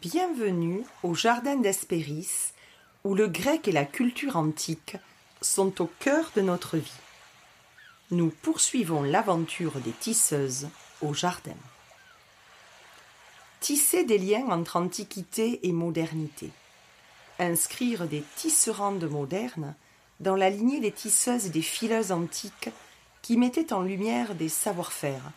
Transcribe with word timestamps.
Bienvenue 0.00 0.84
au 1.02 1.14
Jardin 1.14 1.56
d'Hespéris, 1.56 2.52
où 3.02 3.16
le 3.16 3.26
grec 3.26 3.66
et 3.66 3.72
la 3.72 3.84
culture 3.84 4.36
antique 4.36 4.96
sont 5.42 5.82
au 5.82 5.90
cœur 5.98 6.30
de 6.36 6.40
notre 6.40 6.76
vie. 6.76 7.00
Nous 8.12 8.30
poursuivons 8.42 9.02
l'aventure 9.02 9.80
des 9.80 9.90
tisseuses 9.90 10.68
au 11.02 11.14
jardin. 11.14 11.56
Tisser 13.58 14.04
des 14.04 14.18
liens 14.18 14.46
entre 14.50 14.76
antiquité 14.76 15.66
et 15.66 15.72
modernité. 15.72 16.50
Inscrire 17.40 18.06
des 18.06 18.22
tisserandes 18.36 19.10
modernes 19.10 19.74
dans 20.20 20.36
la 20.36 20.50
lignée 20.50 20.80
des 20.80 20.92
tisseuses 20.92 21.46
et 21.46 21.50
des 21.50 21.62
fileuses 21.62 22.12
antiques 22.12 22.70
qui 23.20 23.36
mettaient 23.36 23.72
en 23.72 23.82
lumière 23.82 24.36
des 24.36 24.48
savoir-faire, 24.48 25.32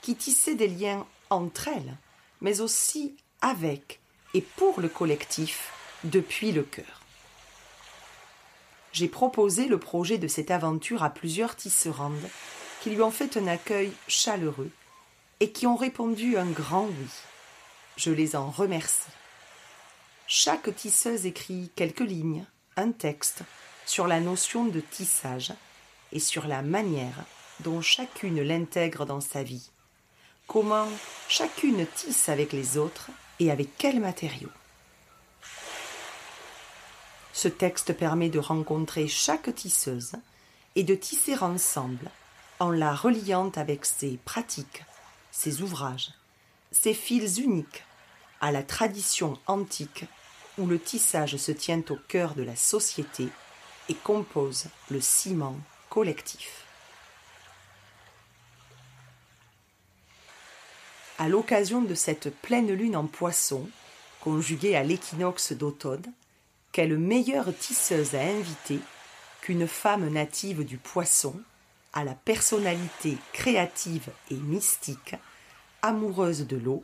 qui 0.00 0.14
tissaient 0.14 0.54
des 0.54 0.68
liens 0.68 1.04
entre 1.28 1.68
elles, 1.68 1.96
mais 2.40 2.60
aussi 2.60 3.16
avec 3.46 4.00
et 4.34 4.40
pour 4.40 4.80
le 4.80 4.88
collectif 4.88 5.72
depuis 6.02 6.50
le 6.50 6.64
cœur. 6.64 7.00
J'ai 8.92 9.08
proposé 9.08 9.66
le 9.66 9.78
projet 9.78 10.18
de 10.18 10.26
cette 10.26 10.50
aventure 10.50 11.04
à 11.04 11.10
plusieurs 11.10 11.54
tisserandes 11.54 12.28
qui 12.80 12.90
lui 12.90 13.02
ont 13.02 13.12
fait 13.12 13.36
un 13.36 13.46
accueil 13.46 13.92
chaleureux 14.08 14.70
et 15.38 15.52
qui 15.52 15.66
ont 15.66 15.76
répondu 15.76 16.36
un 16.36 16.46
grand 16.46 16.86
oui. 16.86 17.08
Je 17.96 18.10
les 18.10 18.34
en 18.34 18.50
remercie. 18.50 19.10
Chaque 20.26 20.74
tisseuse 20.74 21.24
écrit 21.24 21.70
quelques 21.76 22.00
lignes, 22.00 22.44
un 22.76 22.90
texte, 22.90 23.42
sur 23.86 24.08
la 24.08 24.18
notion 24.18 24.64
de 24.64 24.80
tissage 24.80 25.52
et 26.10 26.18
sur 26.18 26.48
la 26.48 26.62
manière 26.62 27.24
dont 27.60 27.80
chacune 27.80 28.42
l'intègre 28.42 29.06
dans 29.06 29.20
sa 29.20 29.44
vie. 29.44 29.70
Comment 30.48 30.88
chacune 31.28 31.86
tisse 31.94 32.28
avec 32.28 32.52
les 32.52 32.76
autres 32.76 33.10
et 33.40 33.50
avec 33.50 33.76
quels 33.76 34.00
matériaux. 34.00 34.50
Ce 37.32 37.48
texte 37.48 37.92
permet 37.92 38.30
de 38.30 38.38
rencontrer 38.38 39.08
chaque 39.08 39.54
tisseuse 39.54 40.12
et 40.74 40.84
de 40.84 40.94
tisser 40.94 41.36
ensemble 41.38 42.10
en 42.58 42.70
la 42.70 42.94
reliant 42.94 43.50
avec 43.56 43.84
ses 43.84 44.18
pratiques, 44.24 44.84
ses 45.30 45.60
ouvrages, 45.60 46.12
ses 46.72 46.94
fils 46.94 47.38
uniques 47.38 47.84
à 48.40 48.52
la 48.52 48.62
tradition 48.62 49.38
antique 49.46 50.04
où 50.58 50.66
le 50.66 50.78
tissage 50.78 51.36
se 51.36 51.52
tient 51.52 51.82
au 51.90 51.96
cœur 52.08 52.34
de 52.34 52.42
la 52.42 52.56
société 52.56 53.28
et 53.88 53.94
compose 53.94 54.66
le 54.90 55.00
ciment 55.00 55.56
collectif. 55.90 56.65
À 61.18 61.28
l'occasion 61.28 61.82
de 61.82 61.94
cette 61.94 62.30
pleine 62.30 62.72
lune 62.72 62.96
en 62.96 63.06
poisson, 63.06 63.68
conjuguée 64.20 64.76
à 64.76 64.82
l'équinoxe 64.82 65.52
d'automne, 65.52 66.12
quelle 66.72 66.98
meilleure 66.98 67.56
tisseuse 67.56 68.14
à 68.14 68.20
inviter 68.20 68.80
qu'une 69.40 69.66
femme 69.66 70.08
native 70.08 70.64
du 70.64 70.76
poisson, 70.76 71.40
à 71.92 72.04
la 72.04 72.14
personnalité 72.14 73.16
créative 73.32 74.10
et 74.30 74.34
mystique, 74.34 75.14
amoureuse 75.80 76.46
de 76.46 76.56
l'eau, 76.56 76.82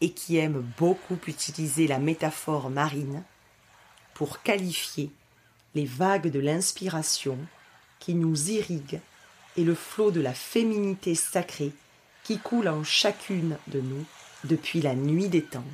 et 0.00 0.12
qui 0.12 0.36
aime 0.36 0.64
beaucoup 0.78 1.18
utiliser 1.26 1.88
la 1.88 1.98
métaphore 1.98 2.70
marine 2.70 3.24
pour 4.14 4.42
qualifier 4.42 5.10
les 5.74 5.86
vagues 5.86 6.28
de 6.28 6.38
l'inspiration 6.38 7.38
qui 7.98 8.14
nous 8.14 8.50
irriguent 8.50 9.00
et 9.56 9.64
le 9.64 9.74
flot 9.74 10.12
de 10.12 10.20
la 10.20 10.34
féminité 10.34 11.16
sacrée 11.16 11.72
qui 12.28 12.38
coule 12.38 12.68
en 12.68 12.84
chacune 12.84 13.56
de 13.68 13.80
nous 13.80 14.04
depuis 14.44 14.82
la 14.82 14.94
nuit 14.94 15.28
des 15.28 15.42
temps. 15.42 15.64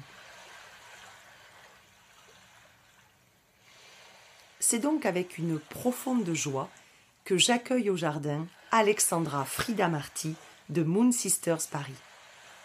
C'est 4.61 4.79
donc 4.79 5.05
avec 5.05 5.37
une 5.37 5.59
profonde 5.59 6.33
joie 6.33 6.71
que 7.25 7.37
j'accueille 7.37 7.91
au 7.91 7.97
jardin 7.97 8.47
Alexandra 8.71 9.45
Frida 9.45 9.89
Marty 9.89 10.37
de 10.69 10.85
Moon 10.85 11.11
Sisters 11.11 11.67
Paris 11.73 11.93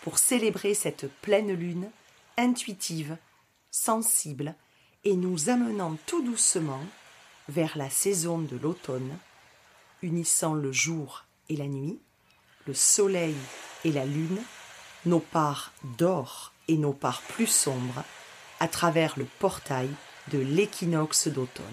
pour 0.03 0.19
célébrer 0.19 0.75
cette 0.75 1.11
pleine 1.21 1.51
lune 1.51 1.89
intuitive, 2.37 3.17
sensible 3.71 4.53
et 5.03 5.15
nous 5.15 5.49
amenant 5.49 5.97
tout 6.05 6.21
doucement 6.21 6.85
vers 7.47 7.75
la 7.75 7.89
saison 7.89 8.37
de 8.37 8.55
l'automne, 8.55 9.17
unissant 10.03 10.53
le 10.53 10.71
jour 10.71 11.25
et 11.49 11.55
la 11.55 11.65
nuit, 11.65 11.97
le 12.67 12.75
soleil 12.75 13.35
et 13.85 13.91
la 13.91 14.05
lune, 14.05 14.41
nos 15.05 15.19
parts 15.19 15.71
d'or 15.97 16.53
et 16.67 16.77
nos 16.77 16.93
parts 16.93 17.21
plus 17.21 17.47
sombres, 17.47 18.03
à 18.59 18.67
travers 18.67 19.17
le 19.17 19.25
portail 19.39 19.89
de 20.31 20.39
l'équinoxe 20.39 21.27
d'automne. 21.27 21.65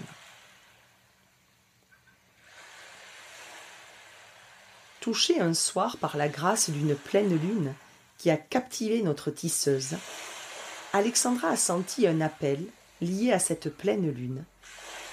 Touchée 5.01 5.39
un 5.39 5.53
soir 5.53 5.97
par 5.97 6.17
la 6.17 6.27
grâce 6.27 6.69
d'une 6.69 6.95
pleine 6.95 7.37
lune 7.37 7.73
qui 8.17 8.29
a 8.29 8.37
captivé 8.37 9.01
notre 9.03 9.31
tisseuse, 9.31 9.95
Alexandra 10.93 11.49
a 11.49 11.57
senti 11.57 12.07
un 12.07 12.21
appel 12.21 12.65
lié 13.01 13.31
à 13.31 13.39
cette 13.39 13.69
pleine 13.69 14.09
lune, 14.09 14.43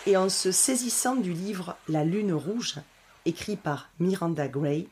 et 0.06 0.16
en 0.16 0.28
se 0.28 0.52
saisissant 0.52 1.16
du 1.16 1.32
livre 1.32 1.76
La 1.88 2.04
Lune 2.04 2.32
rouge, 2.32 2.76
écrit 3.24 3.56
par 3.56 3.90
Miranda 4.00 4.48
Gray, 4.48 4.88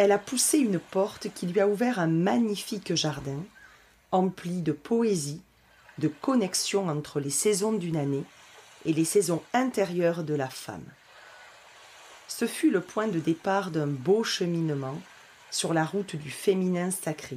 elle 0.00 0.12
a 0.12 0.18
poussé 0.18 0.56
une 0.56 0.78
porte 0.78 1.28
qui 1.34 1.46
lui 1.46 1.60
a 1.60 1.68
ouvert 1.68 1.98
un 1.98 2.06
magnifique 2.06 2.94
jardin, 2.94 3.44
empli 4.12 4.62
de 4.62 4.72
poésie, 4.72 5.42
de 5.98 6.08
connexion 6.08 6.88
entre 6.88 7.20
les 7.20 7.28
saisons 7.28 7.74
d'une 7.74 7.98
année 7.98 8.24
et 8.86 8.94
les 8.94 9.04
saisons 9.04 9.42
intérieures 9.52 10.24
de 10.24 10.32
la 10.32 10.48
femme. 10.48 10.86
Ce 12.28 12.46
fut 12.46 12.70
le 12.70 12.80
point 12.80 13.08
de 13.08 13.18
départ 13.18 13.70
d'un 13.70 13.88
beau 13.88 14.24
cheminement 14.24 14.98
sur 15.50 15.74
la 15.74 15.84
route 15.84 16.16
du 16.16 16.30
féminin 16.30 16.90
sacré. 16.90 17.36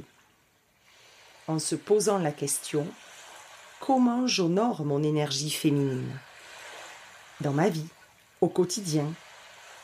En 1.48 1.58
se 1.58 1.74
posant 1.74 2.16
la 2.16 2.32
question 2.32 2.86
comment 3.78 4.26
j'honore 4.26 4.86
mon 4.86 5.02
énergie 5.02 5.50
féminine? 5.50 6.18
Dans 7.42 7.52
ma 7.52 7.68
vie, 7.68 7.88
au 8.40 8.48
quotidien, 8.48 9.12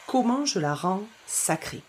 comment 0.07 0.47
je 0.47 0.59
la 0.59 0.75
rends 0.75 1.03
sacrée? 1.27 1.83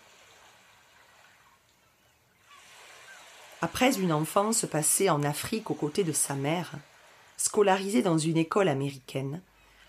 Après 3.64 3.96
une 3.96 4.12
enfance 4.12 4.66
passée 4.66 5.08
en 5.08 5.22
Afrique 5.22 5.70
aux 5.70 5.74
côtés 5.74 6.02
de 6.02 6.10
sa 6.10 6.34
mère, 6.34 6.72
scolarisée 7.36 8.02
dans 8.02 8.18
une 8.18 8.36
école 8.36 8.66
américaine, 8.66 9.40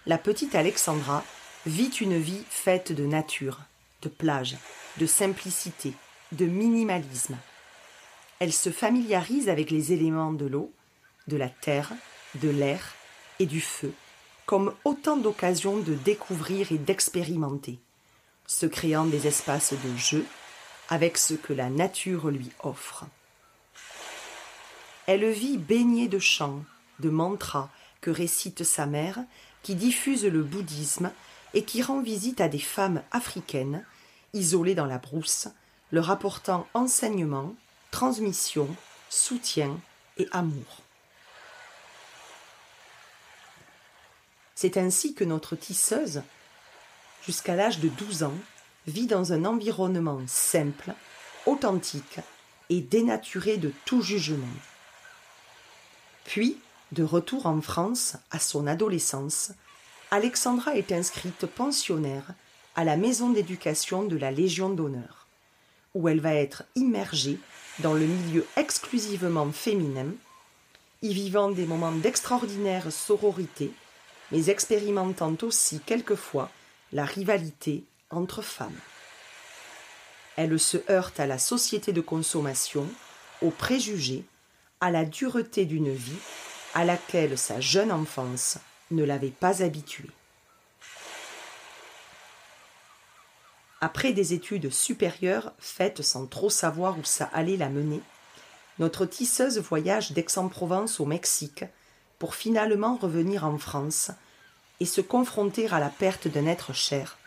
la 0.06 0.20
petite 0.20 0.54
Alexandra 0.54 1.24
vit 1.66 1.90
une 1.90 2.20
vie 2.20 2.44
faite 2.52 2.92
de 2.92 3.08
nature, 3.08 3.62
de 4.04 4.10
plage, 4.10 4.58
de 4.98 5.08
simplicité, 5.08 5.94
de 6.34 6.46
minimalisme. 6.46 7.36
Elle 8.38 8.54
se 8.54 8.70
familiarise 8.70 9.50
avec 9.50 9.72
les 9.72 9.92
éléments 9.92 10.34
de 10.34 10.46
l'eau, 10.46 10.72
de 11.28 11.38
la 11.38 11.50
terre, 11.50 11.94
de 12.36 12.50
l'air 12.50 12.94
et 13.40 13.48
du 13.48 13.60
feu, 13.60 13.92
comme 14.46 14.76
autant 14.86 15.18
d'occasions 15.18 15.78
de 15.78 15.96
découvrir 15.96 16.72
et 16.72 16.78
d'expérimenter, 16.78 17.80
se 18.46 18.68
créant 18.68 19.06
des 19.06 19.26
espaces 19.26 19.74
de 19.74 19.98
jeu 19.98 20.28
avec 20.90 21.18
ce 21.18 21.34
que 21.34 21.54
la 21.54 21.72
nature 21.72 22.30
lui 22.30 22.52
offre. 22.62 23.08
Elle 25.06 25.30
vit 25.30 25.58
baignée 25.58 26.08
de 26.08 26.20
chants, 26.20 26.64
de 27.00 27.10
mantras 27.10 27.70
que 28.00 28.10
récite 28.10 28.64
sa 28.64 28.86
mère, 28.86 29.20
qui 29.62 29.76
diffuse 29.76 30.26
le 30.26 30.44
bouddhisme 30.44 31.12
et 31.54 31.64
qui 31.64 31.82
rend 31.82 32.02
visite 32.02 32.42
à 32.42 32.48
des 32.48 32.60
femmes 32.60 33.02
africaines, 33.12 33.86
isolées 34.34 34.76
dans 34.76 34.86
la 34.86 34.98
brousse, 34.98 35.48
leur 35.92 36.10
apportant 36.10 36.68
enseignement, 36.74 37.54
transmission, 37.92 38.68
soutien 39.10 39.78
et 40.18 40.28
amour. 40.32 40.82
C'est 44.56 44.78
ainsi 44.78 45.14
que 45.14 45.24
notre 45.24 45.56
tisseuse, 45.56 46.24
jusqu'à 47.26 47.56
l'âge 47.56 47.80
de 47.80 47.90
12 47.90 48.24
ans, 48.24 48.38
vit 48.88 49.08
dans 49.08 49.34
un 49.34 49.46
environnement 49.46 50.22
simple, 50.28 50.94
authentique 51.46 52.20
et 52.70 52.82
dénaturé 52.82 53.58
de 53.58 53.74
tout 53.86 54.02
jugement. 54.02 54.48
Puis, 56.26 56.58
de 56.92 57.04
retour 57.04 57.46
en 57.46 57.62
France 57.62 58.16
à 58.32 58.40
son 58.40 58.68
adolescence, 58.68 59.52
Alexandra 60.12 60.76
est 60.76 60.92
inscrite 60.92 61.46
pensionnaire 61.46 62.34
à 62.76 62.84
la 62.84 62.98
maison 62.98 63.30
d'éducation 63.30 64.04
de 64.04 64.16
la 64.16 64.32
Légion 64.32 64.70
d'honneur, 64.70 65.28
où 65.94 66.08
elle 66.08 66.22
va 66.22 66.36
être 66.36 66.64
immergée 66.76 67.40
dans 67.80 67.94
le 67.94 68.06
milieu 68.06 68.46
exclusivement 68.56 69.52
féminin, 69.52 70.08
y 71.02 71.14
vivant 71.14 71.52
des 71.52 71.66
moments 71.66 71.92
d'extraordinaire 71.92 72.92
sororité, 72.92 73.72
mais 74.32 74.50
expérimentant 74.50 75.36
aussi 75.42 75.80
quelquefois 75.80 76.50
la 76.92 77.06
rivalité 77.06 77.84
entre 78.10 78.42
femmes. 78.42 78.80
Elle 80.36 80.60
se 80.60 80.78
heurte 80.90 81.20
à 81.20 81.28
la 81.28 81.38
société 81.38 81.92
de 81.92 82.02
consommation, 82.02 82.88
aux 83.42 83.52
préjugés, 83.52 84.24
à 84.84 84.92
la 84.92 85.06
dureté 85.06 85.66
d'une 85.66 85.94
vie 85.94 86.20
à 86.74 86.84
laquelle 86.84 87.38
sa 87.38 87.62
jeune 87.62 87.90
enfance 87.90 88.58
ne 88.92 89.06
l'avait 89.06 89.30
pas 89.32 89.64
habituée. 89.64 90.10
Après 93.80 94.12
des 94.12 94.34
études 94.34 94.70
supérieures 94.72 95.54
faites 95.58 96.02
sans 96.02 96.26
trop 96.28 96.50
savoir 96.50 97.00
où 97.00 97.06
ça 97.06 97.30
allait 97.32 97.56
la 97.56 97.70
mener, 97.70 98.02
notre 98.78 99.06
tisseuse 99.06 99.58
voyage 99.58 100.12
d'Aix-en-Provence 100.12 101.00
au 101.00 101.06
Mexique 101.06 101.64
pour 102.20 102.36
finalement 102.36 102.98
revenir 102.98 103.46
en 103.46 103.58
France 103.58 104.12
et 104.82 104.86
se 104.86 105.00
confronter 105.00 105.70
à 105.70 105.80
la 105.80 105.90
perte 105.90 106.28
d'un 106.28 106.46
être 106.46 106.74
cher, 106.74 107.18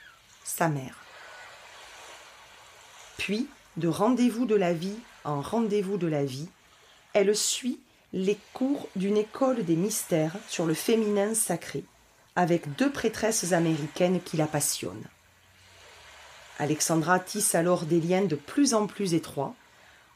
sa 0.44 0.68
mère. 0.68 0.98
Puis, 3.16 3.48
de 3.78 3.88
rendez-vous 3.88 4.44
de 4.44 4.56
la 4.56 4.74
vie 4.74 4.98
en 5.24 5.40
rendez-vous 5.40 5.96
de 5.96 6.06
la 6.06 6.26
vie, 6.26 6.50
elle 7.16 7.34
suit 7.34 7.80
les 8.12 8.36
cours 8.52 8.90
d'une 8.94 9.16
école 9.16 9.64
des 9.64 9.74
mystères 9.74 10.36
sur 10.50 10.66
le 10.66 10.74
féminin 10.74 11.32
sacré, 11.32 11.82
avec 12.36 12.76
deux 12.76 12.92
prêtresses 12.92 13.54
américaines 13.54 14.20
qui 14.20 14.36
la 14.36 14.46
passionnent. 14.46 15.08
Alexandra 16.58 17.18
tisse 17.18 17.54
alors 17.54 17.86
des 17.86 18.02
liens 18.02 18.26
de 18.26 18.36
plus 18.36 18.74
en 18.74 18.86
plus 18.86 19.14
étroits 19.14 19.54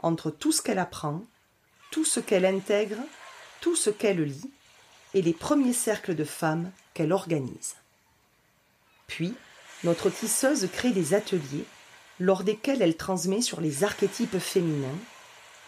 entre 0.01 0.31
tout 0.31 0.53
ce 0.53 0.61
qu'elle 0.61 0.79
apprend, 0.79 1.23
tout 1.91 2.05
ce 2.05 2.21
qu'elle 2.21 2.45
intègre, 2.45 2.99
tout 3.63 3.77
ce 3.77 3.89
qu'elle 3.89 4.23
lit, 4.23 4.51
et 5.15 5.23
les 5.23 5.33
premiers 5.33 5.73
cercles 5.73 6.15
de 6.15 6.25
femmes 6.25 6.71
qu'elle 6.93 7.13
organise. 7.15 7.77
Puis, 9.07 9.33
notre 9.85 10.11
tisseuse 10.11 10.69
crée 10.71 10.91
des 10.91 11.15
ateliers 11.15 11.65
lors 12.19 12.45
desquels 12.45 12.83
elle 12.83 12.99
transmet 12.99 13.41
sur 13.41 13.63
les 13.63 13.85
archétypes 13.85 14.39
féminins 14.39 14.99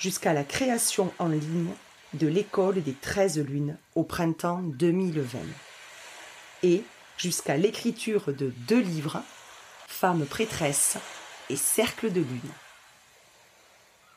jusqu'à 0.02 0.32
la 0.32 0.42
création 0.42 1.12
en 1.20 1.28
ligne 1.28 1.70
de 2.14 2.26
l'école 2.26 2.82
des 2.82 2.92
treize 2.92 3.38
lunes 3.38 3.78
au 3.94 4.02
printemps 4.02 4.60
2020 4.60 5.38
et 6.64 6.82
jusqu'à 7.16 7.56
l'écriture 7.56 8.34
de 8.34 8.52
deux 8.66 8.80
livres, 8.80 9.22
Femmes 9.86 10.26
prêtresses 10.26 10.98
et 11.50 11.56
Cercle 11.56 12.10
de 12.10 12.20
lune. 12.20 12.52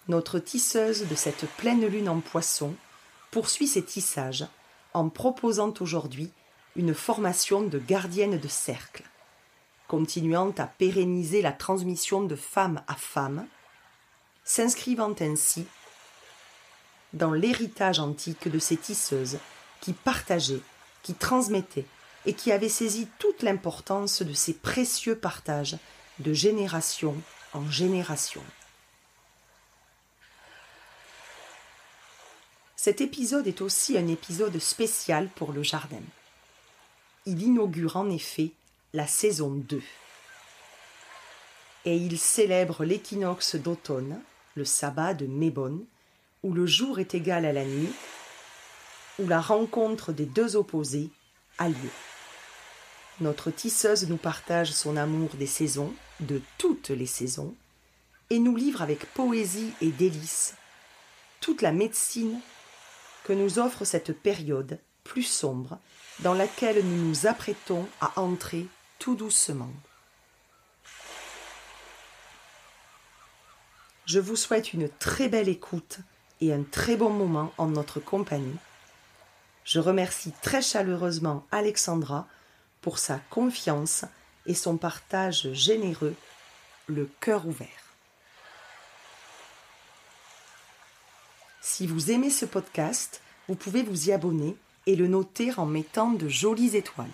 Notre 0.07 0.39
tisseuse 0.39 1.07
de 1.07 1.15
cette 1.15 1.47
pleine 1.51 1.85
lune 1.85 2.09
en 2.09 2.19
poisson 2.19 2.73
poursuit 3.29 3.67
ses 3.67 3.83
tissages 3.83 4.47
en 4.95 5.09
proposant 5.09 5.73
aujourd'hui 5.81 6.31
une 6.75 6.95
formation 6.95 7.61
de 7.61 7.77
gardienne 7.77 8.39
de 8.39 8.47
cercle 8.47 9.03
continuant 9.87 10.51
à 10.57 10.65
pérenniser 10.65 11.43
la 11.43 11.51
transmission 11.51 12.23
de 12.23 12.35
femme 12.35 12.81
à 12.87 12.95
femme, 12.95 13.45
s'inscrivant 14.45 15.15
ainsi 15.19 15.65
dans 17.13 17.33
l'héritage 17.33 18.00
antique 18.00 18.47
de 18.47 18.59
ces 18.59 18.77
tisseuses 18.77 19.39
qui 19.81 19.94
partageaient, 19.94 20.62
qui 21.01 21.13
transmettaient 21.13 21.86
et 22.25 22.33
qui 22.33 22.51
avaient 22.51 22.69
saisi 22.69 23.07
toute 23.19 23.44
l'importance 23.44 24.21
de 24.21 24.33
ces 24.33 24.53
précieux 24.53 25.18
partages 25.18 25.77
de 26.19 26.33
génération 26.33 27.15
en 27.53 27.69
génération. 27.69 28.44
Cet 32.75 33.01
épisode 33.01 33.47
est 33.47 33.62
aussi 33.62 33.97
un 33.97 34.07
épisode 34.07 34.59
spécial 34.59 35.30
pour 35.36 35.53
le 35.53 35.63
jardin. 35.63 36.01
Il 37.25 37.42
inaugure 37.42 37.97
en 37.97 38.09
effet 38.12 38.51
la 38.94 39.07
saison 39.07 39.50
2. 39.50 39.81
Et 41.86 41.97
il 41.97 42.19
célèbre 42.19 42.86
l'équinoxe 42.86 43.56
d'automne, 43.56 44.21
le 44.56 44.66
sabbat 44.66 45.13
de 45.13 45.25
Mébon, 45.25 45.86
où 46.44 46.54
le 46.54 46.66
jour 46.66 47.00
est 47.00 47.13
égal 47.13 47.46
à 47.46 47.54
la 47.54 47.66
nuit, 47.66 47.94
où 49.19 49.28
la 49.28 49.42
rencontre 49.42 50.12
des 50.12 50.25
deux 50.25 50.56
opposés 50.56 51.10
a 51.57 51.69
lieu. 51.69 51.90
Notre 53.22 53.52
tisseuse 53.52 54.10
nous 54.10 54.18
partage 54.18 54.72
son 54.72 54.98
amour 54.98 55.30
des 55.36 55.48
saisons, 55.48 55.94
de 56.19 56.42
toutes 56.57 56.90
les 56.90 57.06
saisons, 57.06 57.56
et 58.30 58.40
nous 58.40 58.56
livre 58.56 58.81
avec 58.81 59.06
poésie 59.13 59.72
et 59.81 59.92
délice 59.92 60.56
toute 61.42 61.62
la 61.62 61.72
médecine 61.72 62.40
que 63.24 63.34
nous 63.34 63.60
offre 63.60 63.86
cette 63.86 64.19
période 64.19 64.80
plus 65.04 65.24
sombre 65.24 65.78
dans 66.19 66.34
laquelle 66.34 66.84
nous 66.84 67.07
nous 67.07 67.28
apprêtons 67.28 67.88
à 68.02 68.19
entrer 68.19 68.66
tout 69.00 69.16
doucement. 69.16 69.72
Je 74.06 74.19
vous 74.19 74.36
souhaite 74.36 74.74
une 74.74 74.88
très 74.88 75.30
belle 75.30 75.50
écoute 75.50 75.98
et 76.40 76.54
un 76.54 76.62
très 76.62 76.96
bon 76.96 77.10
moment 77.10 77.52
en 77.57 77.68
notre 77.68 78.00
compagnie. 78.00 78.57
Je 79.63 79.80
remercie 79.80 80.31
très 80.44 80.62
chaleureusement 80.62 81.44
Alexandra 81.52 82.28
pour 82.81 83.00
sa 83.00 83.19
confiance 83.31 84.06
et 84.46 84.54
son 84.54 84.78
partage 84.78 85.52
généreux, 85.54 86.16
le 86.86 87.10
cœur 87.19 87.48
ouvert. 87.48 87.68
Si 91.62 91.88
vous 91.88 92.12
aimez 92.12 92.30
ce 92.30 92.46
podcast, 92.46 93.22
vous 93.48 93.56
pouvez 93.56 93.81
vous 93.81 94.10
y 94.10 94.12
abonner 94.12 94.56
et 94.86 94.96
le 94.96 95.07
noter 95.07 95.52
en 95.57 95.66
mettant 95.66 96.12
de 96.12 96.30
jolies 96.30 96.75
étoiles. 96.75 97.07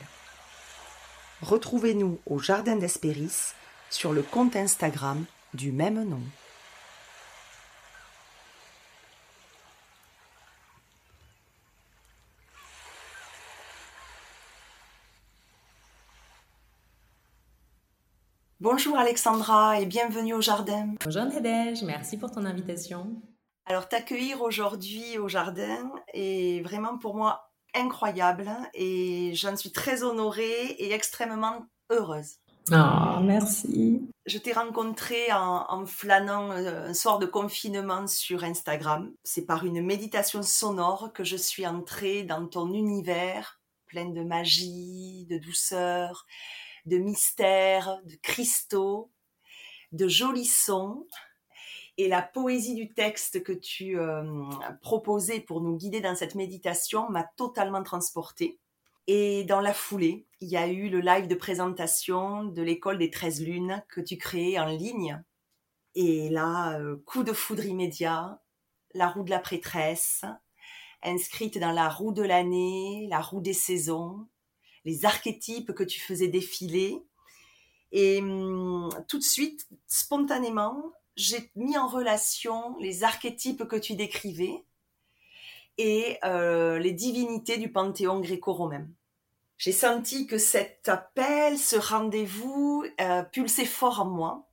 Retrouvez-nous 1.42 2.20
au 2.26 2.38
Jardin 2.38 2.76
d'Espéris 2.76 3.54
sur 3.90 4.12
le 4.12 4.24
compte 4.24 4.58
Instagram 4.58 5.24
du 5.54 5.72
même 5.72 6.04
nom. 6.04 6.22
Bonjour 18.62 18.96
Alexandra 18.96 19.82
et 19.82 19.88
bienvenue 19.88 20.36
au 20.36 20.42
jardin. 20.42 20.94
Bonjour 21.04 21.26
Nadège, 21.26 21.82
merci 21.82 22.16
pour 22.16 22.30
ton 22.30 22.46
invitation. 22.46 23.20
Alors 23.66 23.90
t'accueillir 23.90 24.44
aujourd'hui 24.44 25.18
au 25.18 25.28
jardin 25.28 25.92
est 26.14 26.64
vraiment 26.64 27.00
pour 27.00 27.16
moi 27.16 27.50
incroyable 27.74 28.52
et 28.76 29.32
j'en 29.34 29.58
suis 29.58 29.72
très 29.72 30.04
honorée 30.04 30.76
et 30.78 30.94
extrêmement 30.94 31.66
heureuse. 31.90 32.36
Ah, 32.72 33.20
merci. 33.24 34.08
Je 34.28 34.38
t'ai 34.38 34.54
rencontré 34.54 35.34
en, 35.34 35.88
flânant 35.88 36.52
euh, 36.52 36.90
un 36.90 36.94
soir 36.94 37.18
de 37.18 37.26
confinement 37.26 38.06
sur 38.06 38.44
Instagram. 38.44 39.12
C'est 39.24 39.48
par 39.48 39.66
une 39.66 39.84
méditation 39.84 40.44
sonore 40.44 41.14
que 41.14 41.24
je 41.24 41.36
suis 41.36 41.66
entrée 41.66 42.22
dans 42.22 42.46
ton 42.46 42.72
univers 42.72 43.60
plein 43.88 44.06
de 44.06 44.24
magie, 44.24 45.26
de 45.32 45.40
douceur, 45.40 46.28
de 46.86 46.98
mystère, 46.98 48.02
de 48.06 48.16
cristaux, 48.16 49.12
de 49.92 50.08
jolis 50.08 50.46
sons 50.46 51.06
et 51.98 52.08
la 52.08 52.22
poésie 52.22 52.76
du 52.76 52.94
texte 52.94 53.44
que 53.44 53.52
tu 53.52 54.00
euh, 54.00 54.24
proposais 54.82 55.40
pour 55.40 55.62
nous 55.62 55.76
guider 55.76 56.02
dans 56.02 56.16
cette 56.16 56.36
méditation 56.36 57.10
m'a 57.10 57.24
totalement 57.24 57.84
transportée. 57.84 58.60
Et 59.08 59.44
dans 59.44 59.62
la 59.62 59.74
foulée, 59.74 60.26
il 60.40 60.50
y 60.50 60.58
a 60.58 60.68
eu 60.68 60.90
le 60.90 61.00
live 61.00 61.28
de 61.28 61.36
présentation 61.36 62.44
de 62.44 62.62
l'école 62.62 62.98
des 62.98 63.10
13 63.10 63.42
lunes 63.44 63.84
que 63.90 64.00
tu 64.00 64.18
créais 64.18 64.58
en 64.58 64.68
ligne. 64.68 65.22
Et 65.96 66.30
là, 66.30 66.80
euh, 66.80 66.98
coup 67.06 67.24
de 67.24 67.34
foudre 67.34 67.66
immédiat, 67.66 68.42
la 68.94 69.08
roue 69.08 69.24
de 69.24 69.30
la 69.30 69.40
prêtresse, 69.40 70.24
inscrite 71.04 71.58
dans 71.58 71.72
la 71.72 71.90
roue 71.90 72.14
de 72.14 72.24
l'année, 72.24 73.08
la 73.10 73.20
roue 73.20 73.42
des 73.42 73.54
saisons, 73.54 74.28
les 74.86 75.06
archétypes 75.06 75.74
que 75.74 75.84
tu 75.84 76.00
faisais 76.00 76.28
défiler. 76.28 77.02
Et 77.92 78.20
hum, 78.22 78.90
tout 79.08 79.18
de 79.18 79.24
suite, 79.24 79.68
spontanément, 79.88 80.92
j'ai 81.16 81.52
mis 81.56 81.78
en 81.78 81.88
relation 81.88 82.78
les 82.80 83.04
archétypes 83.04 83.66
que 83.66 83.76
tu 83.76 83.96
décrivais 83.96 84.64
et 85.78 86.18
euh, 86.24 86.80
les 86.80 86.92
divinités 86.92 87.58
du 87.58 87.72
panthéon 87.72 88.20
gréco-romain. 88.20 88.88
J'ai 89.58 89.72
senti 89.72 90.26
que 90.26 90.38
cet 90.38 90.90
appel, 90.90 91.58
ce 91.58 91.76
rendez-vous 91.76 92.84
euh, 93.00 93.24
pulsait 93.24 93.66
fort 93.66 94.02
en 94.02 94.06
moi 94.06 94.50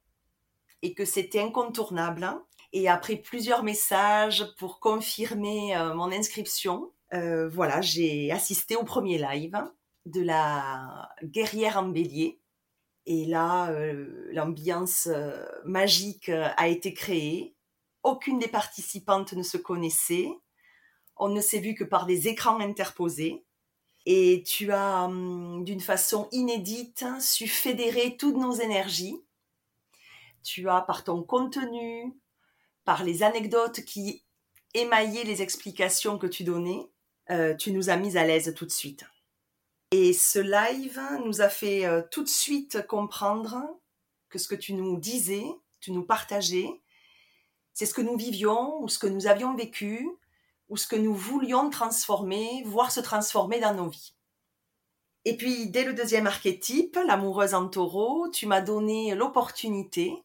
et 0.83 0.95
que 0.95 1.05
c'était 1.05 1.41
incontournable. 1.41 2.29
Et 2.73 2.89
après 2.89 3.17
plusieurs 3.17 3.63
messages 3.63 4.45
pour 4.59 4.81
confirmer 4.81 5.75
euh, 5.77 5.95
mon 5.95 6.13
inscription, 6.13 6.93
voilà, 7.11 7.81
j'ai 7.81 8.31
assisté 8.33 8.77
au 8.77 8.85
premier 8.85 9.17
live 9.17 9.59
de 10.09 10.23
la 10.23 11.11
guerrière 11.23 11.79
en 11.79 11.89
bélier 11.89 12.41
et 13.11 13.25
là, 13.25 13.71
euh, 13.71 14.29
l'ambiance 14.33 15.09
euh, 15.11 15.43
magique 15.65 16.29
euh, 16.29 16.51
a 16.59 16.69
été 16.69 16.93
créée. 16.93 17.57
Aucune 18.03 18.39
des 18.39 18.49
participantes 18.49 19.33
ne 19.33 19.43
se 19.43 19.57
connaissait. 19.57 20.29
On 21.17 21.31
ne 21.31 21.41
s'est 21.41 21.61
vu 21.61 21.75
que 21.75 21.85
par 21.85 22.05
des 22.05 22.29
écrans 22.29 22.61
interposés. 22.61 23.47
Et 24.05 24.45
tu 24.47 24.73
as, 24.73 25.05
hum, 25.05 25.65
d'une 25.65 25.81
façon 25.81 26.29
inédite, 26.33 27.07
su 27.19 27.49
fédérer 27.49 28.19
toutes 28.19 28.37
nos 28.37 28.53
énergies. 28.53 29.17
Tu 30.43 30.69
as, 30.69 30.83
par 30.83 31.03
ton 31.03 31.23
contenu, 31.23 32.13
par 32.85 33.05
les 33.05 33.23
anecdotes 33.23 33.87
qui 33.87 34.23
émaillé 34.75 35.25
les 35.25 35.41
explications 35.41 36.19
que 36.19 36.27
tu 36.27 36.45
donnais, 36.45 36.91
tu 37.59 37.73
nous 37.73 37.89
as 37.89 37.97
mis 37.97 38.19
à 38.19 38.25
l'aise 38.25 38.55
tout 38.55 38.67
de 38.67 38.71
suite. 38.71 39.07
Et 39.91 40.13
ce 40.13 40.39
live 40.39 41.01
nous 41.25 41.41
a 41.41 41.49
fait 41.49 41.87
euh, 41.87 42.03
tout 42.11 42.23
de 42.23 42.29
suite 42.29 42.87
comprendre 42.87 43.57
que 44.29 44.39
ce 44.39 44.47
que 44.47 44.55
tu 44.55 44.75
nous 44.75 44.99
disais, 44.99 45.47
tu 45.81 45.93
nous 45.93 46.05
partageais, 46.05 46.69
c'est 47.73 47.87
ce 47.87 47.95
que 47.95 48.03
nous 48.03 48.17
vivions 48.17 48.83
ou 48.83 48.89
ce 48.89 48.99
que 48.99 49.07
nous 49.07 49.27
avions 49.27 49.55
vécu 49.55 50.09
ou 50.69 50.77
ce 50.77 50.87
que 50.87 50.97
nous 50.97 51.15
voulions 51.15 51.71
transformer, 51.71 52.63
voir 52.67 52.91
se 52.91 53.01
transformer 53.01 53.61
dans 53.61 53.73
nos 53.73 53.89
vies. 53.89 54.15
Et 55.25 55.37
puis, 55.37 55.69
dès 55.69 55.85
le 55.85 55.95
deuxième 55.95 56.27
archétype, 56.27 56.99
l'amoureuse 57.07 57.55
en 57.55 57.69
taureau, 57.69 58.29
tu 58.29 58.47
m'as 58.47 58.61
donné 58.61 59.15
l'opportunité 59.15 60.23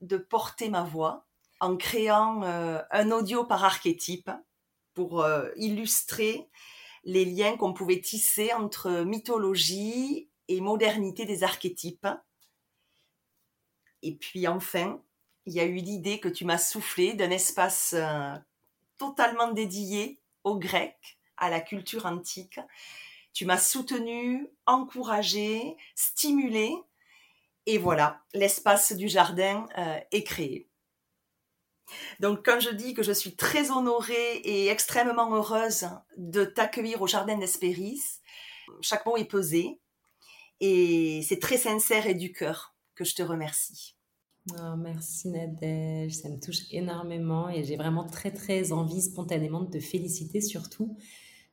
de 0.00 0.16
porter 0.16 0.68
ma 0.68 0.82
voix 0.82 1.24
en 1.60 1.76
créant 1.76 2.42
euh, 2.42 2.80
un 2.90 3.10
audio 3.12 3.44
par 3.44 3.64
archétype 3.64 4.30
pour 4.92 5.22
euh, 5.22 5.50
illustrer 5.56 6.48
les 7.04 7.24
liens 7.24 7.56
qu'on 7.56 7.72
pouvait 7.72 8.00
tisser 8.00 8.52
entre 8.52 9.04
mythologie 9.04 10.28
et 10.48 10.60
modernité 10.60 11.24
des 11.24 11.42
archétypes. 11.42 12.08
Et 14.02 14.14
puis 14.14 14.46
enfin, 14.48 15.00
il 15.46 15.54
y 15.54 15.60
a 15.60 15.64
eu 15.64 15.76
l'idée 15.76 16.20
que 16.20 16.28
tu 16.28 16.44
m'as 16.44 16.58
soufflé 16.58 17.14
d'un 17.14 17.30
espace 17.30 17.94
euh, 17.96 18.34
totalement 18.98 19.52
dédié 19.52 20.20
au 20.44 20.58
grec, 20.58 21.18
à 21.36 21.50
la 21.50 21.60
culture 21.60 22.06
antique. 22.06 22.60
Tu 23.32 23.46
m'as 23.46 23.58
soutenu, 23.58 24.48
encouragé, 24.66 25.76
stimulé. 25.94 26.72
Et 27.66 27.78
voilà, 27.78 28.22
l'espace 28.34 28.92
du 28.92 29.08
jardin 29.08 29.66
euh, 29.78 29.98
est 30.12 30.24
créé. 30.24 30.68
Donc 32.20 32.44
quand 32.44 32.60
je 32.60 32.70
dis 32.70 32.94
que 32.94 33.02
je 33.02 33.12
suis 33.12 33.36
très 33.36 33.70
honorée 33.70 34.36
et 34.44 34.68
extrêmement 34.68 35.34
heureuse 35.34 35.86
de 36.16 36.44
t'accueillir 36.44 37.02
au 37.02 37.06
Jardin 37.06 37.38
d'Espéris, 37.38 38.00
chaque 38.80 39.04
mot 39.06 39.16
est 39.16 39.24
pesé 39.24 39.80
et 40.60 41.22
c'est 41.28 41.40
très 41.40 41.58
sincère 41.58 42.06
et 42.06 42.14
du 42.14 42.32
cœur 42.32 42.74
que 42.94 43.04
je 43.04 43.14
te 43.14 43.22
remercie. 43.22 43.96
Oh, 44.52 44.76
merci 44.76 45.28
Nadège, 45.28 46.12
ça 46.12 46.28
me 46.28 46.38
touche 46.38 46.64
énormément 46.70 47.48
et 47.48 47.64
j'ai 47.64 47.76
vraiment 47.76 48.06
très 48.06 48.30
très 48.30 48.72
envie 48.72 49.00
spontanément 49.00 49.62
de 49.62 49.70
te 49.70 49.80
féliciter 49.80 50.42
surtout 50.42 50.98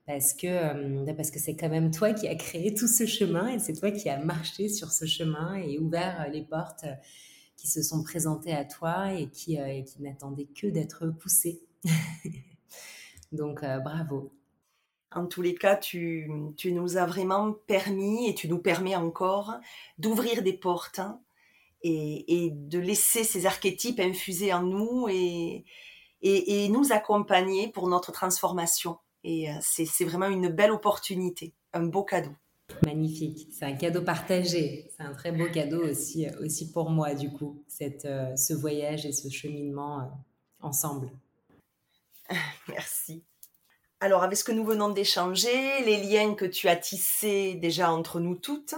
parce 0.06 0.34
que 0.34 0.48
euh, 0.48 1.14
parce 1.14 1.32
que 1.32 1.40
c'est 1.40 1.56
quand 1.56 1.70
même 1.70 1.92
toi 1.92 2.14
qui 2.14 2.28
as 2.28 2.36
créé 2.36 2.74
tout 2.74 2.90
ce 2.90 3.06
chemin 3.06 3.48
et 3.48 3.60
c'est 3.60 3.74
toi 3.74 3.92
qui 3.92 4.10
as 4.10 4.20
marché 4.20 4.68
sur 4.68 4.92
ce 4.92 5.06
chemin 5.06 5.56
et 5.56 5.80
ouvert 5.80 6.28
les 6.34 6.42
portes 6.42 6.86
qui 7.62 7.68
se 7.68 7.84
sont 7.84 8.02
présentés 8.02 8.54
à 8.54 8.66
toi 8.66 9.14
et 9.14 9.30
qui, 9.30 9.60
euh, 9.60 9.84
n'attendaient 10.00 10.48
que 10.48 10.66
d'être 10.66 11.08
poussés. 11.20 11.62
Donc, 13.32 13.62
euh, 13.62 13.78
bravo. 13.78 14.34
En 15.12 15.28
tous 15.28 15.44
les 15.44 15.54
cas, 15.54 15.76
tu, 15.76 16.28
nous 16.66 16.98
as 16.98 17.06
vraiment 17.06 17.54
permis 17.68 18.28
et 18.28 18.34
tu 18.34 18.48
nous 18.48 18.58
permets 18.58 18.96
encore 18.96 19.54
d'ouvrir 20.00 20.42
des 20.42 20.54
portes 20.54 20.98
hein, 20.98 21.22
et, 21.84 22.50
de 22.52 22.80
laisser 22.80 23.24
ces 23.24 23.46
archétypes 23.46 24.00
infuser 24.00 24.54
en 24.54 24.64
nous 24.64 25.08
et 25.10 25.64
nous 26.70 26.92
accompagner 26.92 27.68
pour 27.68 27.88
notre 27.90 28.12
transformation. 28.12 28.98
Et 29.24 29.52
euh, 29.52 29.54
c'est 29.62 30.06
vraiment 30.06 30.28
une 30.28 30.50
belle 30.50 30.72
opportunité, 30.72 31.54
un 31.74 31.84
beau 31.84 32.04
cadeau. 32.04 32.32
Magnifique, 32.86 33.48
c'est 33.52 33.66
un 33.66 33.76
cadeau 33.76 34.02
partagé. 34.02 34.90
C'est 34.96 35.04
un 35.04 35.14
très 35.14 35.32
beau 35.32 35.48
cadeau 35.50 35.86
aussi, 35.86 36.28
euh, 36.28 36.46
aussi 36.46 36.72
pour 36.72 36.90
moi, 36.90 37.14
du 37.14 37.32
coup, 37.32 37.64
cette, 37.68 38.06
euh, 38.06 38.36
ce 38.36 38.54
voyage 38.54 39.06
et 39.06 39.12
ce 39.12 39.30
cheminement 39.30 40.02
euh, 40.02 40.06
ensemble. 40.62 41.12
Merci. 42.68 43.24
Alors, 44.00 44.24
avec 44.24 44.38
ce 44.38 44.44
que 44.44 44.52
nous 44.52 44.66
venons 44.66 44.90
d'échanger, 44.90 45.84
les 45.86 46.04
liens 46.04 46.34
que 46.34 46.46
tu 46.46 46.68
as 46.68 46.76
tissés 46.76 47.56
déjà 47.56 47.92
entre 47.92 48.20
nous 48.20 48.36
toutes, 48.36 48.76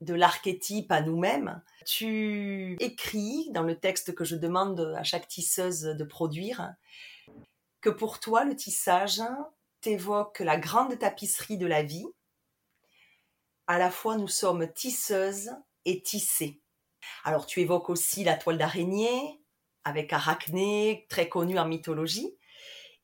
de 0.00 0.14
l'archétype 0.14 0.90
à 0.92 1.02
nous-mêmes, 1.02 1.62
tu 1.84 2.76
écris 2.80 3.50
dans 3.52 3.62
le 3.62 3.76
texte 3.76 4.14
que 4.14 4.24
je 4.24 4.36
demande 4.36 4.94
à 4.96 5.02
chaque 5.02 5.28
tisseuse 5.28 5.82
de 5.82 6.04
produire 6.04 6.74
que 7.86 7.90
pour 7.90 8.18
toi, 8.18 8.44
le 8.44 8.56
tissage 8.56 9.22
t'évoque 9.80 10.40
la 10.40 10.56
grande 10.56 10.98
tapisserie 10.98 11.56
de 11.56 11.66
la 11.66 11.84
vie 11.84 12.06
à 13.66 13.78
la 13.78 13.90
fois 13.90 14.16
nous 14.16 14.28
sommes 14.28 14.72
tisseuses 14.72 15.50
et 15.84 16.02
tissées. 16.02 16.60
Alors 17.24 17.46
tu 17.46 17.60
évoques 17.60 17.90
aussi 17.90 18.24
la 18.24 18.36
toile 18.36 18.58
d'araignée, 18.58 19.40
avec 19.84 20.12
Arachné, 20.12 21.06
très 21.08 21.28
connue 21.28 21.58
en 21.58 21.66
mythologie, 21.66 22.36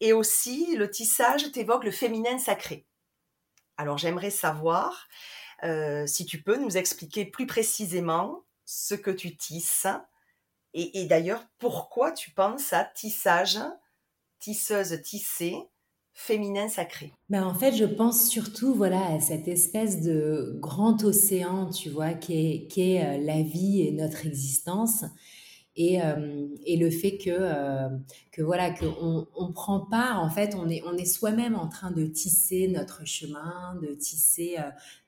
et 0.01 0.13
aussi 0.13 0.75
le 0.77 0.91
tissage 0.91 1.53
t'évoque 1.53 1.85
le 1.85 1.91
féminin 1.91 2.39
sacré. 2.39 2.87
Alors 3.77 3.99
j'aimerais 3.99 4.31
savoir 4.31 5.09
euh, 5.65 6.07
si 6.07 6.27
tu 6.27 6.43
peux 6.43 6.57
nous 6.57 6.77
expliquer 6.77 7.25
plus 7.25 7.47
précisément 7.47 8.45
ce 8.65 8.95
que 8.95 9.11
tu 9.11 9.37
tisses, 9.37 9.87
et, 10.75 11.03
et 11.03 11.07
d'ailleurs 11.07 11.45
pourquoi 11.59 12.13
tu 12.13 12.31
penses 12.33 12.73
à 12.73 12.85
tissage, 12.85 13.59
tisseuse 14.41 15.01
tissée, 15.03 15.57
féminin 16.15 16.69
sacré 16.69 17.13
ben 17.29 17.45
En 17.45 17.55
fait, 17.55 17.75
je 17.75 17.85
pense 17.85 18.29
surtout 18.29 18.75
voilà, 18.75 19.07
à 19.07 19.21
cette 19.21 19.49
espèce 19.49 20.03
de 20.03 20.59
grand 20.61 21.03
océan, 21.05 21.71
tu 21.71 21.91
vois, 21.91 22.13
qui 22.13 22.69
est, 22.77 23.05
euh, 23.05 23.19
la 23.25 23.43
vie 23.43 23.83
et 23.83 23.93
notre 23.93 24.27
existence. 24.27 25.05
Et, 25.75 26.03
euh, 26.03 26.49
et, 26.67 26.77
le 26.77 26.91
fait 26.91 27.17
que, 27.17 27.31
euh, 27.31 27.89
que 28.31 28.43
voilà 28.43 28.71
qu'on 28.71 29.27
on 29.35 29.53
prend 29.53 29.81
part 29.81 30.23
en 30.23 30.29
fait 30.29 30.55
on 30.55 30.69
est 30.69 30.83
on 30.85 30.99
est 30.99 31.07
soi-même 31.07 31.55
en 31.55 31.67
train 31.67 31.91
de 31.91 32.05
tisser 32.05 32.69
notre 32.69 33.07
chemin 33.07 33.79
de 33.81 33.95
tisser 33.95 34.59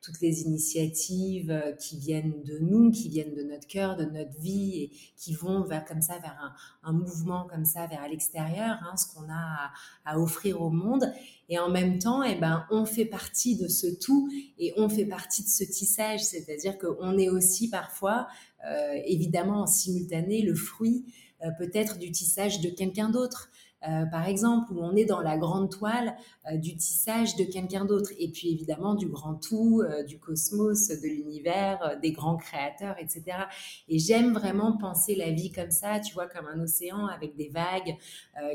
toutes 0.00 0.22
les 0.22 0.40
initiatives 0.40 1.74
qui 1.78 1.98
viennent 1.98 2.42
de 2.44 2.58
nous 2.60 2.90
qui 2.90 3.10
viennent 3.10 3.34
de 3.34 3.42
notre 3.42 3.66
cœur 3.66 3.96
de 3.96 4.06
notre 4.06 4.40
vie 4.40 4.84
et 4.84 4.90
qui 5.18 5.34
vont 5.34 5.64
vers 5.64 5.84
comme 5.84 6.00
ça 6.00 6.18
vers 6.18 6.38
un, 6.40 6.54
un 6.84 6.92
mouvement 6.92 7.46
comme 7.46 7.64
ça 7.64 7.86
vers 7.86 8.06
l'extérieur 8.08 8.78
hein, 8.82 8.96
ce 8.96 9.06
qu'on 9.12 9.30
a 9.30 9.72
à, 10.04 10.18
offrir 10.18 10.60
au 10.60 10.70
monde. 10.70 11.12
Et 11.48 11.58
en 11.58 11.70
même 11.70 11.98
temps 11.98 12.22
eh 12.22 12.36
ben 12.36 12.66
on 12.70 12.84
fait 12.84 13.04
partie 13.04 13.56
de 13.56 13.68
ce 13.68 13.86
tout 13.86 14.30
et 14.58 14.72
on 14.76 14.88
fait 14.88 15.04
partie 15.04 15.42
de 15.42 15.48
ce 15.48 15.64
tissage. 15.64 16.24
C'est-à-dire 16.24 16.78
qu'on 16.78 17.18
est 17.18 17.28
aussi 17.28 17.68
parfois 17.68 18.28
euh, 18.53 18.53
évidemment 19.04 19.62
en 19.62 19.66
simultané 19.66 20.42
le 20.42 20.54
fruit 20.54 21.04
euh, 21.44 21.50
peut-être 21.58 21.98
du 21.98 22.10
tissage 22.10 22.60
de 22.60 22.70
quelqu'un 22.70 23.10
d'autre. 23.10 23.50
Euh, 23.86 24.06
par 24.06 24.26
exemple, 24.26 24.72
où 24.72 24.82
on 24.82 24.96
est 24.96 25.04
dans 25.04 25.20
la 25.20 25.36
grande 25.36 25.70
toile 25.70 26.08
euh, 26.08 26.12
du 26.52 26.76
tissage 26.76 27.36
de 27.36 27.44
quelqu'un 27.44 27.84
d'autre, 27.84 28.10
et 28.18 28.28
puis 28.28 28.50
évidemment 28.50 28.94
du 28.94 29.06
grand 29.06 29.34
tout, 29.34 29.82
euh, 29.82 30.02
du 30.04 30.18
cosmos, 30.18 30.88
de 30.88 31.06
l'univers, 31.06 31.98
des 32.02 32.12
grands 32.12 32.36
créateurs, 32.36 32.96
etc. 32.98 33.24
Et 33.88 33.98
j'aime 33.98 34.32
vraiment 34.32 34.76
penser 34.76 35.14
la 35.14 35.30
vie 35.30 35.50
comme 35.50 35.70
ça, 35.70 36.00
tu 36.00 36.14
vois, 36.14 36.26
comme 36.26 36.46
un 36.46 36.60
océan 36.60 37.06
avec 37.06 37.36
des 37.36 37.48
vagues 37.48 37.96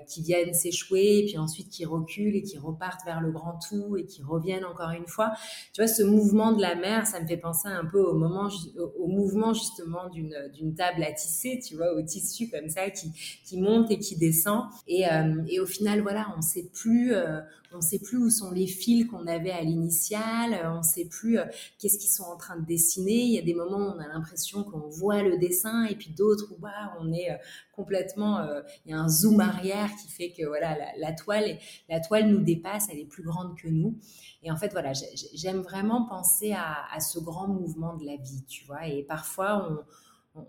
qui 0.08 0.22
viennent 0.22 0.54
s'échouer, 0.54 1.24
puis 1.28 1.38
ensuite 1.38 1.70
qui 1.70 1.86
reculent 1.86 2.36
et 2.36 2.44
qui 2.44 2.58
repartent 2.58 3.06
vers 3.06 3.22
le 3.22 3.32
grand 3.32 3.60
tout 3.70 3.96
et 3.98 4.06
qui 4.06 4.22
reviennent 4.22 4.66
encore 4.66 4.92
une 4.92 5.08
fois. 5.08 5.32
Tu 5.74 5.82
vois, 5.82 5.88
ce 5.88 6.04
mouvement 6.04 6.52
de 6.52 6.62
la 6.62 6.76
mer, 6.76 7.08
ça 7.08 7.20
me 7.22 7.28
fait 7.28 7.38
penser 7.38 7.70
un 7.70 7.86
peu 7.86 8.02
au 8.02 8.14
moment, 8.14 8.50
au 8.98 9.08
mouvement 9.08 9.54
justement 9.54 10.10
d'une 10.10 10.76
table 10.76 11.04
à 11.04 11.12
tisser, 11.12 11.60
tu 11.66 11.76
vois, 11.76 11.94
au 11.94 12.02
tissu 12.02 12.50
comme 12.50 12.70
ça 12.70 12.90
qui, 12.90 13.12
qui 13.46 13.60
monte 13.60 13.90
et 13.92 14.00
qui 14.00 14.16
descend. 14.16 14.66
Et 14.88 15.08
euh, 15.08 15.44
et 15.48 15.60
au 15.60 15.66
final, 15.66 16.02
voilà, 16.02 16.28
on 16.38 16.42
sait 16.42 16.70
plus, 16.74 17.14
euh, 17.14 17.40
sait 17.82 18.00
plus 18.00 18.18
où 18.18 18.30
sont 18.30 18.52
les 18.52 18.68
fils 18.68 19.06
qu'on 19.06 19.28
avait 19.28 19.52
à 19.52 19.62
l'initial, 19.62 20.54
euh, 20.54 20.78
on 20.78 20.84
sait 20.84 21.06
plus 21.06 21.40
qu'est-ce 21.78 21.98
qu'ils 21.98 22.10
sont 22.10 22.24
en 22.24 22.38
train 22.38 22.58
de 22.58 22.66
dessiner. 22.66 23.22
Il 23.22 23.32
y 23.32 23.38
a 23.38 23.42
des 23.42 23.54
moments 23.54 23.78
où 23.78 23.96
on 23.96 24.00
a 24.00 24.08
l'impression 24.08 24.64
qu'on 24.64 24.88
voit 24.90 25.24
le 25.24 25.38
dessin, 25.38 25.86
et 25.86 25.96
puis 25.96 26.12
d'autres 26.12 26.52
où 26.52 26.60
bah, 26.60 26.94
on 27.00 27.12
est 27.14 27.30
complètement, 27.74 28.46
il 28.86 28.92
y 28.92 28.94
a 28.94 29.00
un 29.00 29.08
zoom 29.08 29.40
arrière 29.40 29.90
qui 29.96 30.12
fait 30.12 30.32
que 30.32 30.46
voilà, 30.46 30.78
la, 30.98 31.14
toile, 31.14 31.58
la 31.88 32.00
toile 32.00 32.28
nous 32.28 32.42
dépasse, 32.42 32.88
elle 32.92 33.00
est 33.00 33.06
plus 33.06 33.24
grande 33.24 33.58
que 33.58 33.68
nous. 33.68 33.98
Et 34.44 34.52
en 34.52 34.58
fait, 34.58 34.72
voilà, 34.72 34.92
j'aime 35.34 35.62
vraiment 35.62 36.06
penser 36.06 36.52
à, 36.52 36.76
à, 36.94 37.00
ce 37.00 37.20
grand 37.20 37.48
mouvement 37.48 37.96
de 37.96 38.06
la 38.06 38.18
vie, 38.18 38.44
tu 38.48 38.66
vois. 38.66 38.88
Et 38.88 39.04
parfois, 39.04 39.70
on 39.70 39.80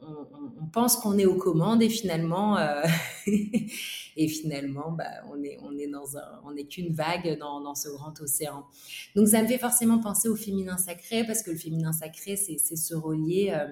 on, 0.02 0.66
pense 0.72 0.96
qu'on 0.96 1.18
est 1.18 1.26
aux 1.26 1.36
commandes 1.36 1.82
et 1.82 1.88
finalement, 1.88 2.56
euh, 2.56 2.82
et 4.16 4.28
finalement, 4.28 4.92
bah, 4.92 5.04
on 5.30 5.42
est, 5.42 5.58
on 5.62 5.76
est 5.76 5.88
dans 5.88 6.16
un, 6.16 6.40
on 6.44 6.52
n'est 6.52 6.66
qu'une 6.66 6.92
vague 6.92 7.38
dans, 7.38 7.74
ce 7.74 7.88
grand 7.88 8.18
océan. 8.20 8.64
Donc, 9.16 9.28
ça 9.28 9.42
me 9.42 9.48
fait 9.48 9.58
forcément 9.58 9.98
penser 9.98 10.28
au 10.28 10.36
féminin 10.36 10.76
sacré 10.76 11.24
parce 11.24 11.42
que 11.42 11.50
le 11.50 11.56
féminin 11.56 11.92
sacré, 11.92 12.36
c'est 12.36 12.58
se 12.58 12.94
relier. 12.94 13.52
Euh, 13.52 13.66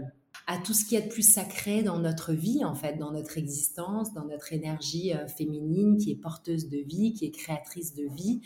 à 0.50 0.56
tout 0.56 0.72
ce 0.72 0.86
qui 0.86 0.96
est 0.96 1.02
de 1.02 1.08
plus 1.08 1.30
sacré 1.30 1.82
dans 1.82 1.98
notre 1.98 2.32
vie, 2.32 2.64
en 2.64 2.74
fait, 2.74 2.96
dans 2.96 3.12
notre 3.12 3.36
existence, 3.36 4.14
dans 4.14 4.24
notre 4.24 4.54
énergie 4.54 5.12
euh, 5.12 5.28
féminine 5.28 5.98
qui 5.98 6.10
est 6.10 6.16
porteuse 6.16 6.70
de 6.70 6.78
vie, 6.78 7.12
qui 7.12 7.26
est 7.26 7.30
créatrice 7.30 7.94
de 7.94 8.04
vie. 8.04 8.40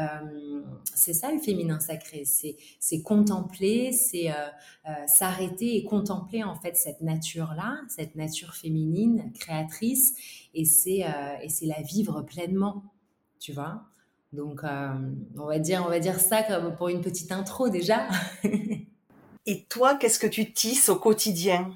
Euh, 0.00 0.62
c'est 0.94 1.12
ça 1.12 1.30
le 1.30 1.38
féminin 1.38 1.78
sacré, 1.80 2.24
c'est 2.24 3.02
contempler, 3.02 3.92
c'est 3.92 4.30
euh, 4.30 4.96
s'arrêter 5.06 5.76
et 5.76 5.84
contempler 5.84 6.42
en 6.42 6.54
fait 6.54 6.76
cette 6.76 7.02
nature-là, 7.02 7.78
cette 7.88 8.14
nature 8.16 8.54
féminine 8.54 9.30
créatrice, 9.38 10.14
et 10.54 10.64
c'est 10.64 11.04
la 11.04 11.82
vivre 11.82 12.22
pleinement 12.22 12.84
tu 13.38 13.52
vois. 13.52 13.82
Donc, 14.32 14.62
on, 14.64 15.46
va 15.46 15.58
dire, 15.58 15.84
on 15.86 15.90
va 15.90 16.00
dire 16.00 16.18
ça 16.18 16.42
comme 16.42 16.74
pour 16.74 16.88
une 16.88 17.02
petite 17.02 17.30
intro 17.30 17.68
déjà. 17.68 18.08
Et 19.46 19.64
toi, 19.64 19.94
qu'est-ce 19.96 20.18
que 20.18 20.26
tu 20.26 20.52
tisses 20.52 20.88
au 20.88 20.96
quotidien? 20.96 21.74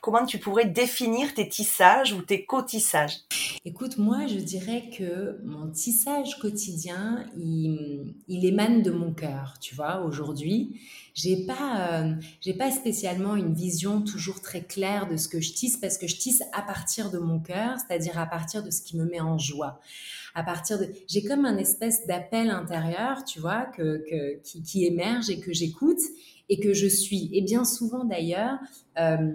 Comment 0.00 0.24
tu 0.24 0.38
pourrais 0.38 0.66
définir 0.66 1.34
tes 1.34 1.48
tissages 1.48 2.12
ou 2.12 2.22
tes 2.22 2.44
cotissages? 2.44 3.16
Écoute, 3.64 3.98
moi, 3.98 4.28
je 4.28 4.36
dirais 4.36 4.84
que 4.96 5.40
mon 5.44 5.68
tissage 5.70 6.38
quotidien, 6.38 7.26
il, 7.36 8.14
émane 8.28 8.82
de 8.82 8.92
mon 8.92 9.12
cœur, 9.12 9.54
tu 9.60 9.74
vois. 9.74 10.02
Aujourd'hui, 10.02 10.80
j'ai 11.14 11.44
pas, 11.46 12.00
euh, 12.00 12.14
pas 12.56 12.70
spécialement 12.70 13.34
une 13.34 13.54
vision 13.54 14.00
toujours 14.02 14.40
très 14.40 14.62
claire 14.62 15.08
de 15.08 15.16
ce 15.16 15.26
que 15.26 15.40
je 15.40 15.52
tisse 15.52 15.78
parce 15.78 15.98
que 15.98 16.06
je 16.06 16.16
tisse 16.16 16.44
à 16.52 16.62
partir 16.62 17.10
de 17.10 17.18
mon 17.18 17.40
cœur, 17.40 17.76
c'est-à-dire 17.80 18.20
à 18.20 18.26
partir 18.26 18.62
de 18.62 18.70
ce 18.70 18.82
qui 18.82 18.96
me 18.96 19.04
met 19.04 19.20
en 19.20 19.36
joie. 19.36 19.80
À 20.36 20.44
partir 20.44 20.78
de, 20.78 20.88
j'ai 21.08 21.24
comme 21.24 21.44
un 21.44 21.56
espèce 21.56 22.06
d'appel 22.06 22.50
intérieur, 22.50 23.24
tu 23.24 23.40
vois, 23.40 23.64
que, 23.64 24.40
qui 24.44 24.84
émerge 24.84 25.28
et 25.28 25.40
que 25.40 25.52
j'écoute 25.52 25.98
et 26.48 26.58
que 26.60 26.72
je 26.72 26.86
suis. 26.86 27.30
Et 27.32 27.42
bien 27.42 27.64
souvent 27.64 28.04
d'ailleurs, 28.04 28.58
euh, 28.98 29.32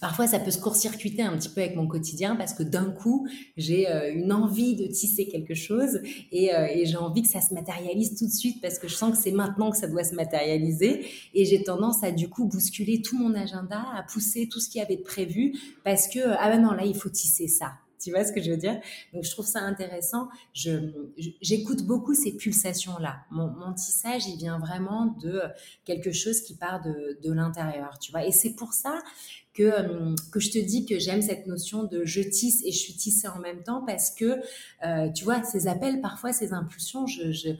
Parfois, 0.00 0.28
ça 0.28 0.38
peut 0.38 0.52
se 0.52 0.60
court-circuiter 0.60 1.22
un 1.22 1.36
petit 1.36 1.48
peu 1.48 1.60
avec 1.60 1.74
mon 1.74 1.88
quotidien 1.88 2.36
parce 2.36 2.54
que 2.54 2.62
d'un 2.62 2.90
coup, 2.90 3.26
j'ai 3.56 3.90
euh, 3.90 4.14
une 4.14 4.32
envie 4.32 4.76
de 4.76 4.86
tisser 4.86 5.26
quelque 5.26 5.54
chose 5.54 5.96
euh, 5.96 6.02
et, 6.32 6.86
j'ai 6.86 6.96
envie 6.96 7.22
que 7.22 7.28
ça 7.28 7.40
se 7.40 7.52
matérialise 7.52 8.16
tout 8.16 8.26
de 8.26 8.32
suite 8.32 8.62
parce 8.62 8.78
que 8.78 8.86
je 8.86 8.94
sens 8.94 9.16
que 9.16 9.22
c'est 9.22 9.32
maintenant 9.32 9.70
que 9.70 9.76
ça 9.76 9.88
doit 9.88 10.04
se 10.04 10.14
matérialiser 10.14 11.04
et 11.34 11.44
j'ai 11.44 11.64
tendance 11.64 12.04
à 12.04 12.12
du 12.12 12.28
coup 12.28 12.46
bousculer 12.46 13.02
tout 13.02 13.18
mon 13.18 13.34
agenda, 13.34 13.84
à 13.94 14.04
pousser 14.04 14.48
tout 14.48 14.60
ce 14.60 14.70
qui 14.70 14.80
avait 14.80 14.96
de 14.96 15.02
prévu 15.02 15.58
parce 15.84 16.06
que 16.06 16.20
ah 16.38 16.50
ben 16.50 16.62
non 16.62 16.72
là 16.72 16.84
il 16.84 16.94
faut 16.94 17.08
tisser 17.08 17.48
ça 17.48 17.72
tu 18.02 18.10
vois 18.10 18.24
ce 18.24 18.32
que 18.32 18.40
je 18.40 18.50
veux 18.50 18.56
dire? 18.56 18.80
Donc, 19.12 19.24
je 19.24 19.30
trouve 19.30 19.46
ça 19.46 19.60
intéressant. 19.60 20.28
j'écoute 20.54 21.82
beaucoup 21.82 22.14
ces 22.14 22.36
pulsations-là. 22.36 23.24
Mon, 23.30 23.72
tissage, 23.74 24.26
il 24.26 24.36
vient 24.36 24.58
vraiment 24.58 25.06
de 25.22 25.42
quelque 25.84 26.12
chose 26.12 26.40
qui 26.42 26.54
part 26.54 26.82
de, 26.82 27.18
de 27.22 27.32
l'intérieur, 27.32 27.98
tu 27.98 28.10
vois. 28.10 28.24
Et 28.24 28.32
c'est 28.32 28.54
pour 28.54 28.72
ça 28.72 28.98
que, 29.54 30.14
que 30.30 30.40
je 30.40 30.50
te 30.50 30.58
dis 30.58 30.86
que 30.86 30.98
j'aime 30.98 31.22
cette 31.22 31.46
notion 31.46 31.84
de 31.84 32.04
je 32.04 32.20
tisse 32.20 32.62
et 32.64 32.72
je 32.72 32.78
suis 32.78 32.94
tissée 32.94 33.28
en 33.28 33.38
même 33.38 33.62
temps 33.62 33.84
parce 33.84 34.10
que, 34.10 34.40
euh, 34.86 35.10
tu 35.12 35.24
vois, 35.24 35.42
ces 35.42 35.66
appels, 35.66 36.00
parfois, 36.00 36.32
ces 36.32 36.52
impulsions, 36.52 37.06
je, 37.06 37.54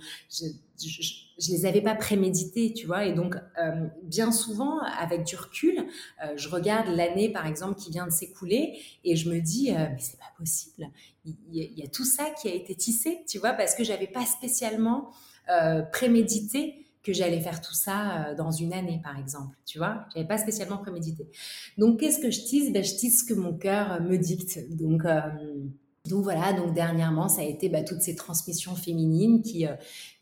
les 1.48 1.66
avais 1.66 1.80
pas 1.80 1.94
préméditées, 1.94 2.72
tu 2.72 2.86
vois. 2.86 3.04
Et 3.04 3.12
donc, 3.12 3.36
euh, 3.58 3.86
bien 4.02 4.32
souvent, 4.32 4.80
avec 4.80 5.24
du 5.24 5.36
recul, 5.36 5.86
je 6.36 6.48
regarde 6.48 6.88
l'année, 6.88 7.30
par 7.30 7.46
exemple, 7.46 7.78
qui 7.80 7.90
vient 7.90 8.06
de 8.06 8.12
s'écouler 8.12 8.78
et 9.04 9.16
je 9.16 9.30
me 9.30 9.40
dis, 9.40 9.72
mais 9.72 9.96
c'est 9.98 10.18
pas 10.18 10.32
possible. 10.36 10.88
Il, 11.24 11.36
il, 11.52 11.78
y 11.78 11.82
a 11.82 11.88
tout 11.88 12.04
ça 12.04 12.24
qui 12.40 12.48
a 12.48 12.54
été 12.54 12.74
tissé, 12.74 13.20
tu 13.28 13.38
vois, 13.38 13.52
parce 13.52 13.74
que 13.74 13.84
j'avais 13.84 14.06
pas 14.06 14.26
spécialement 14.26 15.10
prémédité 15.92 16.86
que 17.02 17.12
j'allais 17.12 17.40
faire 17.40 17.60
tout 17.60 17.74
ça 17.74 18.28
euh, 18.28 18.34
dans 18.34 18.50
une 18.50 18.72
année, 18.72 19.00
par 19.02 19.18
exemple. 19.18 19.56
Tu 19.64 19.78
vois, 19.78 20.06
j'avais 20.14 20.26
pas 20.26 20.38
spécialement 20.38 20.78
prémédité. 20.78 21.28
Donc, 21.78 22.00
qu'est-ce 22.00 22.18
que 22.18 22.30
je 22.30 22.40
tisse? 22.40 22.72
Ben, 22.72 22.84
Je 22.84 22.94
tisse 22.94 23.20
ce 23.20 23.24
que 23.24 23.34
mon 23.34 23.54
cœur 23.54 23.92
euh, 23.92 24.00
me 24.00 24.16
dicte. 24.16 24.58
Donc, 24.76 25.04
euh, 25.04 25.20
donc 26.10 26.22
voilà, 26.22 26.52
donc 26.52 26.74
dernièrement, 26.74 27.28
ça 27.28 27.42
a 27.42 27.44
été 27.44 27.68
bah, 27.68 27.82
toutes 27.82 28.02
ces 28.02 28.14
transmissions 28.14 28.74
féminines 28.74 29.42
qui 29.42 29.66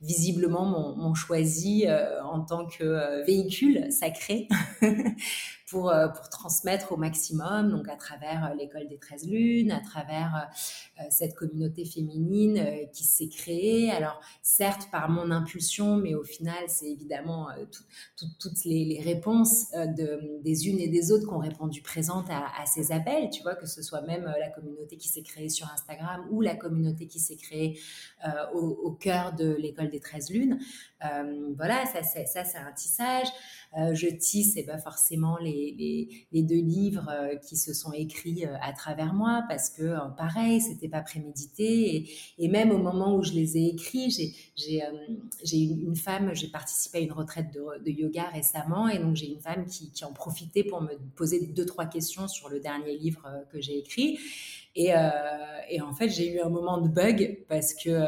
visiblement 0.00 0.94
m'ont 0.96 1.14
choisi 1.14 1.86
en 2.24 2.40
tant 2.40 2.66
que 2.66 3.24
véhicule 3.24 3.90
sacré 3.90 4.48
pour, 5.70 5.90
euh, 5.90 6.08
pour 6.08 6.28
transmettre 6.28 6.92
au 6.92 6.96
maximum, 6.96 7.70
donc 7.70 7.88
à 7.88 7.96
travers 7.96 8.46
euh, 8.46 8.54
l'école 8.54 8.88
des 8.88 8.96
13 8.96 9.28
lunes, 9.28 9.70
à 9.70 9.80
travers 9.80 10.48
euh, 10.98 11.02
cette 11.10 11.34
communauté 11.34 11.84
féminine 11.84 12.88
qui 12.92 13.04
s'est 13.04 13.28
créée. 13.28 13.90
Alors 13.90 14.20
certes 14.42 14.88
par 14.90 15.08
mon 15.10 15.30
impulsion, 15.30 15.96
mais 15.96 16.14
au 16.14 16.24
final 16.24 16.64
c'est 16.68 16.90
évidemment 16.90 17.48
toutes 18.16 18.64
les, 18.64 19.00
réponses 19.02 19.70
de, 19.72 20.40
des 20.42 20.68
unes 20.68 20.78
et 20.78 20.88
des 20.88 21.12
autres 21.12 21.26
qui 21.26 21.32
ont 21.32 21.38
répondu 21.38 21.82
présentes 21.82 22.28
à, 22.30 22.66
ces 22.66 22.90
appels, 22.92 23.30
tu 23.30 23.42
vois, 23.42 23.54
que 23.54 23.66
ce 23.66 23.82
soit 23.82 24.02
même 24.02 24.24
la 24.38 24.48
communauté 24.48 24.96
qui 24.96 25.08
s'est 25.08 25.22
créée 25.22 25.48
sur 25.48 25.70
Instagram 25.72 26.26
ou 26.30 26.40
la 26.40 26.56
communauté 26.56 27.06
qui 27.06 27.20
s'est 27.20 27.36
créée 27.36 27.78
au, 28.54 28.90
cœur 28.92 29.34
de 29.34 29.54
l'école 29.54 29.90
des 29.90 30.00
13 30.00 30.30
lunes. 30.30 30.58
voilà, 31.56 31.84
ça 31.86 32.02
c'est 32.02 32.58
un 32.58 32.72
tissage. 32.72 33.28
Euh, 33.76 33.94
je 33.94 34.06
tisse 34.06 34.56
et 34.56 34.62
ben 34.62 34.78
forcément 34.78 35.36
les, 35.38 36.08
les, 36.32 36.42
deux 36.42 36.56
livres 36.56 37.06
euh, 37.10 37.36
qui 37.36 37.56
se 37.56 37.74
sont 37.74 37.92
écrits 37.92 38.46
euh, 38.46 38.54
à 38.62 38.72
travers 38.72 39.12
moi 39.12 39.44
parce 39.46 39.68
que 39.68 39.94
pareil, 40.16 40.62
c'était 40.62 40.88
pas 40.88 41.02
prémédité. 41.02 41.96
Et, 41.96 42.10
et, 42.38 42.48
même 42.48 42.70
au 42.70 42.78
moment 42.78 43.14
où 43.14 43.22
je 43.22 43.32
les 43.32 43.58
ai 43.58 43.66
écrits, 43.66 44.10
j'ai 44.10 44.34
j'ai 45.44 45.58
une, 45.58 45.88
une, 45.88 45.96
femme, 45.96 46.34
j'ai 46.34 46.48
participé 46.48 46.98
à 46.98 47.00
une 47.02 47.12
retraite 47.12 47.52
de, 47.52 47.84
de, 47.84 47.90
yoga 47.90 48.24
récemment. 48.30 48.88
Et 48.88 48.98
donc 48.98 49.16
j'ai 49.16 49.30
une 49.30 49.40
femme 49.40 49.66
qui, 49.66 49.90
qui 49.90 50.04
en 50.04 50.12
profitait 50.12 50.64
pour 50.64 50.80
me 50.80 50.96
poser 51.14 51.46
deux 51.46 51.66
trois 51.66 51.86
questions 51.86 52.26
sur 52.26 52.48
le 52.48 52.60
dernier 52.60 52.96
livre 52.96 53.28
que 53.52 53.60
j'ai 53.60 53.76
écrit. 53.76 54.18
Et, 54.78 54.94
euh, 54.94 54.98
et, 55.68 55.80
en 55.80 55.92
fait, 55.92 56.08
j'ai 56.08 56.32
eu 56.34 56.40
un 56.40 56.48
moment 56.48 56.80
de 56.80 56.88
bug 56.88 57.44
parce 57.48 57.74
que 57.74 57.90
euh, 57.90 58.06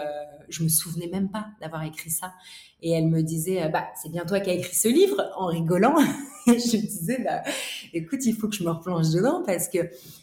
je 0.50 0.62
me 0.62 0.68
souvenais 0.68 1.08
même 1.08 1.30
pas 1.30 1.48
d'avoir 1.60 1.82
écrit 1.84 2.10
ça. 2.10 2.34
Et 2.82 2.90
elle 2.92 3.08
me 3.08 3.22
disait, 3.22 3.68
bah, 3.68 3.88
c'est 4.00 4.10
bien 4.10 4.24
toi 4.24 4.40
qui 4.40 4.50
as 4.50 4.54
écrit 4.54 4.74
ce 4.74 4.88
livre, 4.88 5.30
en 5.36 5.46
rigolant. 5.46 5.96
et 6.46 6.58
je 6.58 6.76
disais, 6.76 7.22
bah, 7.22 7.42
écoute, 7.92 8.24
il 8.24 8.34
faut 8.34 8.48
que 8.48 8.54
je 8.54 8.64
me 8.64 8.70
replonge 8.70 9.10
dedans 9.10 9.42
parce 9.44 9.68
que, 9.68 9.78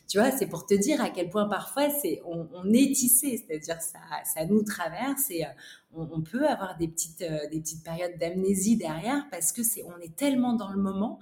tu 0.08 0.18
vois, 0.18 0.32
c'est 0.32 0.48
pour 0.48 0.66
te 0.66 0.74
dire 0.74 1.02
à 1.02 1.10
quel 1.10 1.30
point 1.30 1.48
parfois 1.48 1.90
c'est, 1.90 2.22
on, 2.26 2.48
on 2.54 2.72
est 2.74 2.94
tissé, 2.96 3.38
c'est-à-dire 3.38 3.82
ça, 3.82 4.00
ça 4.24 4.46
nous 4.46 4.64
traverse 4.64 5.30
et 5.30 5.46
euh, 5.46 5.50
on, 5.94 6.22
peut 6.22 6.48
avoir 6.48 6.78
des 6.78 6.88
petites, 6.88 7.24
des 7.52 7.60
petites 7.60 7.84
périodes 7.84 8.18
d'amnésie 8.20 8.78
derrière 8.78 9.26
parce 9.32 9.52
que 9.52 9.64
c'est, 9.64 9.84
on 9.84 10.00
est 10.00 10.16
tellement 10.16 10.54
dans 10.54 10.72
le 10.72 10.78
moment 10.80 11.20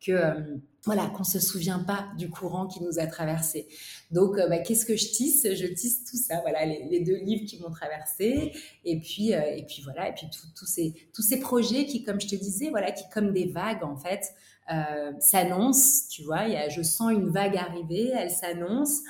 que 0.00 0.60
voilà, 0.84 1.06
qu'on 1.08 1.24
se 1.24 1.40
souvient 1.40 1.80
pas 1.80 2.08
du 2.16 2.30
courant 2.30 2.66
qui 2.66 2.82
nous 2.82 2.98
a 2.98 3.06
traversé. 3.06 3.68
Donc, 4.10 4.38
euh, 4.38 4.48
bah, 4.48 4.58
qu'est-ce 4.58 4.86
que 4.86 4.96
je 4.96 5.10
tisse? 5.10 5.46
Je 5.54 5.66
tisse 5.66 6.04
tout 6.04 6.16
ça, 6.16 6.40
voilà, 6.40 6.64
les, 6.64 7.00
deux 7.00 7.18
livres 7.18 7.44
qui 7.46 7.60
m'ont 7.60 7.70
traversé, 7.70 8.52
et 8.84 8.98
puis, 9.00 9.34
euh, 9.34 9.56
et 9.56 9.64
puis 9.64 9.82
voilà, 9.82 10.08
et 10.08 10.14
puis 10.14 10.28
tous 10.56 10.66
ces, 10.66 10.94
tous 11.12 11.22
ces 11.22 11.40
projets 11.40 11.84
qui, 11.84 12.04
comme 12.04 12.20
je 12.20 12.28
te 12.28 12.36
disais, 12.36 12.70
voilà, 12.70 12.92
qui 12.92 13.04
comme 13.12 13.32
des 13.32 13.46
vagues 13.46 13.84
en 13.84 13.96
fait, 13.96 14.32
euh, 14.70 15.12
s'annonce, 15.18 16.08
tu 16.08 16.22
vois, 16.22 16.68
je 16.68 16.82
sens 16.82 17.12
une 17.12 17.30
vague 17.30 17.56
arriver, 17.56 18.10
elle 18.14 18.30
s'annonce, 18.30 19.00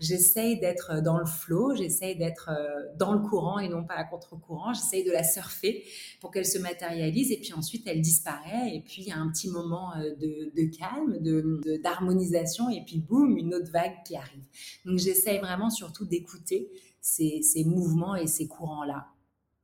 j'essaye 0.00 0.58
d'être 0.58 1.02
dans 1.02 1.18
le 1.18 1.26
flot, 1.26 1.74
j'essaye 1.74 2.16
d'être 2.16 2.48
euh, 2.50 2.86
dans 2.96 3.12
le 3.12 3.20
courant 3.20 3.58
et 3.58 3.68
non 3.68 3.84
pas 3.84 3.94
à 3.94 4.04
contre-courant, 4.04 4.72
j'essaye 4.72 5.04
de 5.04 5.12
la 5.12 5.22
surfer 5.22 5.84
pour 6.20 6.30
qu'elle 6.30 6.46
se 6.46 6.58
matérialise 6.58 7.30
et 7.30 7.38
puis 7.38 7.52
ensuite 7.52 7.86
elle 7.86 8.00
disparaît 8.00 8.74
et 8.74 8.80
puis 8.80 9.02
il 9.02 9.08
y 9.08 9.12
a 9.12 9.18
un 9.18 9.30
petit 9.30 9.50
moment 9.50 9.94
euh, 9.96 10.14
de, 10.16 10.50
de 10.56 10.76
calme, 10.76 11.18
de, 11.18 11.76
d'harmonisation 11.82 12.70
et 12.70 12.82
puis 12.84 12.98
boum, 12.98 13.36
une 13.36 13.54
autre 13.54 13.70
vague 13.70 14.02
qui 14.06 14.16
arrive. 14.16 14.44
Donc 14.86 14.98
j'essaye 14.98 15.38
vraiment 15.38 15.68
surtout 15.68 16.06
d'écouter 16.06 16.70
ces, 17.02 17.42
ces 17.42 17.64
mouvements 17.64 18.16
et 18.16 18.26
ces 18.26 18.46
courants-là 18.46 19.11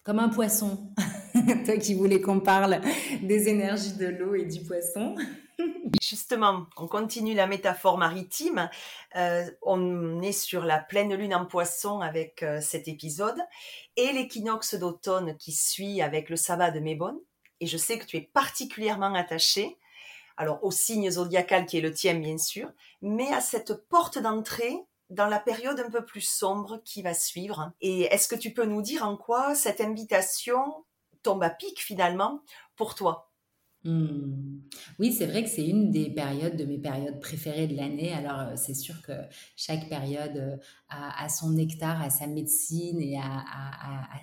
comme 0.09 0.21
un 0.21 0.31
poisson. 0.31 0.91
Toi 1.67 1.77
qui 1.77 1.93
voulais 1.93 2.23
qu'on 2.23 2.41
parle 2.41 2.81
des 3.21 3.51
énergies 3.51 3.93
de 3.93 4.07
l'eau 4.07 4.35
et 4.35 4.47
du 4.47 4.61
poisson. 4.63 5.15
Justement, 6.03 6.65
on 6.79 6.87
continue 6.87 7.35
la 7.35 7.47
métaphore 7.47 7.99
maritime. 7.99 8.71
Euh, 9.17 9.45
on 9.61 10.23
est 10.23 10.33
sur 10.33 10.65
la 10.65 10.79
pleine 10.79 11.15
lune 11.15 11.35
en 11.35 11.45
poisson 11.45 12.01
avec 12.01 12.43
euh, 12.43 12.63
cet 12.63 12.89
épisode 12.89 13.37
et 13.97 14.11
l'équinoxe 14.13 14.77
d'automne 14.77 15.37
qui 15.37 15.53
suit 15.53 16.01
avec 16.01 16.31
le 16.31 16.37
sabbat 16.37 16.71
de 16.71 16.81
Mébone. 16.81 17.19
Et 17.61 17.67
je 17.67 17.77
sais 17.77 17.99
que 17.99 18.07
tu 18.07 18.17
es 18.17 18.23
particulièrement 18.23 19.13
attaché, 19.13 19.77
alors 20.39 20.65
au 20.65 20.71
signe 20.71 21.11
zodiacal 21.11 21.67
qui 21.67 21.77
est 21.77 21.83
le 21.83 21.93
tien 21.93 22.15
bien 22.15 22.39
sûr, 22.39 22.71
mais 23.03 23.31
à 23.35 23.43
cette 23.43 23.87
porte 23.91 24.19
d'entrée 24.19 24.75
dans 25.11 25.27
la 25.27 25.41
période 25.41 25.81
un 25.81 25.91
peu 25.91 26.05
plus 26.05 26.21
sombre 26.21 26.83
qui 26.85 27.03
va 27.03 27.15
suivre. 27.15 27.73
Et 27.81 28.03
est-ce 28.03 28.29
que 28.29 28.37
tu 28.37 28.53
peux 28.53 28.67
nous 28.67 28.83
dire 28.83 29.05
en 29.05 29.17
quoi 29.17 29.55
cette 29.55 29.81
invitation 29.81 30.85
tombe 31.23 31.43
à 31.43 31.51
pic 31.51 31.81
finalement 31.81 32.43
pour 32.77 32.95
toi? 32.95 33.29
Hmm. 33.85 34.59
Oui, 34.99 35.13
c'est 35.13 35.27
vrai 35.27 35.45
que 35.45 35.49
c'est 35.49 35.67
une 35.67 35.93
des 35.93 36.11
périodes 36.11 36.57
de 36.57 36.65
mes 36.65 36.79
périodes 36.79 37.21
préférées 37.21 37.69
de 37.69 37.77
l'année. 37.77 38.13
Alors, 38.13 38.41
euh, 38.41 38.57
c'est 38.57 38.75
sûr 38.75 39.01
que 39.03 39.13
chaque 39.57 39.89
période 39.89 40.37
euh, 40.37 40.57
a, 40.89 41.29
son 41.29 41.51
nectar, 41.51 42.03
a 42.03 42.11
sa 42.11 42.27
médecine 42.27 43.01
et 43.01 43.17
a, 43.17 43.45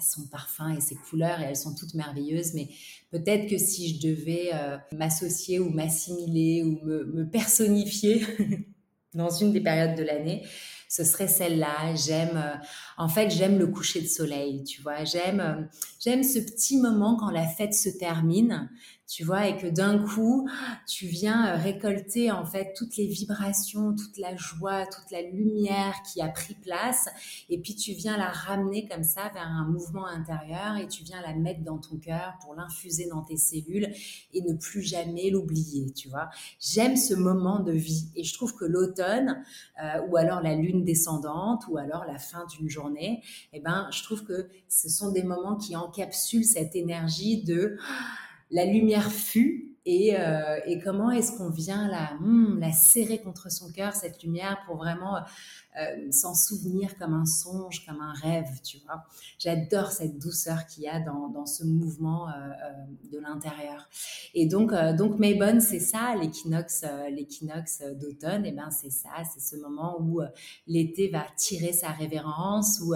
son 0.02 0.28
parfum 0.28 0.76
et 0.76 0.82
ses 0.82 0.96
couleurs, 0.96 1.40
et 1.40 1.46
elles 1.46 1.56
sont 1.56 1.74
toutes 1.74 1.94
merveilleuses. 1.94 2.54
Mais 2.54 2.68
peut-être 3.12 3.50
que 3.50 3.58
si 3.58 3.96
je 3.96 4.08
devais 4.08 4.50
euh, 4.54 4.78
m'associer 4.92 5.60
ou 5.60 5.70
m'assimiler 5.70 6.62
ou 6.62 6.86
me, 6.86 7.06
me 7.06 7.24
personnifier 7.24 8.26
dans 9.14 9.30
une 9.30 9.54
des 9.54 9.62
périodes 9.62 9.98
de 9.98 10.04
l'année, 10.04 10.44
ce 10.88 11.04
serait 11.04 11.28
celle-là. 11.28 11.96
J'aime, 11.96 12.36
euh, 12.36 12.56
en 12.98 13.08
fait, 13.08 13.30
j'aime 13.30 13.58
le 13.58 13.68
coucher 13.68 14.02
de 14.02 14.08
soleil, 14.08 14.64
tu 14.64 14.82
vois. 14.82 15.04
J'aime, 15.04 15.40
euh, 15.40 15.62
j'aime 16.00 16.24
ce 16.24 16.40
petit 16.40 16.78
moment 16.78 17.16
quand 17.18 17.30
la 17.30 17.48
fête 17.48 17.74
se 17.74 17.90
termine. 17.90 18.70
Tu 19.08 19.24
vois, 19.24 19.48
et 19.48 19.58
que 19.58 19.68
d'un 19.68 20.00
coup, 20.04 20.50
tu 20.88 21.06
viens 21.06 21.48
euh, 21.48 21.58
récolter 21.58 22.32
en 22.32 22.46
fait 22.46 22.74
toutes 22.76 22.98
les 22.98 23.08
vibrations, 23.08 23.94
toute 23.96 24.18
la 24.18 24.36
joie, 24.36 24.86
toute 24.88 25.12
la 25.12 25.22
lumière 25.22 25.94
qui 26.12 26.22
a 26.22 26.28
pris 26.28 26.56
place, 26.56 27.08
et 27.50 27.60
puis 27.60 27.76
tu 27.76 27.94
viens 27.94 28.18
la 28.18 28.30
ramener 28.30 28.88
comme 28.88 29.04
ça 29.04 29.30
vers 29.34 29.48
un 29.48 29.66
mouvement 29.66 30.08
intérieur, 30.08 30.78
et 30.78 30.88
tu 30.88 31.04
viens 31.04 31.22
la 31.22 31.34
mettre 31.34 31.62
dans 31.62 31.78
ton 31.78 31.98
cœur 31.98 32.34
pour 32.42 32.56
l'infuser 32.56 33.08
dans 33.08 33.22
tes 33.22 33.38
cellules 33.38 33.94
et 34.34 34.42
ne 34.42 34.54
plus 34.54 34.82
jamais 34.82 35.30
l'oublier, 35.30 35.92
tu 35.92 36.10
vois. 36.10 36.30
J'aime 36.60 36.96
ce 36.96 37.14
moment 37.14 37.60
de 37.60 37.74
vie, 37.74 38.10
et 38.16 38.24
je 38.24 38.34
trouve 38.34 38.56
que 38.56 38.66
l'automne, 38.66 39.44
euh, 39.84 40.02
ou 40.10 40.18
alors 40.18 40.42
la 40.42 40.56
lune 40.56 40.84
descendante, 40.84 41.64
ou 41.70 41.78
alors 41.78 42.06
la 42.06 42.18
fin 42.18 42.46
d'une 42.46 42.70
journée, 42.70 43.22
eh 43.54 43.60
ben, 43.60 43.88
je 43.92 44.04
trouve 44.04 44.24
que 44.24 44.50
ce 44.68 44.90
sont 44.90 45.12
des 45.12 45.24
moments 45.24 45.56
qui 45.56 45.76
encapsulent 45.76 46.44
cette 46.44 46.76
énergie 46.76 47.44
de 47.44 47.78
la 48.52 48.66
lumière 48.66 49.12
fut 49.12 49.76
et, 49.88 50.20
euh, 50.20 50.60
et 50.66 50.80
comment 50.80 51.12
est-ce 51.12 51.38
qu'on 51.38 51.50
vient 51.50 51.88
la, 51.88 52.16
hmm, 52.20 52.58
la 52.60 52.72
serrer 52.72 53.20
contre 53.20 53.52
son 53.52 53.72
cœur, 53.72 53.94
cette 53.94 54.24
lumière, 54.24 54.64
pour 54.66 54.78
vraiment 54.78 55.18
euh, 55.18 56.12
s'en 56.12 56.34
souvenir 56.34 56.98
comme 56.98 57.14
un 57.14 57.28
songe, 57.28 57.86
comme 57.86 58.02
un 58.02 58.14
rêve, 58.14 58.50
tu 58.64 58.80
vois. 58.80 59.04
J'adore 59.38 59.92
cette 59.92 60.18
douceur 60.18 60.66
qu'il 60.66 60.84
y 60.84 60.88
a 60.88 61.00
dans, 61.00 61.46
ce 61.46 61.64
mouvement 61.64 62.28
euh, 62.30 62.32
de 63.12 63.20
l'intérieur. 63.20 63.88
Et 64.34 64.48
donc, 64.48 64.74
donc 64.98 65.20
Maybonne, 65.20 65.62
c'est 65.62 65.80
ça, 65.80 66.16
l'équinoxe, 66.20 66.84
l'équinoxe 67.12 67.84
d'automne, 68.02 68.46
et 68.48 68.52
ben 68.52 68.72
c'est 68.72 68.90
ça, 68.90 69.12
c'est 69.32 69.40
ce 69.40 69.62
moment 69.62 69.98
où 70.00 70.22
l'été 70.66 71.10
va 71.10 71.26
tirer 71.38 71.74
sa 71.74 71.90
révérence, 71.90 72.82
où 72.84 72.96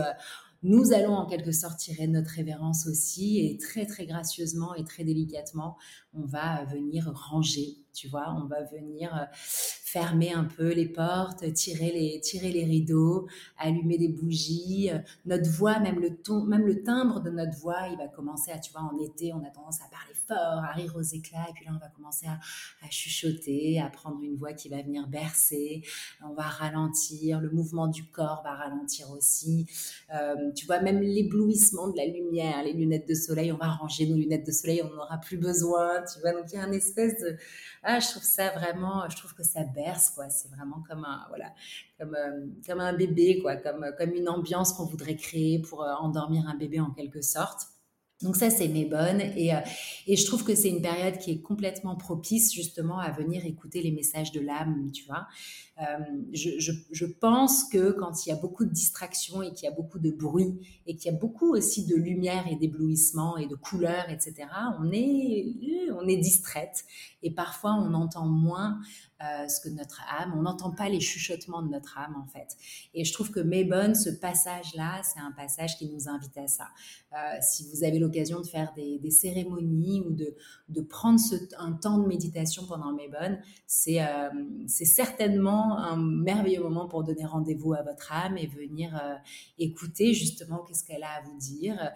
nous 0.62 0.94
allons 0.94 1.14
en 1.14 1.26
quelque 1.26 1.52
sorte 1.52 1.80
tirer 1.80 2.08
notre 2.08 2.32
révérence 2.32 2.86
aussi 2.88 3.40
et 3.40 3.58
très 3.58 3.86
très 3.86 4.06
gracieusement 4.06 4.76
et 4.76 4.84
très 4.84 5.04
délicatement, 5.04 5.78
on 6.14 6.26
va 6.26 6.66
venir 6.66 7.12
ranger, 7.14 7.78
tu 8.00 8.08
vois, 8.08 8.34
on 8.34 8.46
va 8.46 8.64
venir 8.64 9.14
euh, 9.14 9.26
fermer 9.34 10.32
un 10.32 10.46
peu 10.46 10.72
les 10.72 10.88
portes, 10.88 11.52
tirer 11.54 11.92
les, 11.92 12.22
tirer 12.22 12.52
les 12.52 12.64
rideaux, 12.64 13.28
allumer 13.58 13.98
des 13.98 14.08
bougies. 14.08 14.90
Euh, 14.92 15.00
notre 15.26 15.50
voix, 15.50 15.80
même 15.80 16.00
le 16.00 16.16
ton, 16.16 16.44
même 16.44 16.66
le 16.66 16.82
timbre 16.82 17.20
de 17.20 17.30
notre 17.30 17.58
voix, 17.58 17.88
il 17.92 17.98
va 17.98 18.08
commencer 18.08 18.52
à, 18.52 18.60
tu 18.60 18.72
vois, 18.72 18.82
en 18.82 18.98
été, 19.00 19.34
on 19.34 19.44
a 19.44 19.50
tendance 19.50 19.82
à 19.82 19.90
parler 19.90 20.14
fort, 20.14 20.64
à 20.64 20.72
rire 20.74 20.94
aux 20.96 21.02
éclats, 21.02 21.48
et 21.50 21.54
puis 21.54 21.66
là, 21.66 21.72
on 21.76 21.80
va 21.80 21.90
commencer 21.90 22.28
à, 22.28 22.40
chuchoter, 22.90 23.82
à 23.82 23.90
prendre 23.90 24.22
une 24.24 24.36
voix 24.36 24.54
qui 24.54 24.70
va 24.70 24.82
venir 24.82 25.08
bercer. 25.08 25.84
On 26.24 26.34
va 26.34 26.44
ralentir, 26.44 27.42
le 27.42 27.50
mouvement 27.50 27.88
du 27.88 28.06
corps 28.06 28.42
va 28.44 28.54
ralentir 28.54 29.12
aussi. 29.12 29.66
Euh, 30.14 30.52
tu 30.56 30.66
vois, 30.66 30.80
même 30.80 31.02
l'éblouissement 31.02 31.90
de 31.90 31.98
la 31.98 32.06
lumière, 32.06 32.64
les 32.64 32.74
lunettes 32.74 33.08
de 33.08 33.14
soleil, 33.14 33.52
on 33.52 33.58
va 33.58 33.68
ranger 33.68 34.08
nos 34.08 34.16
lunettes 34.16 34.46
de 34.46 34.52
soleil, 34.52 34.82
on 34.84 34.90
n'en 34.90 35.04
aura 35.04 35.18
plus 35.18 35.38
besoin, 35.38 36.04
tu 36.04 36.20
vois. 36.22 36.32
Donc, 36.32 36.46
il 36.52 36.56
y 36.56 36.60
a 36.60 36.66
une 36.66 36.74
espèce 36.74 37.20
de, 37.22 37.38
ah, 37.92 38.00
je 38.00 38.10
trouve 38.12 38.24
ça 38.24 38.52
vraiment, 38.52 39.10
je 39.10 39.18
trouve 39.18 39.34
que 39.34 39.42
ça 39.44 39.64
berce, 39.64 40.12
quoi. 40.12 40.30
C'est 40.30 40.50
vraiment 40.50 40.84
comme 40.88 41.04
un, 41.06 41.26
voilà, 41.30 41.52
comme, 41.98 42.14
euh, 42.14 42.46
comme 42.68 42.80
un 42.80 42.94
bébé, 42.94 43.40
quoi, 43.42 43.56
comme, 43.56 43.84
comme 43.98 44.12
une 44.12 44.30
ambiance 44.30 44.74
qu'on 44.74 44.86
voudrait 44.86 45.16
créer 45.16 45.60
pour 45.60 45.84
euh, 45.84 45.94
endormir 45.96 46.48
un 46.48 46.56
bébé 46.56 46.80
en 46.80 46.92
quelque 46.92 47.22
sorte. 47.22 47.62
Donc 48.22 48.36
ça, 48.36 48.50
c'est 48.50 48.68
mes 48.68 48.86
bonnes. 48.86 49.22
Et, 49.38 49.56
euh, 49.56 49.60
et 50.06 50.18
je 50.18 50.26
trouve 50.26 50.44
que 50.44 50.54
c'est 50.54 50.70
une 50.70 50.82
période 50.82 51.18
qui 51.20 51.32
est 51.32 51.42
complètement 51.42 51.96
propice 51.96 52.54
justement 52.54 53.00
à 53.00 53.12
venir 53.12 53.46
écouter 53.46 53.82
les 53.82 53.92
messages 53.92 54.32
de 54.34 54.42
l'âme, 54.42 54.92
tu 54.92 55.06
vois. 55.06 55.28
Euh, 55.82 55.84
je, 56.34 56.60
je, 56.60 56.74
je, 56.92 57.06
pense 57.06 57.64
que 57.70 57.92
quand 57.92 58.26
il 58.26 58.30
y 58.30 58.32
a 58.34 58.36
beaucoup 58.36 58.66
de 58.66 58.72
distractions 58.72 59.42
et 59.42 59.54
qu'il 59.54 59.64
y 59.64 59.72
a 59.72 59.74
beaucoup 59.74 60.00
de 60.00 60.12
bruit 60.12 60.60
et 60.86 60.98
qu'il 60.98 61.10
y 61.10 61.16
a 61.16 61.18
beaucoup 61.18 61.54
aussi 61.56 61.86
de 61.86 61.96
lumière 61.96 62.46
et 62.52 62.58
d'éblouissement 62.58 63.38
et 63.38 63.48
de 63.48 63.56
couleurs, 63.56 64.10
etc., 64.10 64.50
on 64.82 64.92
est, 64.92 65.56
on 65.98 66.06
est 66.06 66.18
distraite 66.18 66.84
et 67.24 67.32
parfois 67.32 67.76
on 67.76 67.94
entend 67.94 68.26
moins 68.26 68.82
euh, 69.22 69.48
ce 69.48 69.60
que 69.62 69.70
notre 69.70 70.02
âme, 70.20 70.34
on 70.38 70.44
n'entend 70.44 70.72
pas 70.72 70.90
les 70.90 71.00
chuchotements 71.00 71.62
de 71.62 71.70
notre 71.70 71.98
âme 71.98 72.16
en 72.16 72.28
fait. 72.28 72.56
Et 72.94 73.04
je 73.04 73.14
trouve 73.14 73.32
que 73.32 73.40
Mébonne, 73.40 73.96
ce 73.96 74.10
passage-là, 74.10 75.02
c'est 75.04 75.20
un 75.20 75.32
passage 75.32 75.78
qui 75.78 75.90
nous 75.90 76.08
invite 76.08 76.38
à 76.38 76.48
ça. 76.48 76.68
Euh, 77.12 77.38
si 77.42 77.68
vous 77.70 77.84
avez 77.84 77.98
l'occasion 77.98 78.40
de 78.40 78.46
faire 78.46 78.72
des, 78.76 79.00
cérémonies 79.10 80.02
ou 80.02 80.12
de, 80.12 80.36
de 80.70 80.82
prendre 80.82 81.20
ce, 81.20 81.36
un 81.58 81.72
temps 81.72 81.98
de 81.98 82.06
méditation 82.06 82.68
pendant 82.68 82.94
Mébonne, 82.94 83.42
c'est 83.66 84.02
euh, 84.02 84.30
certainement 84.68 85.80
un 85.80 85.98
merveilleux 85.98 86.62
moment 86.62 86.88
pour 86.88 87.04
donner 87.04 87.26
rendez-vous 87.26 87.74
à 87.74 87.82
votre 87.82 88.12
âme 88.14 88.38
et 88.38 88.46
venir 88.46 88.96
euh, 88.96 89.16
écouter 89.58 90.14
justement 90.14 90.60
qu'est-ce 90.60 90.84
qu'elle 90.84 91.02
a 91.02 91.10
à 91.18 91.22
vous 91.24 91.38
dire. 91.38 91.92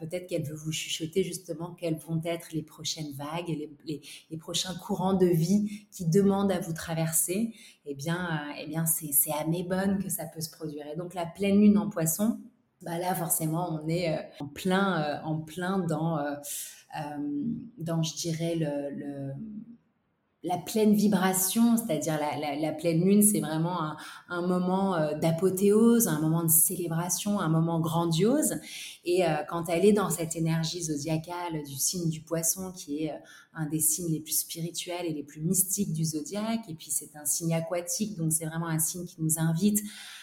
Peut-être 0.00 0.26
qu'elle 0.26 0.42
veut 0.42 0.56
vous 0.56 0.72
chuchoter 0.72 1.22
justement 1.22 1.72
quelles 1.74 1.98
vont 1.98 2.20
être 2.24 2.48
les 2.52 2.62
prochaines 2.62 3.12
vagues, 3.12 3.48
les, 3.48 3.70
les, 3.84 4.00
les 4.30 4.36
prochains 4.36 4.74
courants 4.74 5.14
de 5.14 5.26
vie 5.26 5.86
qui 5.92 6.06
demandent 6.06 6.50
à 6.50 6.58
vous 6.58 6.65
traverser, 6.72 7.54
eh 7.84 7.94
bien, 7.94 8.16
euh, 8.16 8.52
eh 8.60 8.66
bien 8.66 8.86
c'est, 8.86 9.32
à 9.32 9.46
mes 9.46 9.62
bonnes 9.62 10.02
que 10.02 10.08
ça 10.08 10.26
peut 10.26 10.40
se 10.40 10.50
produire. 10.50 10.86
Et 10.92 10.96
donc 10.96 11.14
la 11.14 11.26
pleine 11.26 11.60
lune 11.60 11.78
en 11.78 11.88
poisson, 11.88 12.38
bah 12.82 12.98
là 12.98 13.14
forcément 13.14 13.80
on 13.82 13.88
est 13.88 14.16
euh, 14.16 14.22
en 14.40 14.48
plein, 14.48 15.02
euh, 15.02 15.22
en 15.24 15.40
plein 15.40 15.78
dans, 15.78 16.18
dans 17.78 18.02
je 18.02 18.14
dirais 18.16 18.54
le 18.56 19.32
la 20.46 20.58
pleine 20.58 20.94
vibration, 20.94 21.76
c'est-à-dire 21.76 22.20
la, 22.60 22.72
pleine 22.72 23.04
lune, 23.04 23.20
c'est 23.20 23.40
vraiment 23.40 23.96
un, 24.28 24.46
moment 24.46 24.94
euh, 24.94 25.18
d'apothéose, 25.18 26.06
un 26.06 26.20
moment 26.20 26.44
de 26.44 26.50
célébration, 26.50 27.40
un 27.40 27.48
moment 27.48 27.80
grandiose. 27.80 28.54
Et 29.04 29.26
euh, 29.26 29.34
quand 29.48 29.68
elle 29.68 29.84
est 29.84 29.92
dans 29.92 30.08
cette 30.08 30.36
énergie 30.36 30.84
zodiacale 30.84 31.64
du 31.64 31.74
signe 31.74 32.08
du 32.08 32.20
poisson, 32.20 32.70
qui 32.70 33.04
est 33.04 33.10
euh, 33.10 33.18
un 33.54 33.66
des 33.66 33.80
signes 33.80 34.12
les 34.12 34.20
plus 34.20 34.38
spirituels 34.38 35.04
et 35.06 35.12
les 35.12 35.24
plus 35.24 35.40
mystiques 35.40 35.92
du 35.92 36.04
zodiaque, 36.04 36.60
et 36.68 36.74
puis 36.74 36.92
c'est 36.92 37.16
un 37.16 37.24
signe 37.24 37.52
aquatique, 37.52 38.16
donc 38.16 38.32
c'est 38.32 38.46
vraiment 38.46 38.68
un 38.68 38.78
signe 38.78 39.04
qui 39.04 39.20
nous 39.20 39.40
invite 39.40 39.82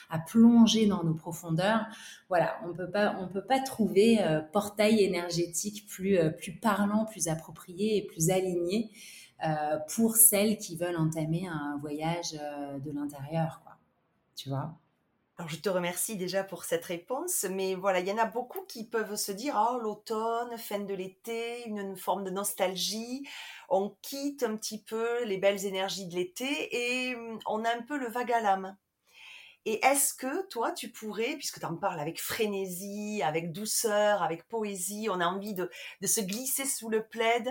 à 0.10 0.20
plonger 0.20 0.86
dans 0.86 1.04
nos 1.04 1.16
profondeurs. 1.16 1.86
Voilà, 2.30 2.56
on 2.66 2.74
peut 2.74 2.90
pas, 2.90 3.18
on 3.20 3.28
peut 3.28 3.44
pas 3.44 3.60
trouver 3.60 4.20
portail 4.54 5.02
énergétique 5.02 5.88
plus, 5.88 6.20
parlant, 6.62 7.06
plus 7.06 7.28
approprié 7.28 7.98
et 7.98 8.04
plus 8.04 8.30
aligné 8.30 8.92
pour 9.96 10.16
celles 10.16 10.58
qui 10.58 10.76
veulent 10.76 10.98
entamer 10.98 11.48
un 11.48 11.78
voyage 11.80 12.38
euh, 12.40 12.80
de 12.80 12.92
l'intérieur, 12.92 13.62
quoi. 13.64 13.78
Tu 14.36 14.50
vois? 14.50 14.74
Alors, 15.38 15.50
je 15.50 15.58
te 15.58 15.70
remercie 15.70 16.16
déjà 16.16 16.44
pour 16.44 16.64
cette 16.64 16.86
réponse, 16.86 17.46
mais 17.50 17.74
voilà, 17.74 18.00
il 18.00 18.08
y 18.08 18.12
en 18.12 18.20
a 18.20 18.26
beaucoup 18.26 18.62
qui 18.68 18.86
peuvent 18.86 19.16
se 19.16 19.32
dire, 19.32 19.56
oh, 19.58 19.80
l'automne, 19.80 20.58
fin 20.58 20.80
de 20.80 20.94
l'été, 20.94 21.68
une, 21.68 21.98
forme 21.98 22.24
de 22.24 22.30
nostalgie, 22.30 23.28
on 23.68 23.96
quitte 24.02 24.44
un 24.44 24.56
petit 24.56 24.82
peu 24.82 25.24
les 25.26 25.38
belles 25.38 25.66
énergies 25.66 26.08
de 26.08 26.16
l'été 26.16 26.70
et 26.72 27.16
hum, 27.16 27.40
on 27.48 27.66
a 27.66 27.76
un 27.76 27.82
peu 27.82 27.98
le 27.98 28.10
vague 28.10 28.32
à 28.32 28.42
l'âme. 28.42 28.78
Et 29.66 29.84
est-ce 29.86 30.14
que 30.14 30.46
toi, 30.48 30.72
tu 30.72 30.90
pourrais, 30.90 31.36
puisque 31.36 31.60
tu 31.60 31.66
en 31.66 31.76
parles 31.76 32.00
avec 32.00 32.22
frénésie, 32.22 33.22
avec 33.24 33.52
douceur, 33.54 34.22
avec 34.22 34.48
poésie, 34.48 35.08
on 35.10 35.22
a 35.22 35.26
envie 35.26 35.54
de, 35.54 35.70
de 36.02 36.08
se 36.08 36.22
glisser 36.22 36.66
sous 36.66 36.90
le 36.90 37.08
plaid 37.08 37.50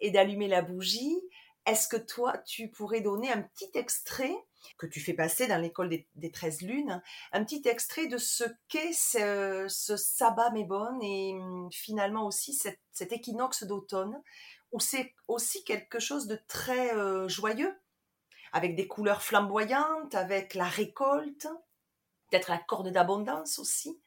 et 0.00 0.10
d'allumer 0.10 0.48
la 0.48 0.62
bougie, 0.62 1.20
est-ce 1.66 1.88
que 1.88 1.96
toi, 1.96 2.38
tu 2.38 2.68
pourrais 2.68 3.00
donner 3.00 3.30
un 3.30 3.42
petit 3.42 3.70
extrait 3.74 4.34
que 4.78 4.86
tu 4.86 5.00
fais 5.00 5.12
passer 5.12 5.46
dans 5.46 5.60
l'école 5.60 5.88
des, 5.88 6.06
des 6.14 6.30
13 6.30 6.62
lunes, 6.62 7.02
un 7.32 7.44
petit 7.44 7.62
extrait 7.66 8.06
de 8.06 8.18
ce 8.18 8.44
qu'est 8.68 8.92
ce, 8.92 9.66
ce 9.68 9.96
sabbat 9.96 10.50
mébon 10.50 10.98
et 11.02 11.34
hum, 11.34 11.68
finalement 11.72 12.26
aussi 12.26 12.54
cet, 12.54 12.80
cet 12.92 13.12
équinoxe 13.12 13.64
d'automne, 13.64 14.20
où 14.72 14.80
c'est 14.80 15.14
aussi 15.28 15.64
quelque 15.64 15.98
chose 15.98 16.26
de 16.26 16.38
très 16.48 16.94
euh, 16.94 17.28
joyeux? 17.28 17.74
Avec 18.52 18.76
des 18.76 18.86
couleurs 18.86 19.22
flamboyantes, 19.22 20.14
avec 20.14 20.54
la 20.54 20.64
récolte, 20.64 21.48
peut-être 22.30 22.50
la 22.50 22.58
corde 22.58 22.90
d'abondance 22.90 23.58
aussi. 23.58 24.00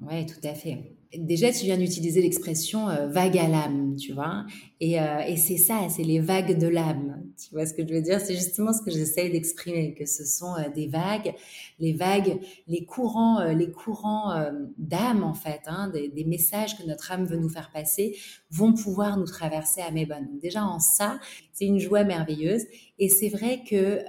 Oui, 0.00 0.26
tout 0.26 0.46
à 0.46 0.54
fait. 0.54 0.96
Déjà, 1.18 1.52
tu 1.52 1.64
viens 1.64 1.78
d'utiliser 1.78 2.22
l'expression 2.22 2.88
euh, 2.88 3.08
vague 3.08 3.38
à 3.38 3.48
l'âme, 3.48 3.96
tu 3.96 4.12
vois? 4.12 4.44
Et, 4.80 5.00
euh, 5.00 5.20
et 5.20 5.36
c'est 5.36 5.56
ça, 5.56 5.88
c'est 5.88 6.02
les 6.02 6.20
vagues 6.20 6.58
de 6.58 6.66
l'âme. 6.66 7.22
Tu 7.36 7.50
vois 7.52 7.66
ce 7.66 7.74
que 7.74 7.86
je 7.86 7.92
veux 7.92 8.02
dire? 8.02 8.20
C'est 8.20 8.34
justement 8.34 8.72
ce 8.72 8.82
que 8.82 8.90
j'essaye 8.90 9.30
d'exprimer, 9.30 9.94
que 9.94 10.06
ce 10.06 10.24
sont 10.24 10.54
euh, 10.54 10.68
des 10.74 10.86
vagues, 10.86 11.34
les 11.78 11.92
vagues, 11.92 12.38
les 12.66 12.84
courants, 12.84 13.44
les 13.52 13.70
courants 13.70 14.32
d'âme, 14.78 15.22
en 15.22 15.34
fait, 15.34 15.60
hein, 15.66 15.90
des, 15.90 16.24
messages 16.24 16.76
que 16.76 16.82
notre 16.86 17.12
âme 17.12 17.24
veut 17.26 17.36
nous 17.36 17.48
faire 17.48 17.70
passer, 17.72 18.16
vont 18.50 18.72
pouvoir 18.72 19.16
nous 19.18 19.26
traverser 19.26 19.80
à 19.80 19.90
Mébonne. 19.90 20.26
Donc 20.26 20.40
déjà, 20.40 20.64
en 20.64 20.78
ça, 20.78 21.20
c'est 21.52 21.66
une 21.66 21.78
joie 21.78 22.04
merveilleuse. 22.04 22.62
Et 22.98 23.08
c'est 23.10 23.28
vrai 23.28 23.62
que 23.68 24.00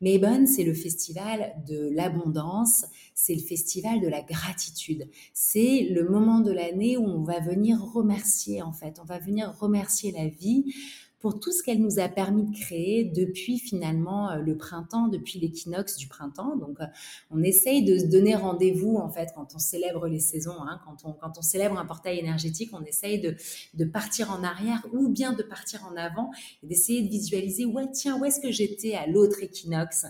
Mébonne, 0.00 0.46
c'est 0.46 0.62
le 0.62 0.74
festival 0.74 1.54
de 1.68 1.90
l'abondance, 1.92 2.84
c'est 3.14 3.34
le 3.34 3.40
festival 3.40 4.00
de 4.00 4.08
la 4.08 4.22
gratitude. 4.22 5.08
C'est 5.32 5.88
le 5.90 6.08
moment 6.16 6.40
de 6.40 6.50
l'année 6.50 6.96
où 6.96 7.04
on 7.04 7.22
va 7.22 7.40
venir 7.40 7.78
remercier, 7.80 8.62
en 8.62 8.72
fait. 8.72 8.98
On 9.02 9.04
va 9.04 9.18
venir 9.18 9.54
remercier 9.58 10.12
la 10.12 10.28
vie 10.28 10.72
pour 11.20 11.40
tout 11.40 11.50
ce 11.50 11.62
qu'elle 11.62 11.80
nous 11.80 11.98
a 11.98 12.08
permis 12.08 12.44
de 12.44 12.56
créer 12.56 13.04
depuis 13.04 13.58
finalement 13.58 14.30
euh, 14.30 14.36
le 14.36 14.56
printemps, 14.56 15.08
depuis 15.08 15.38
l'équinoxe 15.38 15.96
du 15.96 16.06
printemps. 16.06 16.56
Donc, 16.56 16.80
euh, 16.80 16.86
on 17.30 17.42
essaye 17.42 17.84
de 17.84 17.98
se 17.98 18.06
donner 18.06 18.34
rendez-vous 18.34 18.96
en 18.96 19.08
fait 19.08 19.30
quand 19.34 19.54
on 19.54 19.58
célèbre 19.58 20.06
les 20.06 20.20
saisons, 20.20 20.60
hein, 20.60 20.80
quand, 20.84 21.08
on, 21.08 21.12
quand 21.12 21.32
on 21.38 21.42
célèbre 21.42 21.78
un 21.78 21.86
portail 21.86 22.18
énergétique, 22.18 22.70
on 22.72 22.84
essaye 22.84 23.20
de, 23.20 23.34
de 23.74 23.84
partir 23.84 24.30
en 24.30 24.44
arrière 24.44 24.86
ou 24.92 25.08
bien 25.08 25.32
de 25.32 25.42
partir 25.42 25.84
en 25.90 25.96
avant 25.96 26.30
et 26.62 26.66
d'essayer 26.66 27.02
de 27.02 27.08
visualiser, 27.08 27.64
ouais, 27.64 27.90
tiens, 27.92 28.18
où 28.18 28.24
est-ce 28.24 28.40
que 28.40 28.52
j'étais 28.52 28.94
à 28.94 29.06
l'autre 29.06 29.42
équinoxe 29.42 30.06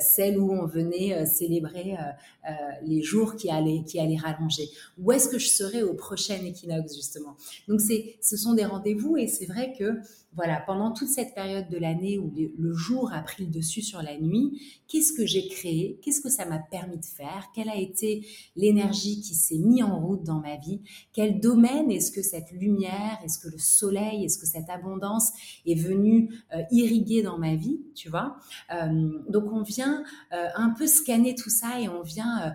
celle 0.00 0.38
où 0.38 0.52
on 0.52 0.66
venait 0.66 1.14
euh, 1.14 1.26
célébrer 1.26 1.96
euh, 1.96 2.52
les 2.82 3.02
jours 3.02 3.36
qui 3.36 3.50
allaient, 3.50 3.82
qui 3.86 4.00
allaient 4.00 4.16
rallonger. 4.16 4.68
Où 4.98 5.12
est-ce 5.12 5.28
que 5.28 5.38
je 5.38 5.48
serai 5.48 5.82
au 5.82 5.94
prochain 5.94 6.38
équinoxe, 6.44 6.94
justement? 6.94 7.36
Donc, 7.68 7.80
ce 7.80 8.36
sont 8.36 8.54
des 8.54 8.64
rendez-vous 8.64 9.16
et 9.16 9.26
c'est 9.26 9.46
vrai 9.46 9.72
que 9.78 10.00
voilà, 10.34 10.60
pendant 10.60 10.92
toute 10.92 11.08
cette 11.08 11.34
période 11.34 11.68
de 11.68 11.76
l'année 11.76 12.16
où 12.18 12.32
le 12.36 12.72
jour 12.72 13.12
a 13.12 13.20
pris 13.20 13.44
le 13.44 13.50
dessus 13.50 13.82
sur 13.82 14.00
la 14.00 14.16
nuit, 14.16 14.60
qu'est-ce 14.86 15.12
que 15.12 15.26
j'ai 15.26 15.48
créé? 15.48 15.98
Qu'est-ce 16.02 16.20
que 16.20 16.28
ça 16.28 16.46
m'a 16.46 16.58
permis 16.58 16.98
de 16.98 17.04
faire? 17.04 17.50
Quelle 17.52 17.68
a 17.68 17.76
été 17.76 18.24
l'énergie 18.54 19.20
qui 19.20 19.34
s'est 19.34 19.58
mise 19.58 19.82
en 19.82 19.98
route 19.98 20.22
dans 20.22 20.38
ma 20.38 20.56
vie? 20.56 20.82
Quel 21.12 21.40
domaine 21.40 21.90
est-ce 21.90 22.12
que 22.12 22.22
cette 22.22 22.52
lumière, 22.52 23.18
est-ce 23.24 23.40
que 23.40 23.48
le 23.48 23.58
soleil, 23.58 24.24
est-ce 24.24 24.38
que 24.38 24.46
cette 24.46 24.70
abondance 24.70 25.30
est 25.66 25.74
venue 25.74 26.32
euh, 26.54 26.62
irriguer 26.70 27.22
dans 27.22 27.38
ma 27.38 27.56
vie 27.56 27.80
Tu 27.96 28.08
vois? 28.08 28.36
Euh, 28.72 29.10
Donc 29.28 29.52
on 29.52 29.62
vient 29.62 30.04
euh, 30.32 30.46
un 30.54 30.70
peu 30.70 30.86
scanner 30.86 31.34
tout 31.34 31.50
ça 31.50 31.80
et 31.80 31.88
on 31.88 32.02
vient 32.02 32.54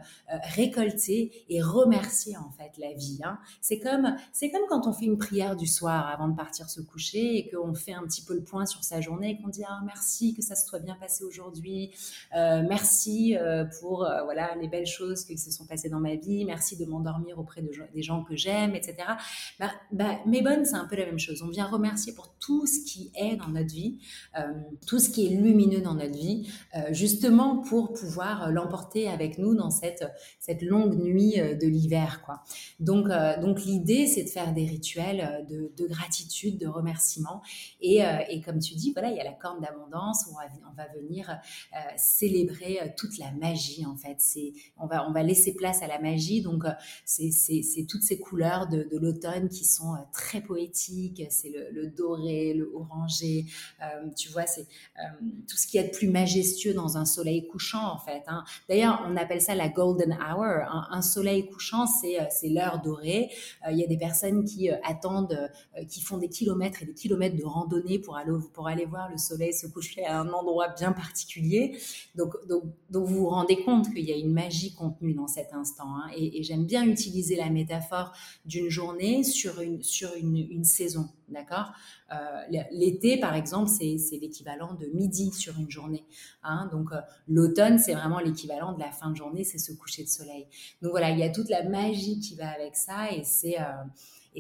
récolter 0.55 1.31
et 1.49 1.61
remercier 1.61 2.38
en 2.38 2.49
fait 2.51 2.71
la 2.77 2.93
vie. 2.93 3.19
Hein. 3.23 3.38
C'est 3.61 3.79
comme 3.79 4.15
c'est 4.31 4.49
comme 4.49 4.61
quand 4.69 4.88
on 4.88 4.93
fait 4.93 5.05
une 5.05 5.17
prière 5.17 5.55
du 5.55 5.67
soir 5.67 6.07
avant 6.07 6.27
de 6.27 6.35
partir 6.35 6.69
se 6.69 6.81
coucher 6.81 7.38
et 7.38 7.47
que 7.47 7.57
on 7.65 7.73
fait 7.73 7.93
un 7.93 8.04
petit 8.04 8.21
peu 8.21 8.34
le 8.34 8.43
point 8.43 8.65
sur 8.65 8.84
sa 8.84 9.01
journée 9.01 9.39
qu'on 9.41 9.49
dit 9.49 9.63
ah, 9.67 9.82
merci 9.86 10.34
que 10.34 10.41
ça 10.41 10.56
se 10.56 10.67
soit 10.67 10.80
bien 10.80 10.95
passé 10.95 11.23
aujourd'hui, 11.23 11.91
euh, 12.36 12.63
merci 12.67 13.36
euh, 13.38 13.65
pour 13.80 14.04
euh, 14.04 14.23
voilà 14.23 14.56
les 14.56 14.67
belles 14.67 14.86
choses 14.86 15.25
qui 15.25 15.38
se 15.38 15.51
sont 15.51 15.65
passées 15.65 15.89
dans 15.89 15.99
ma 15.99 16.15
vie, 16.15 16.45
merci 16.45 16.78
de 16.78 16.86
m'endormir 16.86 17.39
auprès 17.39 17.62
de, 17.62 17.71
des 17.93 18.01
gens 18.01 18.23
que 18.23 18.36
j'aime, 18.36 18.75
etc. 18.75 18.95
Bah, 19.60 19.71
bah, 19.91 20.19
mais 20.25 20.41
bonne, 20.41 20.65
c'est 20.65 20.75
un 20.75 20.86
peu 20.86 20.95
la 20.95 21.06
même 21.06 21.19
chose. 21.19 21.41
On 21.41 21.49
vient 21.49 21.65
remercier 21.65 22.13
pour 22.13 22.34
tout 22.39 22.65
ce 22.65 22.86
qui 22.86 23.12
est 23.15 23.36
dans 23.36 23.49
notre 23.49 23.73
vie, 23.73 23.97
tout 24.88 24.99
ce 24.99 25.10
qui 25.10 25.25
est 25.25 25.30
lumineux 25.30 25.82
dans 25.82 25.95
notre 25.95 26.15
vie, 26.15 26.49
justement 26.91 27.58
pour 27.58 27.93
pouvoir 27.93 28.51
l'emporter 28.51 29.08
avec 29.08 29.38
nous 29.38 29.56
dans 29.56 29.71
cette 29.71 30.06
cette 30.39 30.62
longue 30.62 30.95
nuit 30.95 31.36
de 31.38 31.67
l'hiver, 31.67 32.21
quoi. 32.25 32.43
Donc 32.80 33.08
donc 33.41 33.63
l'idée 33.63 34.06
c'est 34.08 34.23
de 34.23 34.30
faire 34.30 34.54
des 34.54 34.65
rituels 34.65 35.45
de 35.49 35.88
gratitude, 35.88 36.58
de 36.60 36.67
remerciement 36.67 37.41
euh, 37.84 38.20
et, 38.30 38.41
comme 38.41 38.60
tu 38.60 38.76
dis, 38.76 38.91
voilà, 38.91 39.10
il 39.10 39.18
y 39.18 39.20
a 39.20 39.24
la 39.24 39.34
corne 39.34 39.62
d'abondance 39.62 40.26
où 40.28 40.34
on 40.34 40.74
va, 40.76 40.88
venir 40.96 41.30
euh, 41.30 41.78
célébrer 41.98 42.80
euh, 42.82 42.88
toute 42.96 43.18
la 43.18 43.32
magie 43.32 43.86
en 43.86 43.96
fait. 43.96 44.15
C'est, 44.20 44.54
on 44.78 44.88
va, 44.88 45.08
on 45.08 45.12
va 45.12 45.24
laisser 45.24 45.54
place 45.54 45.82
à 45.82 45.88
la 45.88 46.00
magie. 46.00 46.41
Donc 46.41 46.63
c'est, 47.06 47.32
toutes 47.88 48.04
ces 48.04 48.20
couleurs 48.20 48.68
de, 48.68 48.88
l'automne 48.91 49.50
qui 49.50 49.65
sont 49.65 49.96
très 50.13 50.41
poétiques. 50.41 51.24
C'est 51.30 51.52
le, 51.72 51.88
doré, 51.88 52.54
le 52.54 52.72
orangé. 52.74 53.46
tu 54.15 54.30
vois, 54.30 54.46
c'est 54.46 54.65
tout 55.48 55.58
ce 55.58 55.68
qui 55.68 55.78
est 55.78 55.86
de 55.86 55.96
plus 55.96 56.10
majestueux 56.10 56.74
dans 56.74 56.98
un 56.98 57.06
soleil 57.06 57.48
couchant 57.48 57.91
en 57.91 58.00
fait. 58.00 58.24
Hein. 58.28 58.44
D'ailleurs, 58.70 59.06
on 59.08 59.15
appelle 59.18 59.41
ça 59.41 59.56
la 59.56 59.70
golden 59.70 60.13
hour. 60.13 60.46
Un, 60.91 61.02
soleil 61.02 61.48
couchant, 61.48 61.86
c'est, 61.86 62.18
c'est 62.32 62.50
l'heure 62.50 62.82
dorée. 62.82 63.30
Il 63.70 63.78
y 63.78 63.84
a 63.84 63.88
des 63.88 63.98
personnes 63.98 64.46
qui 64.46 64.70
attendent, 64.70 65.52
qui 65.89 66.02
font 66.02 66.18
des 66.18 66.30
kilomètres 66.30 66.82
et 66.82 66.86
des 66.86 66.94
kilomètres 66.94 67.36
de 67.36 67.44
randonnée 67.47 67.99
pour 67.99 68.17
aller, 68.17 68.31
pour 68.53 68.67
aller 68.67 68.86
voir 68.86 69.10
le 69.10 69.17
soleil 69.17 69.53
se 69.53 69.67
coucher 69.67 70.05
à 70.05 70.19
un 70.19 70.29
endroit 70.29 70.69
bien 70.69 70.91
particulier. 70.91 71.77
Donc, 72.15 72.36
donc, 72.47 72.63
donc 72.89 73.08
vous 73.08 73.15
vous 73.15 73.29
rendez 73.29 73.63
compte 73.63 73.93
qu'il 73.93 74.05
y 74.05 74.12
a 74.12 74.15
une 74.15 74.34
magie 74.34 74.73
contenue 74.73 75.13
dans 75.13 75.27
cet 75.27 75.53
instant. 75.53 75.95
Hein. 75.95 76.10
Et, 76.15 76.43
j'aime 76.43 76.65
bien 76.65 76.86
utiliser 76.86 77.36
la 77.36 77.49
métaphore 77.49 78.12
d'une 78.45 78.69
journée 78.69 79.23
sur 79.23 79.62
une, 79.62 79.81
sur 79.81 80.13
une, 80.15 80.63
saison. 80.63 81.10
D'accord? 81.27 81.71
Euh, 82.13 82.63
L'été, 82.71 83.19
par 83.19 83.36
exemple, 83.36 83.69
c'est 83.69 84.17
l'équivalent 84.17 84.73
de 84.75 84.88
midi 84.88 85.31
sur 85.31 85.58
une 85.60 85.69
journée. 85.69 86.03
Hein. 86.43 86.69
Donc, 86.71 86.91
euh, 86.91 87.01
l'automne, 87.27 87.79
c'est 87.79 87.93
vraiment 87.93 88.19
l'équivalent 88.19 88.73
de 88.73 88.79
la 88.79 88.91
fin 88.91 89.10
de 89.12 89.15
journée, 89.15 89.43
c'est 89.43 89.58
ce 89.58 89.71
coucher 89.71 90.03
de 90.03 90.10
soleil. 90.10 90.47
Donc, 90.81 90.91
voilà, 90.91 91.10
il 91.10 91.19
y 91.19 91.23
a 91.23 91.29
toute 91.29 91.49
la 91.49 91.63
magie 91.63 92.19
qui 92.19 92.36
va 92.36 92.49
avec 92.49 92.75
ça 92.75 93.12
et 93.12 93.23
c'est. 93.23 93.60
Euh, 93.60 93.63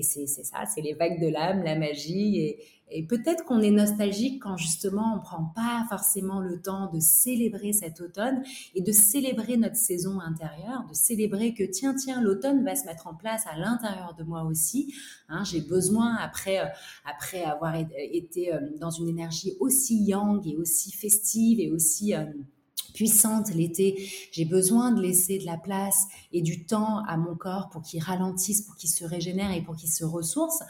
ça, 0.01 0.65
c'est 0.65 0.81
les 0.81 0.93
vagues 0.93 1.21
de 1.21 1.27
l'âme, 1.27 1.63
la 1.63 1.75
magie. 1.75 2.55
Et 2.91 3.03
peut-être 3.03 3.45
qu'on 3.45 3.61
est 3.61 3.71
nostalgique 3.71 4.43
quand 4.43 4.57
justement 4.57 5.15
on 5.15 5.19
prend 5.19 5.43
pas 5.55 5.85
forcément 5.89 6.39
le 6.39 6.61
temps 6.61 6.91
de 6.91 6.99
célébrer 6.99 7.73
cet 7.73 7.99
automne 7.99 8.43
et 8.75 8.81
de 8.81 8.91
célébrer 8.91 9.57
notre 9.57 9.75
saison 9.75 10.19
intérieure, 10.19 10.85
de 10.87 10.93
célébrer 10.93 11.53
que 11.53 11.63
tiens, 11.63 11.95
tiens, 11.95 12.21
l'automne 12.21 12.63
va 12.63 12.75
se 12.75 12.85
mettre 12.85 13.07
en 13.07 13.15
place 13.15 13.43
à 13.47 13.57
l'intérieur 13.57 14.15
de 14.17 14.23
moi 14.23 14.43
aussi. 14.43 14.93
Hein, 15.29 15.43
J'ai 15.43 15.61
besoin, 15.61 16.15
après, 16.15 16.59
euh, 16.59 16.67
après 17.05 17.43
avoir 17.43 17.75
été 17.75 18.53
euh, 18.53 18.59
dans 18.79 18.91
une 18.91 19.09
énergie 19.09 19.53
aussi 19.59 20.03
yang 20.03 20.45
et 20.47 20.55
aussi 20.55 20.91
festive 20.91 21.59
et 21.59 21.71
aussi... 21.71 22.13
Euh, 22.13 22.25
puissante 22.95 23.53
l'été. 23.53 24.09
J'ai 24.31 24.45
besoin 24.45 24.91
de 24.91 25.01
laisser 25.01 25.37
de 25.37 25.45
la 25.45 25.57
place 25.57 26.07
et 26.31 26.41
du 26.41 26.65
temps 26.65 27.03
à 27.07 27.17
mon 27.17 27.35
corps 27.35 27.69
pour 27.69 27.83
qu'il 27.83 28.01
ralentisse, 28.01 28.61
pour 28.61 28.75
qu'il 28.75 28.89
se 28.89 29.03
régénère 29.03 29.51
et 29.51 29.61
pour 29.61 29.75
qu'il 29.75 29.89
se 29.89 30.05
ressource. 30.05 30.63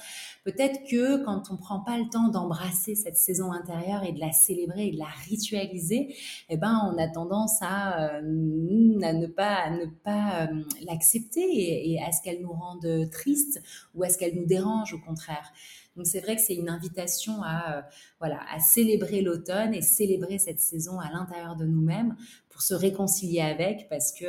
Peut-être 0.43 0.87
que 0.89 1.23
quand 1.23 1.51
on 1.51 1.55
prend 1.57 1.79
pas 1.79 1.97
le 1.97 2.09
temps 2.09 2.27
d'embrasser 2.27 2.95
cette 2.95 3.17
saison 3.17 3.51
intérieure 3.51 4.03
et 4.03 4.11
de 4.11 4.19
la 4.19 4.31
célébrer 4.31 4.87
et 4.87 4.91
de 4.91 4.99
la 4.99 5.09
ritualiser, 5.27 6.15
eh 6.49 6.57
ben 6.57 6.91
on 6.91 6.97
a 6.97 7.07
tendance 7.07 7.57
à, 7.61 8.17
euh, 8.17 8.21
ne 8.23 9.27
pas 9.27 9.55
à 9.55 9.69
ne 9.69 9.85
pas 9.85 10.47
euh, 10.47 10.63
l'accepter 10.85 11.41
et, 11.41 11.93
et 11.93 12.03
à 12.03 12.11
ce 12.11 12.21
qu'elle 12.23 12.41
nous 12.41 12.53
rende 12.53 13.09
triste 13.11 13.61
ou 13.93 14.03
à 14.03 14.09
ce 14.09 14.17
qu'elle 14.17 14.35
nous 14.35 14.45
dérange 14.45 14.93
au 14.93 14.99
contraire. 14.99 15.51
Donc 15.95 16.07
c'est 16.07 16.19
vrai 16.19 16.35
que 16.35 16.41
c'est 16.41 16.55
une 16.55 16.69
invitation 16.69 17.41
à, 17.43 17.77
euh, 17.77 17.81
voilà, 18.19 18.39
à 18.53 18.59
célébrer 18.59 19.21
l'automne 19.21 19.73
et 19.73 19.81
célébrer 19.81 20.39
cette 20.39 20.59
saison 20.59 20.99
à 20.99 21.09
l'intérieur 21.11 21.55
de 21.55 21.65
nous-mêmes 21.65 22.15
pour 22.49 22.61
se 22.61 22.73
réconcilier 22.73 23.41
avec 23.41 23.89
parce 23.89 24.13
que 24.13 24.25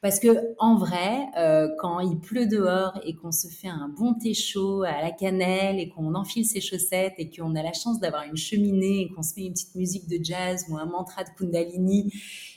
parce 0.00 0.18
que 0.18 0.28
en 0.58 0.76
vrai 0.76 1.26
euh, 1.38 1.68
quand 1.78 2.00
il 2.00 2.18
pleut 2.18 2.46
dehors 2.46 3.00
et 3.04 3.14
qu'on 3.14 3.30
se 3.30 3.46
fait 3.46 3.68
un 3.68 3.88
bon 3.88 4.14
thé 4.14 4.34
chaud 4.34 4.82
à 4.82 5.00
la 5.00 5.12
cannelle 5.12 5.78
et 5.78 5.88
qu'on 5.88 6.16
enfile 6.16 6.44
ses 6.44 6.60
chaussettes 6.60 7.14
et 7.18 7.30
qu'on 7.30 7.54
a 7.54 7.62
la 7.62 7.72
chance 7.72 8.00
d'avoir 8.00 8.24
une 8.24 8.36
cheminée 8.36 9.02
et 9.02 9.12
qu'on 9.12 9.22
se 9.22 9.34
met 9.36 9.46
une 9.46 9.52
petite 9.52 9.76
musique 9.76 10.08
de 10.08 10.18
jazz 10.20 10.66
ou 10.68 10.78
un 10.78 10.86
mantra 10.86 11.22
de 11.22 11.30
Kundalini 11.38 12.12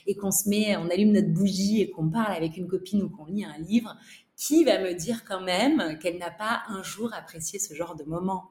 et 0.08 0.16
qu'on 0.16 0.32
se 0.32 0.48
met 0.48 0.76
on 0.76 0.90
allume 0.90 1.12
notre 1.12 1.32
bougie 1.32 1.80
et 1.80 1.90
qu'on 1.90 2.10
parle 2.10 2.32
avec 2.34 2.56
une 2.56 2.66
copine 2.66 3.02
ou 3.04 3.08
qu'on 3.08 3.26
lit 3.26 3.44
un 3.44 3.58
livre 3.58 3.96
qui 4.36 4.64
va 4.64 4.78
me 4.78 4.94
dire 4.94 5.24
quand 5.24 5.40
même 5.40 5.98
qu'elle 5.98 6.18
n'a 6.18 6.30
pas 6.30 6.62
un 6.68 6.82
jour 6.82 7.12
apprécié 7.14 7.58
ce 7.58 7.74
genre 7.74 7.94
de 7.94 8.04
moment? 8.04 8.50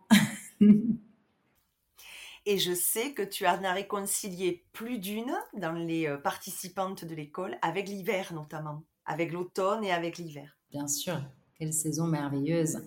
Et 2.46 2.58
je 2.58 2.74
sais 2.74 3.14
que 3.14 3.22
tu 3.22 3.48
en 3.48 3.64
as 3.64 3.74
réconcilié 3.74 4.66
plus 4.74 5.00
d'une 5.00 5.34
dans 5.58 5.72
les 5.72 6.08
euh, 6.08 6.18
participantes 6.18 7.06
de 7.06 7.16
l'école 7.16 7.58
avec 7.62 7.88
l'hiver 7.88 8.34
notamment, 8.34 8.84
avec 9.06 9.32
l'automne 9.32 9.84
et 9.86 9.92
avec 9.92 10.18
l'hiver. 10.18 10.58
Bien 10.72 10.88
sûr. 10.88 11.22
Quelle 11.58 11.72
saison 11.72 12.08
merveilleuse. 12.08 12.80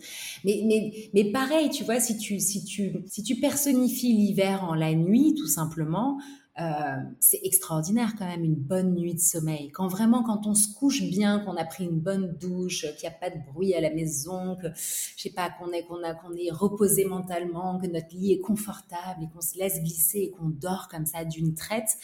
Mais, 0.44 0.62
mais, 0.66 1.10
mais 1.14 1.30
pareil, 1.30 1.70
tu 1.70 1.84
vois, 1.84 2.00
si 2.00 2.18
tu, 2.18 2.40
si 2.40 2.64
tu, 2.64 2.96
si 3.06 3.22
tu 3.22 3.36
personnifies 3.36 4.12
l'hiver 4.12 4.64
en 4.64 4.74
la 4.74 4.92
nuit, 4.92 5.34
tout 5.38 5.46
simplement, 5.46 6.18
euh, 6.58 6.96
c'est 7.20 7.40
extraordinaire 7.42 8.14
quand 8.18 8.26
même 8.26 8.42
une 8.42 8.54
bonne 8.54 8.94
nuit 8.94 9.14
de 9.14 9.20
sommeil. 9.20 9.70
Quand 9.72 9.88
vraiment, 9.88 10.22
quand 10.22 10.46
on 10.46 10.54
se 10.54 10.72
couche 10.72 11.02
bien, 11.02 11.40
qu'on 11.40 11.56
a 11.56 11.64
pris 11.64 11.84
une 11.84 12.00
bonne 12.00 12.32
douche, 12.38 12.86
qu'il 12.96 13.08
n'y 13.08 13.14
a 13.14 13.18
pas 13.18 13.30
de 13.30 13.38
bruit 13.52 13.74
à 13.74 13.80
la 13.80 13.90
maison, 13.90 14.56
que 14.56 14.68
je 14.68 15.22
sais 15.22 15.30
pas, 15.30 15.50
qu'on 15.50 15.70
est 15.72 15.84
qu'on 15.84 16.02
a 16.02 16.14
qu'on 16.14 16.32
est 16.32 16.50
reposé 16.50 17.04
mentalement, 17.04 17.78
que 17.78 17.86
notre 17.86 18.14
lit 18.14 18.32
est 18.32 18.40
confortable 18.40 19.24
et 19.24 19.28
qu'on 19.28 19.42
se 19.42 19.58
laisse 19.58 19.82
glisser 19.82 20.18
et 20.18 20.30
qu'on 20.30 20.48
dort 20.48 20.88
comme 20.88 21.04
ça 21.04 21.24
d'une 21.24 21.54
traite 21.54 21.98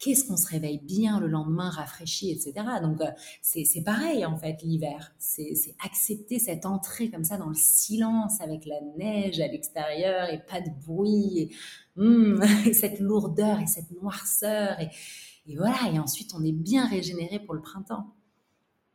qu'est-ce 0.00 0.24
qu'on 0.26 0.36
se 0.36 0.48
réveille 0.48 0.80
bien 0.82 1.20
le 1.20 1.28
lendemain, 1.28 1.70
rafraîchi, 1.70 2.30
etc. 2.30 2.54
Donc, 2.82 3.00
euh, 3.02 3.10
c'est 3.42 3.84
pareil, 3.84 4.24
en 4.24 4.36
fait, 4.36 4.62
l'hiver. 4.62 5.12
C'est 5.18 5.54
accepter 5.84 6.38
cette 6.38 6.66
entrée 6.66 7.10
comme 7.10 7.24
ça 7.24 7.36
dans 7.36 7.50
le 7.50 7.54
silence 7.54 8.40
avec 8.40 8.64
la 8.64 8.80
neige 8.96 9.40
à 9.40 9.46
l'extérieur 9.46 10.30
et 10.30 10.38
pas 10.38 10.60
de 10.60 10.70
bruit, 10.86 11.54
hum, 11.96 12.42
et, 12.66 12.72
cette 12.72 13.00
lourdeur 13.00 13.60
et 13.60 13.66
cette 13.66 13.90
noirceur. 13.90 14.78
Et, 14.80 15.56
voilà, 15.56 15.90
et 15.92 15.98
ensuite, 15.98 16.32
on 16.34 16.44
est 16.44 16.52
bien 16.52 16.86
régénéré 16.86 17.40
pour 17.40 17.54
le 17.54 17.60
printemps. 17.60 18.14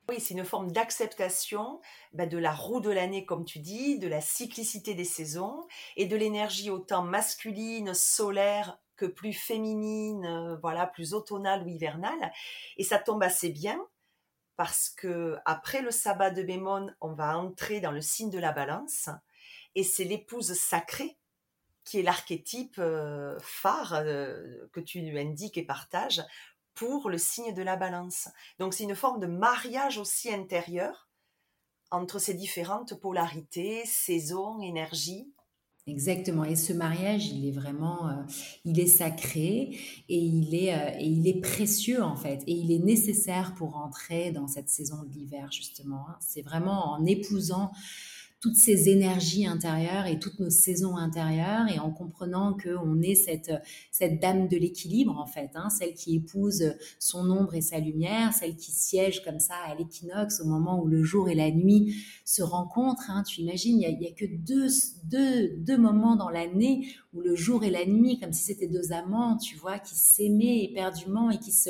Oui, 0.07 0.19
c'est 0.19 0.35
une 0.35 0.45
forme 0.45 0.71
d'acceptation 0.71 1.81
bah, 2.13 2.27
de 2.27 2.37
la 2.37 2.53
roue 2.53 2.79
de 2.79 2.91
l'année, 2.91 3.25
comme 3.25 3.43
tu 3.43 3.59
dis, 3.59 3.97
de 3.97 4.07
la 4.07 4.21
cyclicité 4.21 4.93
des 4.93 5.03
saisons 5.03 5.65
et 5.97 6.05
de 6.05 6.15
l'énergie 6.15 6.69
autant 6.69 7.01
masculine, 7.01 7.93
solaire, 7.95 8.79
que 8.95 9.05
plus 9.05 9.33
féminine, 9.33 10.25
euh, 10.25 10.57
voilà, 10.61 10.87
plus 10.87 11.13
automnale 11.13 11.63
ou 11.63 11.67
hivernale. 11.67 12.31
Et 12.77 12.83
ça 12.83 12.99
tombe 12.99 13.23
assez 13.23 13.49
bien 13.49 13.83
parce 14.57 14.89
que 14.89 15.35
après 15.45 15.81
le 15.81 15.91
sabbat 15.91 16.31
de 16.31 16.43
Bémon, 16.43 16.87
on 17.01 17.13
va 17.13 17.37
entrer 17.37 17.81
dans 17.81 17.91
le 17.91 18.01
signe 18.01 18.29
de 18.29 18.39
la 18.39 18.51
balance 18.51 19.09
et 19.75 19.83
c'est 19.83 20.05
l'épouse 20.05 20.53
sacrée 20.53 21.17
qui 21.85 21.99
est 21.99 22.03
l'archétype 22.03 22.75
euh, 22.79 23.37
phare 23.39 23.93
euh, 23.93 24.67
que 24.73 24.79
tu 24.79 24.99
indiques 25.17 25.57
et 25.57 25.63
partages 25.63 26.23
pour 26.73 27.09
le 27.09 27.17
signe 27.17 27.53
de 27.53 27.61
la 27.61 27.77
balance. 27.77 28.27
Donc 28.59 28.73
c'est 28.73 28.83
une 28.83 28.95
forme 28.95 29.21
de 29.21 29.27
mariage 29.27 29.97
aussi 29.97 30.33
intérieur 30.33 31.07
entre 31.91 32.19
ces 32.19 32.33
différentes 32.33 32.99
polarités, 32.99 33.83
saisons, 33.85 34.59
énergies. 34.61 35.31
Exactement. 35.87 36.43
Et 36.43 36.55
ce 36.55 36.73
mariage, 36.73 37.27
il 37.27 37.47
est 37.47 37.51
vraiment, 37.51 38.09
euh, 38.09 38.13
il 38.65 38.79
est 38.79 38.87
sacré 38.87 39.77
et 40.09 40.17
il 40.17 40.55
est, 40.55 40.99
et 40.99 41.05
il 41.05 41.27
est 41.27 41.39
précieux 41.39 42.01
en 42.01 42.15
fait. 42.15 42.41
Et 42.47 42.53
il 42.53 42.71
est 42.71 42.83
nécessaire 42.83 43.53
pour 43.53 43.77
entrer 43.77 44.31
dans 44.31 44.47
cette 44.47 44.67
saison 44.67 45.03
de 45.03 45.13
l'hiver 45.13 45.51
justement. 45.51 46.09
Hein. 46.09 46.17
C'est 46.19 46.41
vraiment 46.41 46.93
en 46.93 47.05
épousant 47.05 47.71
toutes 48.39 48.55
ces 48.55 48.89
énergies 48.89 49.47
intérieures 49.47 50.05
et 50.05 50.19
toutes 50.19 50.39
nos 50.39 50.49
saisons 50.49 50.97
intérieures 50.97 51.67
et 51.73 51.79
en 51.79 51.91
comprenant 51.91 52.55
qu'on 52.55 53.01
est 53.01 53.15
cette, 53.15 53.51
cette 53.91 54.21
dame 54.21 54.47
de 54.47 54.57
l'équilibre 54.57 55.17
en 55.17 55.25
fait, 55.25 55.49
hein, 55.55 55.69
celle 55.69 55.93
qui 55.93 56.15
épouse 56.15 56.75
son 56.99 57.29
ombre 57.31 57.55
et 57.55 57.61
sa 57.61 57.79
lumière, 57.79 58.33
celle 58.33 58.55
qui 58.55 58.71
siège 58.71 59.23
comme 59.23 59.39
ça 59.39 59.55
à 59.65 59.75
l'équinoxe 59.75 60.41
au 60.41 60.45
moment 60.45 60.79
où 60.81 60.87
le 60.87 61.01
jour 61.03 61.29
et 61.29 61.35
la 61.35 61.49
nuit 61.49 61.95
se 62.23 62.43
rencontrent. 62.43 63.09
Hein. 63.09 63.23
Tu 63.23 63.41
imagines, 63.41 63.81
il 63.81 63.97
n'y 63.97 64.07
a, 64.07 64.09
a, 64.09 64.13
que 64.13 64.25
deux, 64.25 64.67
deux, 65.05 65.57
deux 65.57 65.77
moments 65.77 66.15
dans 66.15 66.29
l'année 66.29 66.87
où 67.13 67.21
le 67.21 67.35
jour 67.35 67.63
et 67.63 67.69
la 67.69 67.85
nuit, 67.85 68.19
comme 68.19 68.33
si 68.33 68.43
c'était 68.43 68.67
deux 68.67 68.91
amants, 68.91 69.37
tu 69.37 69.55
vois, 69.55 69.79
qui 69.79 69.95
s'aimaient 69.95 70.63
éperdument 70.63 71.31
et 71.31 71.39
qui 71.39 71.51
se 71.51 71.69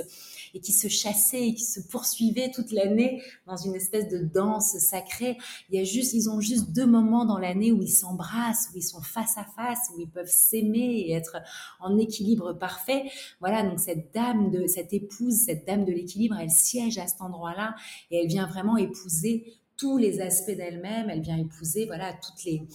et 0.55 0.61
qui 0.61 0.71
se 0.71 0.87
chassaient 0.87 1.49
et 1.49 1.53
qui 1.53 1.65
se 1.65 1.81
poursuivaient 1.81 2.49
toute 2.49 2.71
l'année 2.71 3.21
dans 3.45 3.57
une 3.57 3.75
espèce 3.75 4.07
de 4.07 4.19
danse 4.19 4.77
sacrée. 4.77 5.37
Il 5.69 5.75
y 5.75 5.81
a 5.81 5.83
juste, 5.83 6.13
ils 6.13 6.29
ont 6.29 6.39
juste 6.39 6.54
deux 6.63 6.85
moments 6.85 7.25
dans 7.25 7.37
l'année 7.37 7.71
où 7.71 7.81
ils 7.81 7.89
s'embrassent, 7.89 8.69
où 8.73 8.77
ils 8.77 8.83
sont 8.83 9.01
face 9.01 9.37
à 9.37 9.43
face, 9.43 9.89
où 9.95 9.99
ils 9.99 10.09
peuvent 10.09 10.29
s'aimer 10.29 11.05
et 11.07 11.13
être 11.13 11.37
en 11.79 11.97
équilibre 11.97 12.53
parfait. 12.53 13.03
Voilà, 13.39 13.63
donc 13.63 13.79
cette 13.79 14.13
dame 14.13 14.51
de, 14.51 14.67
cette 14.67 14.93
épouse, 14.93 15.35
cette 15.45 15.65
dame 15.65 15.85
de 15.85 15.91
l'équilibre, 15.91 16.37
elle 16.39 16.49
siège 16.49 16.97
à 16.97 17.07
cet 17.07 17.21
endroit-là 17.21 17.75
et 18.11 18.21
elle 18.21 18.27
vient 18.27 18.47
vraiment 18.47 18.77
épouser 18.77 19.53
tous 19.77 19.97
les 19.97 20.21
aspects 20.21 20.55
d'elle-même. 20.55 21.09
Elle 21.09 21.21
vient 21.21 21.37
épouser, 21.37 21.85
voilà, 21.85 22.13
toutes 22.13 22.43
les, 22.45 22.67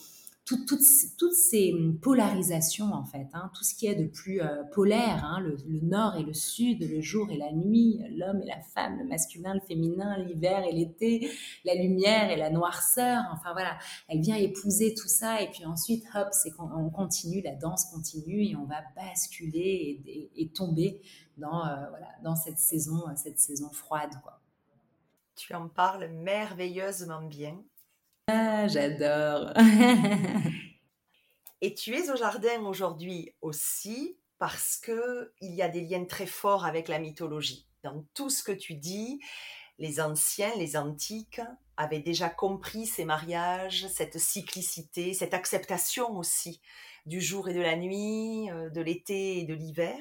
toutes, 0.56 1.32
ces 1.32 1.74
polarisations, 2.02 2.92
en 2.92 3.04
fait, 3.04 3.28
hein, 3.32 3.50
tout 3.54 3.64
ce 3.64 3.74
qui 3.74 3.86
est 3.86 3.94
de 3.94 4.06
plus 4.06 4.40
euh, 4.40 4.62
polaire, 4.72 5.24
hein, 5.24 5.40
le, 5.40 5.56
nord 5.82 6.16
et 6.16 6.22
le 6.22 6.34
sud, 6.34 6.88
le 6.88 7.00
jour 7.00 7.30
et 7.30 7.36
la 7.36 7.52
nuit, 7.52 8.00
l'homme 8.16 8.40
et 8.42 8.46
la 8.46 8.60
femme, 8.60 8.98
le 8.98 9.04
masculin, 9.04 9.54
le 9.54 9.60
féminin, 9.60 10.18
l'hiver 10.18 10.64
et 10.64 10.72
l'été, 10.72 11.30
la 11.64 11.74
lumière 11.74 12.30
et 12.30 12.36
la 12.36 12.50
noirceur, 12.50 13.22
enfin 13.32 13.52
voilà, 13.52 13.78
elle 14.08 14.20
vient 14.20 14.36
épouser 14.36 14.94
tout 14.94 15.08
ça, 15.08 15.42
et 15.42 15.50
puis 15.50 15.64
ensuite, 15.64 16.04
hop, 16.14 16.28
c'est 16.32 16.50
qu'on 16.50 16.90
continue, 16.90 17.42
la 17.42 17.54
danse 17.54 17.86
continue, 17.86 18.44
et 18.44 18.56
on 18.56 18.64
va 18.64 18.82
basculer 18.96 20.30
et, 20.36 20.48
tomber 20.48 21.00
dans, 21.38 21.64
euh, 21.64 21.76
voilà, 21.90 22.08
dans 22.22 22.34
cette 22.34 22.58
saison, 22.58 23.04
cette 23.14 23.38
saison 23.38 23.70
froide. 23.70 24.10
Tu 25.36 25.54
en 25.54 25.68
parles 25.68 26.08
merveilleusement 26.08 27.22
bien. 27.22 27.62
Ah, 28.32 28.68
j'adore. 28.68 29.52
Et 31.60 31.74
tu 31.74 31.96
es 31.96 32.10
au 32.10 32.16
jardin 32.16 32.64
aujourd'hui 32.64 33.34
aussi 33.40 34.16
parce 34.38 34.76
que 34.76 35.32
il 35.40 35.52
y 35.52 35.62
a 35.62 35.68
des 35.68 35.80
liens 35.80 36.04
très 36.04 36.26
forts 36.26 36.64
avec 36.64 36.86
la 36.86 37.00
mythologie. 37.00 37.66
Dans 37.82 38.04
tout 38.14 38.30
ce 38.30 38.44
que 38.44 38.52
tu 38.52 38.74
dis, 38.74 39.20
les 39.78 40.00
anciens, 40.00 40.54
les 40.56 40.76
antiques 40.76 41.40
avaient 41.76 41.98
déjà 41.98 42.28
compris 42.28 42.86
ces 42.86 43.04
mariages, 43.04 43.88
cette 43.88 44.18
cyclicité, 44.18 45.12
cette 45.12 45.34
acceptation 45.34 46.16
aussi 46.16 46.60
du 47.06 47.20
jour 47.20 47.48
et 47.48 47.54
de 47.54 47.60
la 47.60 47.74
nuit, 47.74 48.48
euh, 48.52 48.70
de 48.70 48.80
l'été 48.80 49.38
et 49.38 49.44
de 49.44 49.54
l'hiver. 49.54 49.98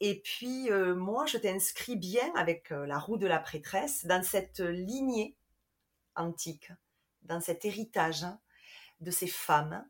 Et 0.00 0.20
puis 0.20 0.70
euh, 0.70 0.94
moi, 0.94 1.26
je 1.26 1.36
t'inscris 1.36 1.96
bien 1.96 2.32
avec 2.34 2.72
euh, 2.72 2.86
la 2.86 2.98
roue 2.98 3.18
de 3.18 3.26
la 3.26 3.40
prêtresse 3.40 4.06
dans 4.06 4.22
cette 4.22 4.60
lignée 4.60 5.36
antique 6.16 6.72
dans 7.22 7.40
cet 7.40 7.64
héritage 7.64 8.26
de 9.00 9.10
ces 9.10 9.26
femmes 9.26 9.86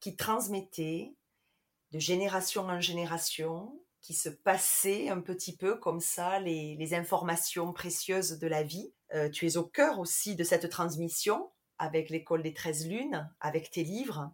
qui 0.00 0.16
transmettaient 0.16 1.14
de 1.92 1.98
génération 1.98 2.66
en 2.66 2.80
génération, 2.80 3.80
qui 4.00 4.14
se 4.14 4.28
passaient 4.28 5.08
un 5.08 5.20
petit 5.20 5.56
peu 5.56 5.76
comme 5.76 6.00
ça 6.00 6.40
les, 6.40 6.94
informations 6.94 7.72
précieuses 7.72 8.38
de 8.38 8.46
la 8.46 8.62
vie. 8.62 8.92
Euh, 9.14 9.28
tu 9.28 9.46
es 9.46 9.56
au 9.56 9.64
cœur 9.64 9.98
aussi 9.98 10.36
de 10.36 10.44
cette 10.44 10.70
transmission 10.70 11.50
avec 11.78 12.10
l'école 12.10 12.42
des 12.42 12.54
13 12.54 12.88
lunes, 12.88 13.30
avec 13.40 13.70
tes 13.70 13.84
livres, 13.84 14.32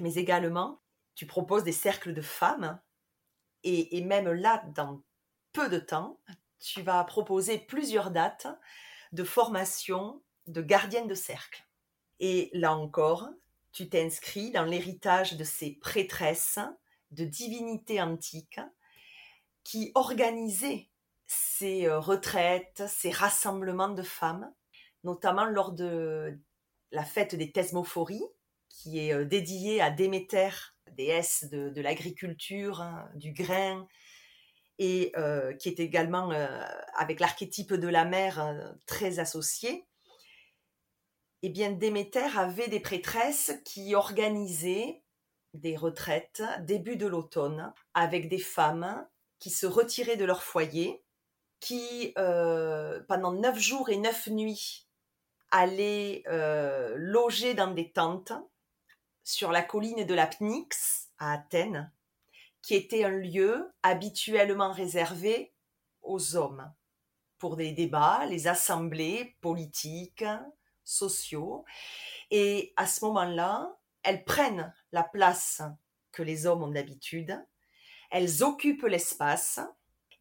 mais 0.00 0.14
également 0.14 0.80
tu 1.14 1.26
proposes 1.26 1.64
des 1.64 1.72
cercles 1.72 2.14
de 2.14 2.22
femmes 2.22 2.80
et, 3.64 3.98
et 3.98 4.04
même 4.04 4.30
là, 4.30 4.62
dans 4.74 5.02
peu 5.52 5.68
de 5.68 5.78
temps, 5.78 6.20
tu 6.60 6.82
vas 6.82 7.02
proposer 7.04 7.58
plusieurs 7.58 8.10
dates 8.10 8.46
de 9.12 9.24
formation 9.24 10.22
de 10.48 10.62
gardienne 10.62 11.06
de 11.06 11.14
cercle. 11.14 11.64
Et 12.20 12.50
là 12.52 12.74
encore, 12.74 13.28
tu 13.72 13.88
t'inscris 13.88 14.50
dans 14.50 14.64
l'héritage 14.64 15.36
de 15.36 15.44
ces 15.44 15.72
prêtresses 15.72 16.58
de 17.10 17.24
divinités 17.24 18.00
antiques 18.00 18.60
qui 19.64 19.92
organisaient 19.94 20.88
ces 21.26 21.86
euh, 21.86 22.00
retraites, 22.00 22.82
ces 22.88 23.10
rassemblements 23.10 23.90
de 23.90 24.02
femmes, 24.02 24.52
notamment 25.04 25.44
lors 25.44 25.72
de 25.72 26.38
la 26.90 27.04
fête 27.04 27.34
des 27.34 27.52
Thesmophories, 27.52 28.24
qui 28.68 28.98
est 28.98 29.12
euh, 29.12 29.24
dédiée 29.24 29.80
à 29.80 29.90
Déméter, 29.90 30.50
déesse 30.92 31.44
de, 31.50 31.80
l'agriculture, 31.80 32.80
hein, 32.80 33.08
du 33.14 33.32
grain, 33.32 33.86
et 34.78 35.12
euh, 35.16 35.52
qui 35.54 35.68
est 35.68 35.80
également, 35.80 36.30
avec 36.94 37.20
l'archétype 37.20 37.74
de 37.74 37.88
la 37.88 38.04
mer, 38.04 38.54
très 38.86 39.18
associée 39.18 39.87
eh 41.42 41.48
bien, 41.48 41.70
Déméter 41.70 42.36
avait 42.36 42.68
des 42.68 42.80
prêtresses 42.80 43.52
qui 43.64 43.94
organisaient 43.94 45.02
des 45.54 45.76
retraites 45.76 46.42
début 46.62 46.96
de 46.96 47.06
l'automne 47.06 47.72
avec 47.94 48.28
des 48.28 48.38
femmes 48.38 49.06
qui 49.38 49.50
se 49.50 49.66
retiraient 49.66 50.16
de 50.16 50.24
leur 50.24 50.42
foyer, 50.42 51.02
qui 51.60 52.12
euh, 52.18 53.00
pendant 53.08 53.32
neuf 53.32 53.58
jours 53.58 53.88
et 53.88 53.96
neuf 53.96 54.26
nuits 54.26 54.86
allaient 55.50 56.22
euh, 56.26 56.94
loger 56.96 57.54
dans 57.54 57.72
des 57.72 57.90
tentes 57.92 58.32
sur 59.24 59.52
la 59.52 59.62
colline 59.62 60.04
de 60.04 60.14
la 60.14 60.26
Pnyx 60.26 61.10
à 61.18 61.34
Athènes, 61.34 61.92
qui 62.62 62.74
était 62.74 63.04
un 63.04 63.10
lieu 63.10 63.70
habituellement 63.82 64.72
réservé 64.72 65.52
aux 66.02 66.36
hommes 66.36 66.72
pour 67.38 67.56
des 67.56 67.72
débats, 67.72 68.26
les 68.26 68.48
assemblées 68.48 69.36
politiques, 69.40 70.24
sociaux. 70.88 71.64
Et 72.30 72.72
à 72.76 72.86
ce 72.86 73.04
moment-là, 73.04 73.76
elles 74.02 74.24
prennent 74.24 74.74
la 74.92 75.04
place 75.04 75.62
que 76.12 76.22
les 76.22 76.46
hommes 76.46 76.62
ont 76.62 76.70
d'habitude, 76.70 77.38
elles 78.10 78.42
occupent 78.42 78.86
l'espace 78.86 79.60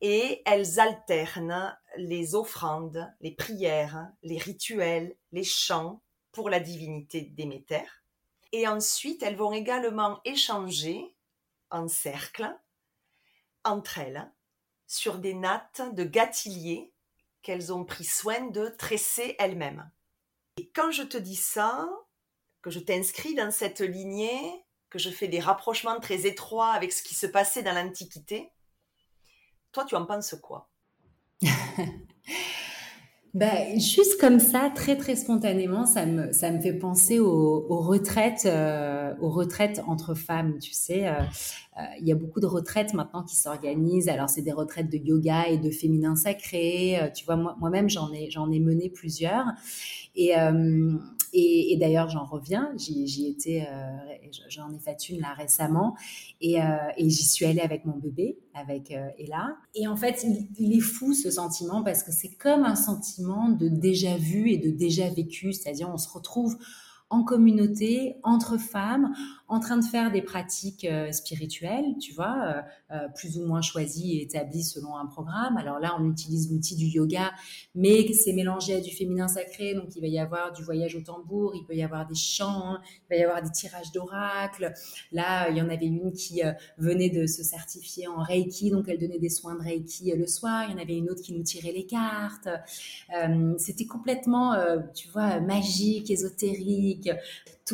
et 0.02 0.44
elles 0.46 0.80
alternent 0.80 1.76
les 1.96 2.36
offrandes, 2.36 3.12
les 3.22 3.32
prières, 3.32 4.12
les 4.22 4.38
rituels, 4.38 5.16
les 5.32 5.44
chants 5.44 6.02
pour 6.32 6.50
la 6.50 6.60
divinité 6.60 7.22
Déméter. 7.22 7.86
Et 8.52 8.68
ensuite, 8.68 9.24
elles 9.24 9.38
vont 9.38 9.54
également 9.54 10.20
échanger 10.24 11.16
en 11.72 11.88
cercle 11.88 12.48
entre 13.64 13.98
elles 13.98 14.32
sur 14.86 15.18
des 15.18 15.34
nattes 15.34 15.82
de 15.94 16.04
gâtilliers 16.04 16.94
qu'elles 17.42 17.74
ont 17.74 17.86
pris 17.86 18.06
soin 18.06 18.50
de 18.50 18.70
tresser 18.78 19.36
elles-mêmes. 19.40 19.90
Et 20.58 20.70
quand 20.70 20.92
je 20.92 21.04
te 21.04 21.18
dis 21.18 21.36
ça, 21.36 21.88
que 22.62 22.72
je 22.72 22.80
t'inscris 22.80 23.36
dans 23.36 23.52
cette 23.52 23.82
lignée, 23.82 24.66
que 24.90 25.00
je 25.00 25.10
fais 25.10 25.28
des 25.28 25.40
rapprochements 25.40 26.00
très 26.00 26.26
étroits 26.26 26.72
avec 26.72 26.92
ce 26.92 27.04
qui 27.04 27.16
se 27.16 27.28
passait 27.28 27.64
dans 27.64 27.74
l'Antiquité, 27.74 28.52
toi, 29.72 29.86
tu 29.86 29.96
en 29.96 30.06
penses 30.06 30.36
quoi? 30.42 30.70
ben, 33.34 33.80
juste 33.80 34.20
comme 34.20 34.40
ça, 34.40 34.72
très 34.74 34.96
très 34.96 35.16
spontanément, 35.16 35.86
ça 35.86 36.06
me, 36.06 36.32
ça 36.32 36.50
me 36.52 36.60
fait 36.60 36.74
penser 36.74 37.20
aux, 37.20 37.82
retraites, 37.82 38.46
euh, 38.46 39.14
aux 39.22 39.30
retraites 39.30 39.82
entre 39.88 40.14
femmes. 40.16 40.58
Tu 40.60 40.74
sais, 40.74 41.08
euh, 41.08 41.14
euh, 41.78 41.82
il 42.00 42.08
y 42.08 42.12
a 42.12 42.16
beaucoup 42.16 42.40
de 42.40 42.46
retraites 42.46 42.94
maintenant 42.94 43.24
qui 43.24 43.36
s'organisent. 43.36 44.10
Alors 44.10 44.30
c'est 44.30 44.42
des 44.42 44.54
retraites 44.54 44.90
de 44.90 44.98
yoga 44.98 45.48
et 45.48 45.58
de 45.58 45.70
féminin 45.70 46.16
sacré. 46.16 47.12
tu 47.16 47.26
vois, 47.26 47.36
moi, 47.36 47.56
moi-même 47.60 47.90
j'en 47.90 48.12
ai, 48.12 48.30
j'en 48.32 48.52
ai 48.52 48.60
mené 48.60 48.90
plusieurs. 48.90 49.46
Et, 50.16 50.34
et, 51.34 51.78
d'ailleurs, 51.80 52.10
j'en 52.10 52.26
reviens. 52.26 52.72
J'y 52.78 53.28
étais, 53.28 53.68
euh, 53.70 54.30
j'en 54.50 54.72
ai 54.72 54.80
fait 54.80 55.10
une 55.10 55.22
là 55.22 55.34
récemment, 55.34 55.96
et, 56.42 56.62
euh, 56.62 56.78
et 56.98 57.10
j'y 57.10 57.26
suis 57.26 57.46
allée 57.46 57.62
avec 57.62 57.86
mon 57.86 57.98
bébé, 57.98 58.40
avec 58.54 58.92
euh, 58.92 59.10
Ella. 59.18 59.56
Et 59.76 59.88
en 59.88 59.96
fait, 59.96 60.26
il, 60.58 60.76
est 60.76 60.82
fou 60.82 61.14
ce 61.14 61.32
sentiment 61.32 61.84
parce 61.84 62.04
que 62.04 62.12
c'est 62.12 62.36
comme 62.36 62.64
un 62.64 62.76
sentiment 62.76 63.50
de 63.50 63.68
déjà 63.68 64.18
vu 64.18 64.52
et 64.52 64.58
de 64.58 64.70
déjà 64.70 65.10
vécu. 65.10 65.54
C'est-à-dire, 65.54 65.90
on 65.92 65.98
se 65.98 66.10
retrouve 66.10 66.58
en 67.10 67.24
communauté, 67.24 68.18
entre 68.24 68.58
femmes, 68.58 69.14
en 69.50 69.60
train 69.60 69.78
de 69.78 69.86
faire 69.86 70.12
des 70.12 70.22
pratiques 70.22 70.86
euh, 70.86 71.12
spirituelles, 71.12 71.96
tu 72.02 72.14
vois, 72.14 72.38
euh, 72.92 72.96
euh, 72.96 73.08
plus 73.16 73.38
ou 73.38 73.46
moins 73.46 73.62
choisies 73.62 74.18
et 74.18 74.24
établies 74.24 74.64
selon 74.64 74.98
un 74.98 75.06
programme. 75.06 75.56
Alors 75.58 75.80
là, 75.80 75.96
on 76.00 76.10
utilise 76.10 76.52
l'outil 76.52 76.76
du 76.76 76.86
yoga, 76.86 77.32
mais 77.74 78.12
c'est 78.14 78.34
mélangé 78.34 78.76
à 78.76 78.82
du 78.82 78.92
féminin 78.92 79.28
sacré, 79.28 79.74
donc 79.74 79.96
il 79.96 80.02
va 80.02 80.08
y 80.08 80.20
avoir 80.20 80.52
du 80.52 80.64
voyage 80.64 80.96
au 80.96 81.02
tambour, 81.02 81.54
il 81.56 81.64
peut 81.66 81.76
y 81.76 81.84
avoir 81.84 82.06
des 82.06 82.16
chants, 82.16 82.78
il 83.10 83.16
va 83.16 83.16
y 83.16 83.24
avoir 83.24 83.42
des 83.42 83.52
tirages 83.52 83.92
d'oracles. 83.94 84.74
Là, 85.14 85.50
il 85.50 85.58
y 85.58 85.62
en 85.62 85.70
avait 85.70 85.86
une 85.86 86.12
qui 86.12 86.42
venait 86.78 87.10
de 87.10 87.26
se 87.26 87.44
certifier 87.44 88.08
en 88.08 88.22
Reiki, 88.22 88.70
donc 88.70 88.90
elle 88.90 89.00
donnait 89.00 89.20
des 89.20 89.30
soins 89.30 89.56
de 89.56 89.62
Reiki 89.62 90.14
le 90.14 90.28
soir. 90.28 90.66
Il 90.68 90.72
y 90.72 90.76
en 90.76 90.82
avait 90.82 90.98
une 90.98 91.10
autre 91.10 91.22
qui 91.22 91.34
nous 91.34 91.44
tirait 91.44 91.72
les 91.72 91.86
cartes. 91.86 92.50
C'était 93.58 93.86
complètement, 93.86 94.56
tu 94.94 95.08
vois, 95.10 95.40
magique, 95.40 96.12
ésotérique 96.12 97.10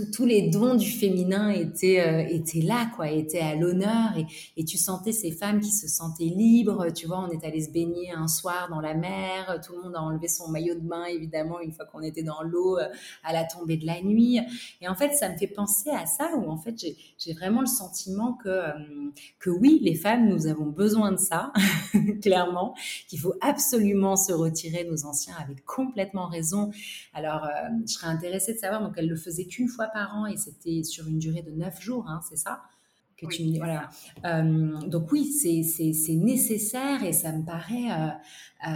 tous 0.01 0.25
les 0.25 0.49
dons 0.49 0.75
du 0.75 0.89
féminin 0.89 1.49
étaient, 1.49 2.01
euh, 2.01 2.27
étaient 2.27 2.61
là, 2.61 2.89
quoi, 2.95 3.09
étaient 3.11 3.39
à 3.39 3.55
l'honneur. 3.55 4.17
Et, 4.17 4.25
et, 4.57 4.65
tu 4.65 4.77
sentais 4.77 5.11
ces 5.11 5.31
femmes 5.31 5.59
qui 5.59 5.71
se 5.71 5.87
sentaient 5.87 6.23
libres. 6.23 6.87
Tu 6.91 7.07
vois, 7.07 7.19
on 7.19 7.29
est 7.29 7.45
allé 7.45 7.61
se 7.61 7.69
baigner 7.69 8.11
un 8.11 8.27
soir 8.27 8.69
dans 8.69 8.81
la 8.81 8.95
mer. 8.95 9.59
Tout 9.65 9.73
le 9.75 9.83
monde 9.83 9.95
a 9.95 10.01
enlevé 10.01 10.27
son 10.27 10.49
maillot 10.49 10.75
de 10.75 10.79
bain, 10.79 11.05
évidemment, 11.05 11.59
une 11.59 11.71
fois 11.71 11.85
qu'on 11.85 12.01
était 12.01 12.23
dans 12.23 12.41
l'eau 12.41 12.77
euh, 12.77 12.87
à 13.23 13.33
la 13.33 13.43
tombée 13.43 13.77
de 13.77 13.85
la 13.85 14.01
nuit. 14.01 14.39
Et 14.81 14.87
en 14.87 14.95
fait, 14.95 15.13
ça 15.13 15.29
me 15.29 15.37
fait 15.37 15.47
penser 15.47 15.89
à 15.91 16.05
ça, 16.05 16.31
où 16.35 16.49
en 16.49 16.57
fait, 16.57 16.75
j'ai 17.17 17.33
vraiment 17.33 17.61
le 17.61 17.67
sentiment 17.67 18.33
que, 18.33 18.49
euh, 18.49 18.71
que 19.39 19.49
oui, 19.49 19.79
les 19.83 19.95
femmes, 19.95 20.27
nous 20.27 20.47
avons 20.47 20.65
besoin 20.65 21.11
de 21.11 21.17
ça, 21.17 21.53
clairement, 22.21 22.73
qu'il 23.07 23.19
faut 23.19 23.35
absolument 23.41 24.15
se 24.15 24.33
retirer. 24.33 24.85
Nos 24.89 25.05
anciens 25.05 25.35
avaient 25.39 25.61
complètement 25.65 26.27
raison. 26.27 26.71
Alors, 27.13 27.47
je 27.85 27.93
serais 27.93 28.07
intéressée 28.07 28.53
de 28.53 28.59
savoir, 28.59 28.81
donc 28.81 28.93
elle 28.97 29.07
le 29.07 29.15
faisait 29.15 29.45
qu'une 29.45 29.67
fois 29.67 29.82
par 29.87 30.15
an 30.15 30.25
et 30.25 30.37
c'était 30.37 30.83
sur 30.83 31.07
une 31.07 31.19
durée 31.19 31.41
de 31.41 31.51
neuf 31.51 31.81
jours, 31.81 32.05
hein, 32.07 32.21
c'est 32.27 32.37
ça 32.37 32.61
que 33.17 33.27
tu 33.27 33.43
me 33.45 33.57
voilà. 33.57 33.89
Euh, 34.25 34.79
donc 34.87 35.11
oui, 35.11 35.25
c'est 35.25 36.13
nécessaire 36.13 37.03
et 37.03 37.13
ça 37.13 37.31
me 37.31 37.45
paraît 37.45 37.91
euh, 37.91 38.07
euh, 38.67 38.73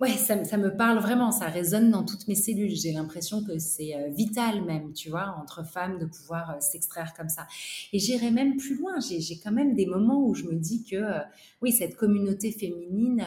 Ouais, 0.00 0.10
ça, 0.10 0.36
me 0.36 0.76
parle 0.76 1.00
vraiment, 1.00 1.32
ça 1.32 1.46
résonne 1.46 1.90
dans 1.90 2.04
toutes 2.04 2.28
mes 2.28 2.36
cellules. 2.36 2.70
J'ai 2.70 2.92
l'impression 2.92 3.42
que 3.42 3.58
c'est 3.58 3.96
euh, 3.96 4.10
vital 4.10 4.64
même, 4.64 4.92
tu 4.92 5.10
vois, 5.10 5.34
entre 5.42 5.66
femmes 5.66 5.98
de 5.98 6.06
pouvoir 6.06 6.50
euh, 6.50 6.60
s'extraire 6.60 7.14
comme 7.14 7.28
ça. 7.28 7.48
Et 7.92 7.98
j'irai 7.98 8.30
même 8.30 8.58
plus 8.58 8.76
loin. 8.76 9.00
J'ai 9.00 9.40
quand 9.42 9.50
même 9.50 9.74
des 9.74 9.86
moments 9.86 10.24
où 10.24 10.36
je 10.36 10.44
me 10.44 10.54
dis 10.54 10.84
que, 10.84 10.94
euh, 10.94 11.18
oui, 11.62 11.72
cette 11.72 11.96
communauté 11.96 12.52
féminine, 12.52 13.24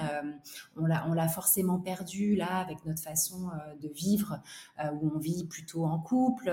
on 0.78 0.86
l'a 0.86 1.28
forcément 1.28 1.78
perdue 1.78 2.38
là 2.38 2.60
avec 2.60 2.86
notre 2.86 3.02
façon 3.02 3.50
de 3.82 3.90
vivre, 3.90 4.40
où 4.82 5.12
on 5.14 5.20
vit 5.20 5.44
plutôt 5.44 5.84
en 5.84 6.00
couple 6.00 6.50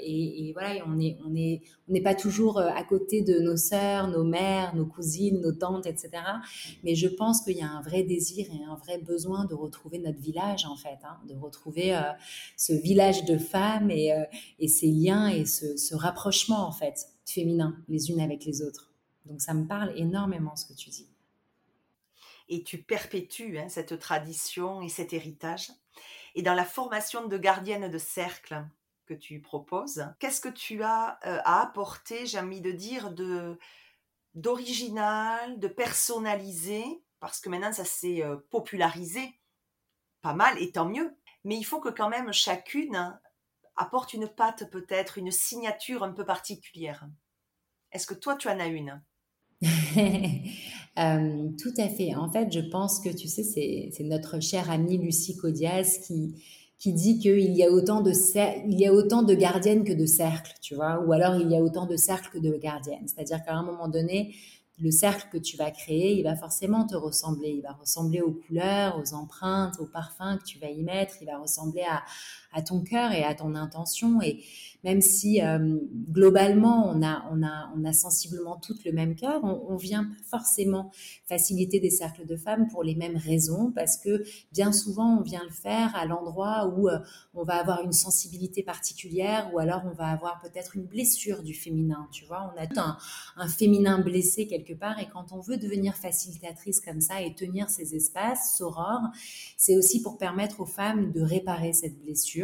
et, 0.00 0.52
voilà, 0.52 0.84
on 0.86 0.94
n'est 0.94 2.00
pas 2.04 2.14
toujours 2.14 2.60
à 2.60 2.84
côté 2.84 3.22
de 3.22 3.40
nos 3.40 3.56
sœurs, 3.56 4.06
nos 4.06 4.22
mères, 4.22 4.76
nos 4.76 4.86
cousines, 4.86 5.40
nos 5.40 5.50
tantes, 5.50 5.86
etc. 5.86 6.10
Mais 6.84 6.94
je 6.94 7.08
pense 7.08 7.40
qu'il 7.40 7.56
y 7.56 7.62
a 7.62 7.68
un 7.68 7.82
vrai 7.82 8.04
désir 8.04 8.46
et 8.52 8.64
un 8.64 8.76
vrai 8.76 8.98
besoin 8.98 9.47
de 9.48 9.54
retrouver 9.54 9.98
notre 9.98 10.20
village 10.20 10.64
en 10.64 10.76
fait, 10.76 10.98
hein, 11.04 11.18
de 11.26 11.34
retrouver 11.34 11.96
euh, 11.96 12.02
ce 12.56 12.72
village 12.72 13.24
de 13.24 13.38
femmes 13.38 13.90
et, 13.90 14.12
euh, 14.12 14.24
ces 14.68 14.88
liens 14.88 15.28
et 15.28 15.44
ce, 15.44 15.94
rapprochement 15.94 16.66
en 16.66 16.72
fait 16.72 17.08
féminin 17.24 17.76
les 17.88 18.10
unes 18.10 18.20
avec 18.20 18.44
les 18.44 18.62
autres. 18.62 18.92
Donc 19.24 19.40
ça 19.40 19.54
me 19.54 19.66
parle 19.66 19.92
énormément 19.96 20.56
ce 20.56 20.66
que 20.66 20.74
tu 20.74 20.90
dis. 20.90 21.08
Et 22.48 22.62
tu 22.62 22.78
perpétues 22.78 23.58
hein, 23.58 23.68
cette 23.68 23.98
tradition 23.98 24.80
et 24.80 24.88
cet 24.88 25.12
héritage. 25.12 25.70
Et 26.34 26.42
dans 26.42 26.54
la 26.54 26.64
formation 26.64 27.26
de 27.26 27.36
gardienne 27.36 27.90
de 27.90 27.98
cercle 27.98 28.64
que 29.06 29.14
tu 29.14 29.40
proposes, 29.40 30.06
qu'est-ce 30.18 30.40
que 30.40 30.48
tu 30.48 30.82
as 30.82 31.18
euh, 31.26 31.40
à 31.44 31.62
apporter, 31.62 32.26
j'ai 32.26 32.38
envie 32.38 32.60
de 32.60 32.72
dire, 32.72 33.10
de 33.10 33.58
d'original, 34.34 35.58
de 35.58 35.66
personnalisé, 35.66 36.84
parce 37.18 37.40
que 37.40 37.48
maintenant 37.48 37.72
ça 37.72 37.84
s'est 37.84 38.22
popularisé 38.50 39.37
pas 40.28 40.34
mal, 40.34 40.60
et 40.62 40.70
tant 40.70 40.86
mieux. 40.86 41.16
Mais 41.44 41.56
il 41.56 41.64
faut 41.64 41.80
que 41.80 41.88
quand 41.88 42.10
même 42.10 42.34
chacune 42.34 43.18
apporte 43.76 44.12
une 44.12 44.28
patte 44.28 44.70
peut-être, 44.70 45.16
une 45.16 45.30
signature 45.30 46.02
un 46.02 46.12
peu 46.12 46.26
particulière. 46.26 47.08
Est-ce 47.92 48.06
que 48.06 48.12
toi, 48.12 48.36
tu 48.36 48.48
en 48.48 48.60
as 48.60 48.66
une? 48.66 49.02
Euh, 50.98 51.48
Tout 51.62 51.72
à 51.78 51.88
fait. 51.88 52.16
En 52.16 52.28
fait, 52.28 52.52
je 52.52 52.58
pense 52.58 52.98
que, 52.98 53.08
tu 53.08 53.28
sais, 53.28 53.44
c'est 53.44 54.02
notre 54.02 54.40
chère 54.40 54.68
amie 54.68 54.98
Lucie 54.98 55.36
Codias 55.36 56.00
qui, 56.04 56.42
qui 56.76 56.92
dit 56.92 57.20
qu'il 57.20 57.56
y 57.56 57.62
a 57.62 57.70
autant 57.70 58.00
de 58.00 58.10
il 58.66 58.80
y 58.80 58.84
a 58.84 58.92
autant 58.92 59.22
de 59.22 59.32
gardiennes 59.32 59.84
que 59.84 59.92
de 59.92 60.06
cercles, 60.06 60.54
tu 60.60 60.74
vois, 60.74 60.98
ou 61.06 61.12
alors 61.12 61.36
il 61.36 61.52
y 61.52 61.56
a 61.56 61.60
autant 61.60 61.86
de 61.86 61.96
cercles 61.96 62.30
que 62.30 62.38
de 62.38 62.50
gardiennes. 62.56 63.06
C'est-à-dire 63.06 63.44
qu'à 63.44 63.54
un 63.54 63.62
moment 63.62 63.86
donné, 63.86 64.34
le 64.80 64.90
cercle 64.90 65.28
que 65.32 65.38
tu 65.38 65.56
vas 65.56 65.70
créer, 65.70 66.12
il 66.18 66.22
va 66.22 66.36
forcément 66.36 66.86
te 66.86 66.94
ressembler. 66.94 67.50
Il 67.50 67.62
va 67.62 67.72
ressembler 67.72 68.20
aux 68.20 68.32
couleurs, 68.32 68.98
aux 68.98 69.14
empreintes, 69.14 69.74
aux 69.80 69.86
parfums 69.86 70.38
que 70.38 70.44
tu 70.44 70.58
vas 70.58 70.70
y 70.70 70.82
mettre. 70.82 71.16
Il 71.20 71.26
va 71.26 71.38
ressembler 71.38 71.82
à, 71.82 72.02
à 72.52 72.62
ton 72.62 72.82
cœur 72.82 73.12
et 73.12 73.24
à 73.24 73.34
ton 73.34 73.54
intention. 73.54 74.20
Et 74.22 74.42
même 74.84 75.00
si 75.00 75.42
euh, 75.42 75.78
globalement 76.10 76.88
on 76.88 77.02
a, 77.02 77.24
on, 77.32 77.42
a, 77.42 77.70
on 77.76 77.84
a 77.84 77.92
sensiblement 77.92 78.56
toutes 78.56 78.84
le 78.84 78.92
même 78.92 79.16
cœur, 79.16 79.42
on, 79.42 79.76
vient 79.76 80.08
forcément 80.28 80.90
faciliter 81.26 81.78
des 81.78 81.90
cercles 81.90 82.26
de 82.26 82.36
femmes 82.36 82.66
pour 82.68 82.82
les 82.82 82.94
mêmes 82.94 83.16
raisons, 83.16 83.72
parce 83.74 83.96
que 83.96 84.24
bien 84.52 84.72
souvent 84.72 85.18
on 85.18 85.22
vient 85.22 85.42
le 85.44 85.52
faire 85.52 85.94
à 85.94 86.04
l'endroit 86.04 86.72
où 86.76 86.88
euh, 86.88 86.98
on 87.34 87.44
va 87.44 87.54
avoir 87.54 87.82
une 87.82 87.92
sensibilité 87.92 88.62
particulière 88.62 89.50
ou 89.52 89.58
alors 89.58 89.82
on 89.84 89.94
va 89.94 90.06
avoir 90.06 90.40
peut-être 90.40 90.76
une 90.76 90.84
blessure 90.84 91.42
du 91.42 91.54
féminin, 91.54 92.08
tu 92.12 92.24
vois, 92.24 92.52
on 92.54 92.60
a 92.60 92.66
tout 92.66 92.80
un, 92.80 92.96
un 93.36 93.48
féminin 93.48 93.98
blessé 94.00 94.46
quelque 94.46 94.74
part 94.74 94.98
et 94.98 95.08
quand 95.12 95.32
on 95.32 95.40
veut 95.40 95.58
devenir 95.58 95.94
facilitatrice 95.96 96.80
comme 96.80 97.00
ça 97.00 97.20
et 97.20 97.34
tenir 97.34 97.70
ces 97.70 97.94
espaces 97.94 98.56
sorores, 98.56 99.08
c'est 99.56 99.76
aussi 99.76 100.02
pour 100.02 100.18
permettre 100.18 100.60
aux 100.60 100.66
femmes 100.66 101.12
de 101.12 101.20
réparer 101.20 101.72
cette 101.72 101.98
blessure 102.00 102.37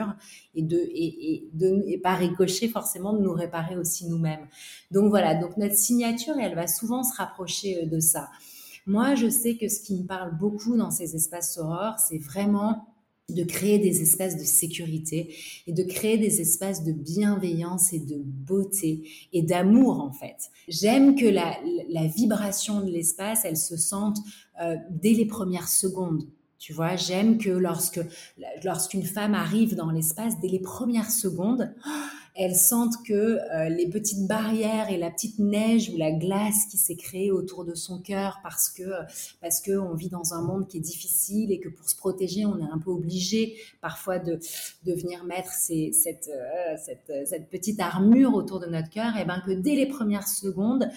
et 0.54 0.62
de 0.62 0.76
et, 0.76 1.34
et 1.34 1.48
de 1.52 1.84
et 1.86 1.98
pas 1.98 2.14
ricocher 2.14 2.68
forcément 2.68 3.12
de 3.12 3.20
nous 3.20 3.32
réparer 3.32 3.76
aussi 3.76 4.06
nous-mêmes. 4.06 4.46
Donc 4.90 5.08
voilà, 5.10 5.34
donc 5.34 5.56
notre 5.56 5.76
signature, 5.76 6.34
elle 6.40 6.54
va 6.54 6.66
souvent 6.66 7.02
se 7.02 7.16
rapprocher 7.16 7.82
euh, 7.82 7.86
de 7.86 8.00
ça. 8.00 8.28
Moi, 8.86 9.14
je 9.14 9.30
sais 9.30 9.56
que 9.56 9.68
ce 9.68 9.80
qui 9.80 9.94
me 9.96 10.06
parle 10.06 10.36
beaucoup 10.36 10.76
dans 10.76 10.90
ces 10.90 11.16
espaces 11.16 11.54
sorores, 11.54 11.98
c'est 11.98 12.18
vraiment 12.18 12.86
de 13.30 13.42
créer 13.42 13.78
des 13.78 14.02
espaces 14.02 14.36
de 14.36 14.44
sécurité 14.44 15.34
et 15.66 15.72
de 15.72 15.82
créer 15.82 16.18
des 16.18 16.42
espaces 16.42 16.84
de 16.84 16.92
bienveillance 16.92 17.92
et 17.94 18.00
de 18.00 18.18
beauté 18.22 19.08
et 19.32 19.42
d'amour 19.42 20.00
en 20.00 20.12
fait. 20.12 20.50
J'aime 20.68 21.14
que 21.14 21.24
la, 21.24 21.56
la, 21.88 22.06
vibration 22.06 22.82
de 22.82 22.90
l'espace, 22.90 23.40
elle 23.44 23.56
se 23.56 23.78
sente 23.78 24.18
euh, 24.62 24.76
dès 24.90 25.12
les 25.12 25.24
premières 25.24 25.68
secondes. 25.68 26.28
Tu 26.58 26.72
vois, 26.72 26.96
j'aime 26.96 27.38
que 27.38 27.50
lorsque 27.50 28.00
lorsqu'une 28.64 29.02
femme 29.02 29.34
arrive 29.34 29.74
dans 29.74 29.90
l'espace, 29.90 30.40
dès 30.40 30.48
les 30.48 30.60
premières 30.60 31.10
secondes, 31.10 31.74
elle 32.36 32.56
sente 32.56 32.94
que 33.06 33.12
euh, 33.12 33.68
les 33.68 33.88
petites 33.88 34.26
barrières 34.26 34.90
et 34.90 34.96
la 34.96 35.10
petite 35.10 35.38
neige 35.38 35.90
ou 35.90 35.96
la 35.96 36.10
glace 36.10 36.66
qui 36.68 36.78
s'est 36.78 36.96
créée 36.96 37.30
autour 37.30 37.64
de 37.64 37.74
son 37.74 38.00
cœur 38.00 38.40
parce 38.42 38.70
que 38.70 38.90
parce 39.40 39.60
que 39.60 39.78
on 39.78 39.94
vit 39.94 40.08
dans 40.08 40.34
un 40.34 40.42
monde 40.42 40.66
qui 40.66 40.78
est 40.78 40.80
difficile 40.80 41.52
et 41.52 41.60
que 41.60 41.68
pour 41.68 41.88
se 41.88 41.94
protéger, 41.94 42.44
on 42.44 42.58
est 42.58 42.70
un 42.70 42.78
peu 42.78 42.90
obligé 42.90 43.56
parfois 43.80 44.18
de 44.18 44.40
de 44.84 44.92
venir 44.94 45.24
mettre 45.24 45.52
euh, 45.70 45.90
cette 45.92 46.30
cette 47.26 47.50
petite 47.50 47.78
armure 47.78 48.34
autour 48.34 48.58
de 48.58 48.66
notre 48.66 48.90
cœur. 48.90 49.16
Et 49.16 49.24
ben 49.24 49.40
que 49.46 49.52
dès 49.52 49.76
les 49.76 49.86
premières 49.86 50.26
secondes, 50.26 50.88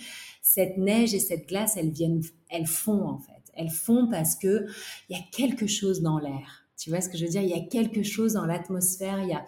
cette 0.42 0.78
neige 0.78 1.14
et 1.14 1.20
cette 1.20 1.48
glace, 1.48 1.78
elles 1.78 1.92
viennent, 1.92 2.24
elles 2.50 2.66
font 2.66 3.06
en 3.06 3.20
fait 3.20 3.37
elles 3.58 3.70
font 3.70 4.08
parce 4.10 4.36
que 4.36 4.66
il 5.10 5.18
y 5.18 5.20
a 5.20 5.24
quelque 5.32 5.68
chose 5.68 6.02
dans 6.02 6.20
l'air. 6.20 6.66
Tu 6.78 6.90
vois 6.90 7.02
ce 7.02 7.10
que 7.10 7.18
je 7.18 7.26
veux 7.26 7.32
dire? 7.32 7.42
Il 7.42 7.50
y 7.50 7.54
a 7.54 7.66
quelque 7.66 8.04
chose 8.04 8.34
dans 8.34 8.46
l'atmosphère. 8.46 9.20
Il 9.22 9.30
y 9.30 9.34
a, 9.34 9.44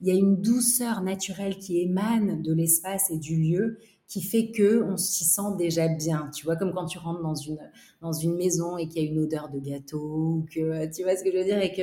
il 0.00 0.08
y 0.08 0.10
a 0.10 0.14
une 0.14 0.40
douceur 0.40 1.02
naturelle 1.02 1.58
qui 1.58 1.80
émane 1.80 2.42
de 2.42 2.52
l'espace 2.52 3.10
et 3.10 3.18
du 3.18 3.36
lieu 3.36 3.78
qui 4.12 4.20
fait 4.20 4.50
que 4.50 4.82
on 4.82 4.98
s'y 4.98 5.24
sent 5.24 5.56
déjà 5.56 5.88
bien. 5.88 6.30
Tu 6.34 6.44
vois, 6.44 6.56
comme 6.56 6.74
quand 6.74 6.84
tu 6.84 6.98
rentres 6.98 7.22
dans 7.22 7.34
une 7.34 7.58
dans 8.02 8.12
une 8.12 8.34
maison 8.34 8.76
et 8.76 8.86
qu'il 8.86 9.02
y 9.02 9.06
a 9.06 9.10
une 9.10 9.18
odeur 9.20 9.48
de 9.48 9.58
gâteau, 9.58 10.44
que 10.52 10.92
tu 10.94 11.02
vois 11.02 11.16
ce 11.16 11.24
que 11.24 11.32
je 11.32 11.38
veux 11.38 11.44
dire 11.44 11.58
et 11.62 11.72
que 11.72 11.82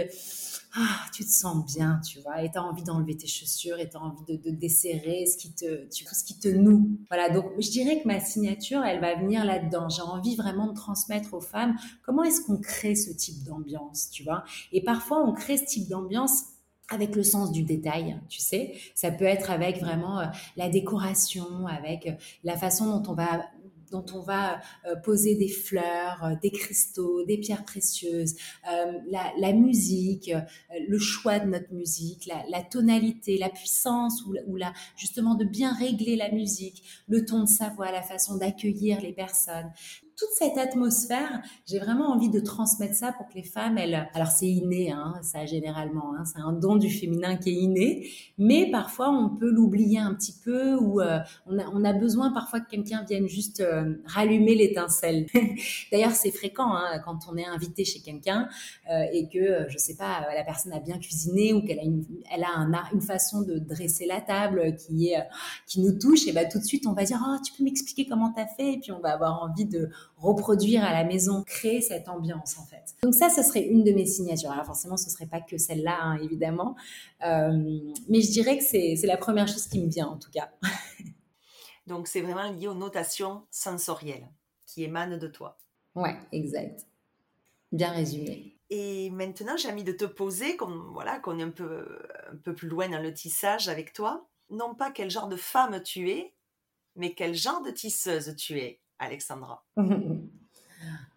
ah, 0.76 1.00
tu 1.12 1.26
te 1.26 1.32
sens 1.32 1.66
bien, 1.66 2.00
tu 2.08 2.20
vois, 2.20 2.44
et 2.44 2.52
tu 2.52 2.60
as 2.60 2.64
envie 2.64 2.84
d'enlever 2.84 3.18
tes 3.18 3.26
chaussures, 3.26 3.80
et 3.80 3.90
tu 3.90 3.98
as 3.98 4.02
envie 4.02 4.24
de, 4.28 4.36
de, 4.36 4.56
desserrer 4.56 5.26
ce 5.26 5.36
qui 5.36 5.52
te, 5.52 5.88
tu, 5.90 6.06
ce 6.06 6.24
qui 6.24 6.38
te 6.38 6.48
noue. 6.48 7.00
Voilà, 7.10 7.32
donc 7.32 7.46
je 7.58 7.72
dirais 7.72 8.00
que 8.00 8.08
ma 8.08 8.20
signature, 8.20 8.84
elle 8.84 9.02
va 9.02 9.16
venir 9.16 9.44
là-dedans. 9.46 9.90
J'ai 9.90 10.04
envie 10.04 10.36
vraiment 10.36 10.68
de 10.68 10.76
transmettre 10.76 11.34
aux 11.34 11.42
femmes 11.42 11.76
comment 12.04 12.24
est-ce 12.24 12.42
qu'on 12.42 12.58
crée 12.58 12.94
ce 12.94 13.12
type 13.12 13.44
d'ambiance, 13.44 14.12
tu 14.12 14.24
vois. 14.24 14.44
Et 14.72 14.84
parfois, 14.84 15.28
on 15.28 15.34
crée 15.34 15.58
ce 15.58 15.66
type 15.66 15.88
d'ambiance 15.88 16.44
avec 16.90 17.16
le 17.16 17.24
sens 17.24 17.52
du 17.52 17.64
détail, 17.64 18.20
tu 18.30 18.40
sais. 18.40 18.74
Ça 18.96 19.12
peut 19.12 19.26
être 19.26 19.52
avec 19.52 19.80
vraiment 19.80 20.20
euh, 20.20 20.26
la 20.58 20.70
décoration, 20.70 21.68
avec 21.68 22.08
euh, 22.08 22.12
la 22.44 22.58
façon 22.58 23.00
dont 23.00 23.12
on 23.12 23.16
va 23.16 23.46
dont 23.92 24.06
on 24.14 24.22
va 24.22 24.62
poser 25.04 25.34
des 25.34 25.50
fleurs, 25.50 26.38
des 26.44 26.52
cristaux, 26.52 27.26
des 27.26 27.40
pierres 27.40 27.66
précieuses, 27.66 28.36
la, 29.10 29.52
musique, 29.52 30.32
le 30.88 31.00
choix 31.00 31.40
de 31.40 31.50
notre 31.50 31.74
musique, 31.74 32.28
la, 32.28 32.62
tonalité, 32.62 33.40
la 33.40 33.50
puissance 33.50 34.24
ou 34.28 34.56
la, 34.58 34.74
justement 34.96 35.34
de 35.34 35.44
bien 35.44 35.74
régler 35.74 36.16
la 36.16 36.30
musique, 36.30 36.84
le 37.08 37.26
ton 37.26 37.46
de 37.46 37.50
sa 37.50 37.70
voix, 37.70 37.92
la 37.92 38.04
façon 38.04 38.38
d'accueillir 38.38 39.02
les 39.02 39.12
personnes 39.12 39.72
toute 40.20 40.30
cette 40.34 40.58
atmosphère, 40.58 41.42
j'ai 41.66 41.80
vraiment 41.80 42.10
envie 42.10 42.30
de 42.30 42.42
transmettre 42.42 42.96
ça 42.96 43.14
pour 43.14 43.28
que 43.30 43.36
les 43.36 43.44
femmes, 43.44 43.78
elles, 43.78 44.10
alors 44.14 44.28
c'est 44.28 44.48
inné, 44.48 44.92
hein, 44.92 45.16
ça 45.22 45.46
généralement, 45.46 46.14
hein, 46.14 46.26
c'est 46.26 46.42
un 46.42 46.52
don 46.52 46.76
du 46.76 46.90
féminin 46.90 47.38
qui 47.38 47.52
est 47.52 47.54
inné, 47.54 48.10
mais 48.38 48.70
parfois 48.70 49.10
on 49.10 49.30
peut 49.30 49.50
l'oublier 49.50 50.00
un 50.00 50.14
petit 50.14 50.36
peu 50.44 50.76
ou 50.76 51.00
euh, 51.00 51.20
on, 51.46 51.58
a, 51.58 51.66
on, 51.74 51.86
a, 51.86 51.94
besoin 51.94 52.32
parfois 52.32 52.60
que 52.60 52.70
quelqu'un 52.70 53.04
vienne 53.08 53.28
juste 53.28 53.62
euh, 53.62 53.96
rallumer 54.06 54.56
l'étincelle. 54.56 55.26
D'ailleurs, 55.92 56.12
c'est 56.12 56.32
fréquent 56.32 56.74
hein, 56.74 57.00
quand 57.06 57.20
on 57.32 57.38
est 57.38 57.46
invité 57.46 57.86
chez 57.86 58.00
quelqu'un 58.00 58.50
euh, 58.92 59.04
et 59.14 59.30
que, 59.30 59.70
je 59.70 59.78
sais 59.78 59.96
pas, 59.96 60.26
la 60.36 60.44
personne 60.44 60.74
a 60.74 60.80
bien 60.80 60.98
cuisiné 60.98 61.54
ou 61.54 61.62
qu'elle 61.62 61.80
a 61.80 61.84
une, 61.84 62.04
elle 62.34 62.44
a 62.44 62.58
un, 62.58 62.72
une 62.94 63.02
façon 63.02 63.42
de 63.42 63.58
dresser 63.58 64.06
la 64.06 64.20
table 64.20 64.76
qui 64.76 65.10
est 65.10 65.20
qui 65.66 65.80
nous 65.82 65.98
touche, 65.98 66.28
et 66.28 66.32
bah 66.32 66.46
tout 66.46 66.60
de 66.60 66.64
suite 66.64 66.88
on 66.88 66.94
va 66.94 67.04
dire 67.04 67.22
oh 67.26 67.38
tu 67.44 67.54
peux 67.54 67.64
m'expliquer 67.64 68.06
comment 68.06 68.32
tu 68.34 68.42
as 68.42 68.48
fait? 68.48 68.74
Et 68.74 68.80
puis 68.80 68.92
on 68.92 69.00
va 69.00 69.14
avoir 69.14 69.42
envie 69.44 69.66
de 69.66 69.90
reproduire 70.20 70.84
à 70.84 70.92
la 70.92 71.04
maison, 71.04 71.44
créer 71.44 71.82
cette 71.82 72.10
ambiance 72.10 72.58
en 72.58 72.66
fait. 72.66 72.96
Donc 73.04 73.14
ça, 73.14 73.30
ce 73.30 73.42
serait 73.42 73.66
une 73.66 73.84
de 73.84 73.92
mes 73.92 74.06
signatures. 74.06 74.52
Alors 74.52 74.66
forcément, 74.66 74.98
ce 74.98 75.10
serait 75.10 75.28
pas 75.28 75.42
que 75.42 75.58
celle-là, 75.58 75.98
hein, 76.02 76.20
évidemment, 76.22 76.76
euh, 77.26 77.52
mais 78.10 78.22
je 78.22 78.32
dirais 78.32 78.58
que 78.58 78.64
c'est 78.64 79.00
la 79.04 79.18
première 79.18 79.48
chose 79.48 79.68
qui 79.68 79.80
me 79.80 79.90
vient 79.90 80.08
en 80.08 80.18
tout 80.18 80.32
cas. 80.32 80.50
Donc 81.88 82.08
c'est 82.08 82.22
vraiment 82.22 82.52
lié 82.52 82.68
aux 82.68 82.76
notations 82.76 83.44
sensorielles 83.50 84.30
qui 84.66 84.84
émanent 84.84 85.18
de 85.18 85.28
toi. 85.28 85.58
Ouais, 85.96 86.16
exact. 86.32 86.86
Bien 87.72 87.92
résumé. 87.92 88.56
Et 88.70 89.10
maintenant, 89.10 89.58
j'ai 89.58 89.72
envie 89.72 89.84
de 89.84 89.92
te 89.92 90.06
poser, 90.06 90.56
comme 90.56 90.92
voilà, 90.94 91.20
qu'on 91.20 91.40
est 91.40 91.44
un 91.44 91.50
peu, 91.50 91.88
un 92.32 92.36
peu 92.36 92.54
plus 92.54 92.68
loin 92.68 92.88
dans 92.88 93.02
le 93.02 93.14
tissage 93.14 93.68
avec 93.68 93.94
toi, 93.94 94.30
non 94.52 94.76
pas 94.76 94.92
quel 94.92 95.10
genre 95.10 95.28
de 95.28 95.36
femme 95.36 95.82
tu 95.82 96.12
es, 96.12 96.34
mais 96.96 97.14
quel 97.14 97.34
genre 97.34 97.64
de 97.64 97.72
tisseuse 97.72 98.36
tu 98.36 98.60
es. 98.60 98.80
Alexandra 99.00 99.66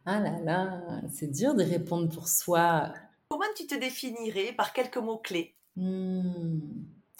Ah 0.04 0.18
là 0.18 0.40
là, 0.40 0.82
c'est 1.12 1.30
dur 1.30 1.54
de 1.54 1.62
répondre 1.62 2.12
pour 2.12 2.26
soi. 2.26 2.92
Comment 3.28 3.44
tu 3.56 3.66
te 3.68 3.76
définirais 3.76 4.52
par 4.52 4.72
quelques 4.72 4.96
mots-clés? 4.96 5.54
Hmm. 5.76 6.58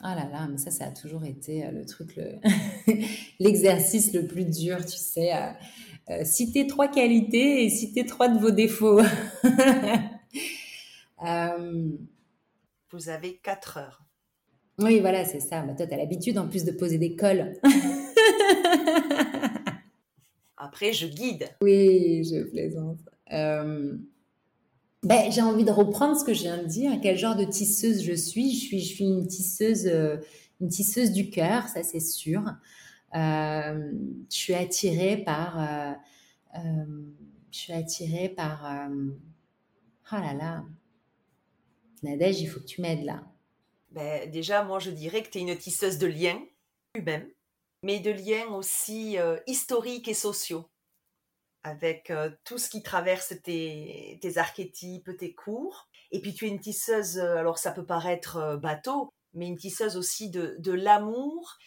Ah 0.04 0.16
là 0.16 0.28
là, 0.28 0.48
mais 0.50 0.58
ça, 0.58 0.72
ça 0.72 0.86
a 0.86 0.90
toujours 0.90 1.24
été 1.24 1.64
euh, 1.64 1.70
le 1.70 1.86
truc, 1.86 2.18
l'exercice 3.38 4.12
le... 4.12 4.26
plus 4.26 4.44
dur, 4.44 4.84
tu 4.84 4.96
sais. 4.96 5.32
Euh, 5.32 5.52
euh, 6.10 6.24
citer 6.24 6.66
trois 6.66 6.88
qualités 6.88 7.64
et 7.64 7.70
citer 7.70 8.04
trois 8.04 8.26
de 8.28 8.36
vos 8.40 8.50
défauts. 8.50 9.00
Vous 12.90 13.08
avez 13.08 13.36
quatre 13.36 13.78
heures. 13.78 14.02
Oui, 14.80 14.98
voilà, 14.98 15.24
c'est 15.24 15.38
ça. 15.40 15.62
Mais 15.62 15.76
toi, 15.76 15.86
tu 15.86 15.94
as 15.94 15.96
l'habitude 15.96 16.36
en 16.36 16.48
plus 16.48 16.64
de 16.64 16.72
poser 16.72 16.98
des 16.98 17.14
cols. 17.14 17.54
Après, 20.62 20.92
je 20.92 21.08
guide. 21.08 21.48
Oui, 21.60 22.22
je 22.22 22.44
plaisante. 22.44 23.00
Euh, 23.32 23.96
ben, 25.02 25.32
j'ai 25.32 25.42
envie 25.42 25.64
de 25.64 25.72
reprendre 25.72 26.16
ce 26.16 26.24
que 26.24 26.32
je 26.32 26.42
viens 26.42 26.58
de 26.58 26.68
dire. 26.68 26.92
Quel 27.02 27.18
genre 27.18 27.34
de 27.34 27.42
tisseuse 27.44 28.04
je 28.04 28.12
suis? 28.12 28.52
Je 28.52 28.64
suis, 28.66 28.78
je 28.78 28.94
suis 28.94 29.04
une 29.04 29.26
tisseuse, 29.26 29.88
euh, 29.88 30.18
une 30.60 30.68
tisseuse 30.68 31.10
du 31.10 31.30
cœur, 31.30 31.66
ça 31.66 31.82
c'est 31.82 31.98
sûr. 31.98 32.44
Euh, 33.16 33.92
je 34.30 34.36
suis 34.36 34.54
attirée 34.54 35.16
par, 35.16 35.98
je 36.54 37.58
suis 37.58 37.72
attirée 37.72 38.28
par. 38.28 38.88
oh 40.12 40.14
là 40.16 40.32
là, 40.32 40.64
Nadège, 42.04 42.40
il 42.40 42.46
faut 42.46 42.60
que 42.60 42.66
tu 42.66 42.82
m'aides 42.82 43.04
là. 43.04 43.24
Ben, 43.90 44.30
déjà, 44.30 44.62
moi, 44.62 44.78
je 44.78 44.92
dirais 44.92 45.24
que 45.24 45.28
tu 45.28 45.38
es 45.38 45.40
une 45.40 45.56
tisseuse 45.56 45.98
de 45.98 46.06
liens 46.06 46.40
humains 46.94 47.24
mais 47.82 48.00
de 48.00 48.10
liens 48.10 48.48
aussi 48.48 49.18
euh, 49.18 49.38
historiques 49.46 50.08
et 50.08 50.14
sociaux, 50.14 50.70
avec 51.62 52.10
euh, 52.10 52.30
tout 52.44 52.58
ce 52.58 52.70
qui 52.70 52.82
traverse 52.82 53.34
tes, 53.42 54.18
archétypes, 54.36 55.16
tes 55.18 55.34
cours. 55.34 55.88
Et 56.10 56.20
puis 56.20 56.34
tu 56.34 56.46
es 56.46 56.48
une 56.48 56.60
tisseuse, 56.60 57.18
euh, 57.18 57.36
alors 57.36 57.58
ça 57.58 57.72
peut 57.72 57.86
paraître 57.86 58.56
bateau, 58.56 59.12
mais 59.34 59.46
une 59.46 59.58
tisseuse 59.58 59.96
aussi 59.96 60.30
de, 60.30 60.56
de 60.58 60.72
l'amour 60.72 61.58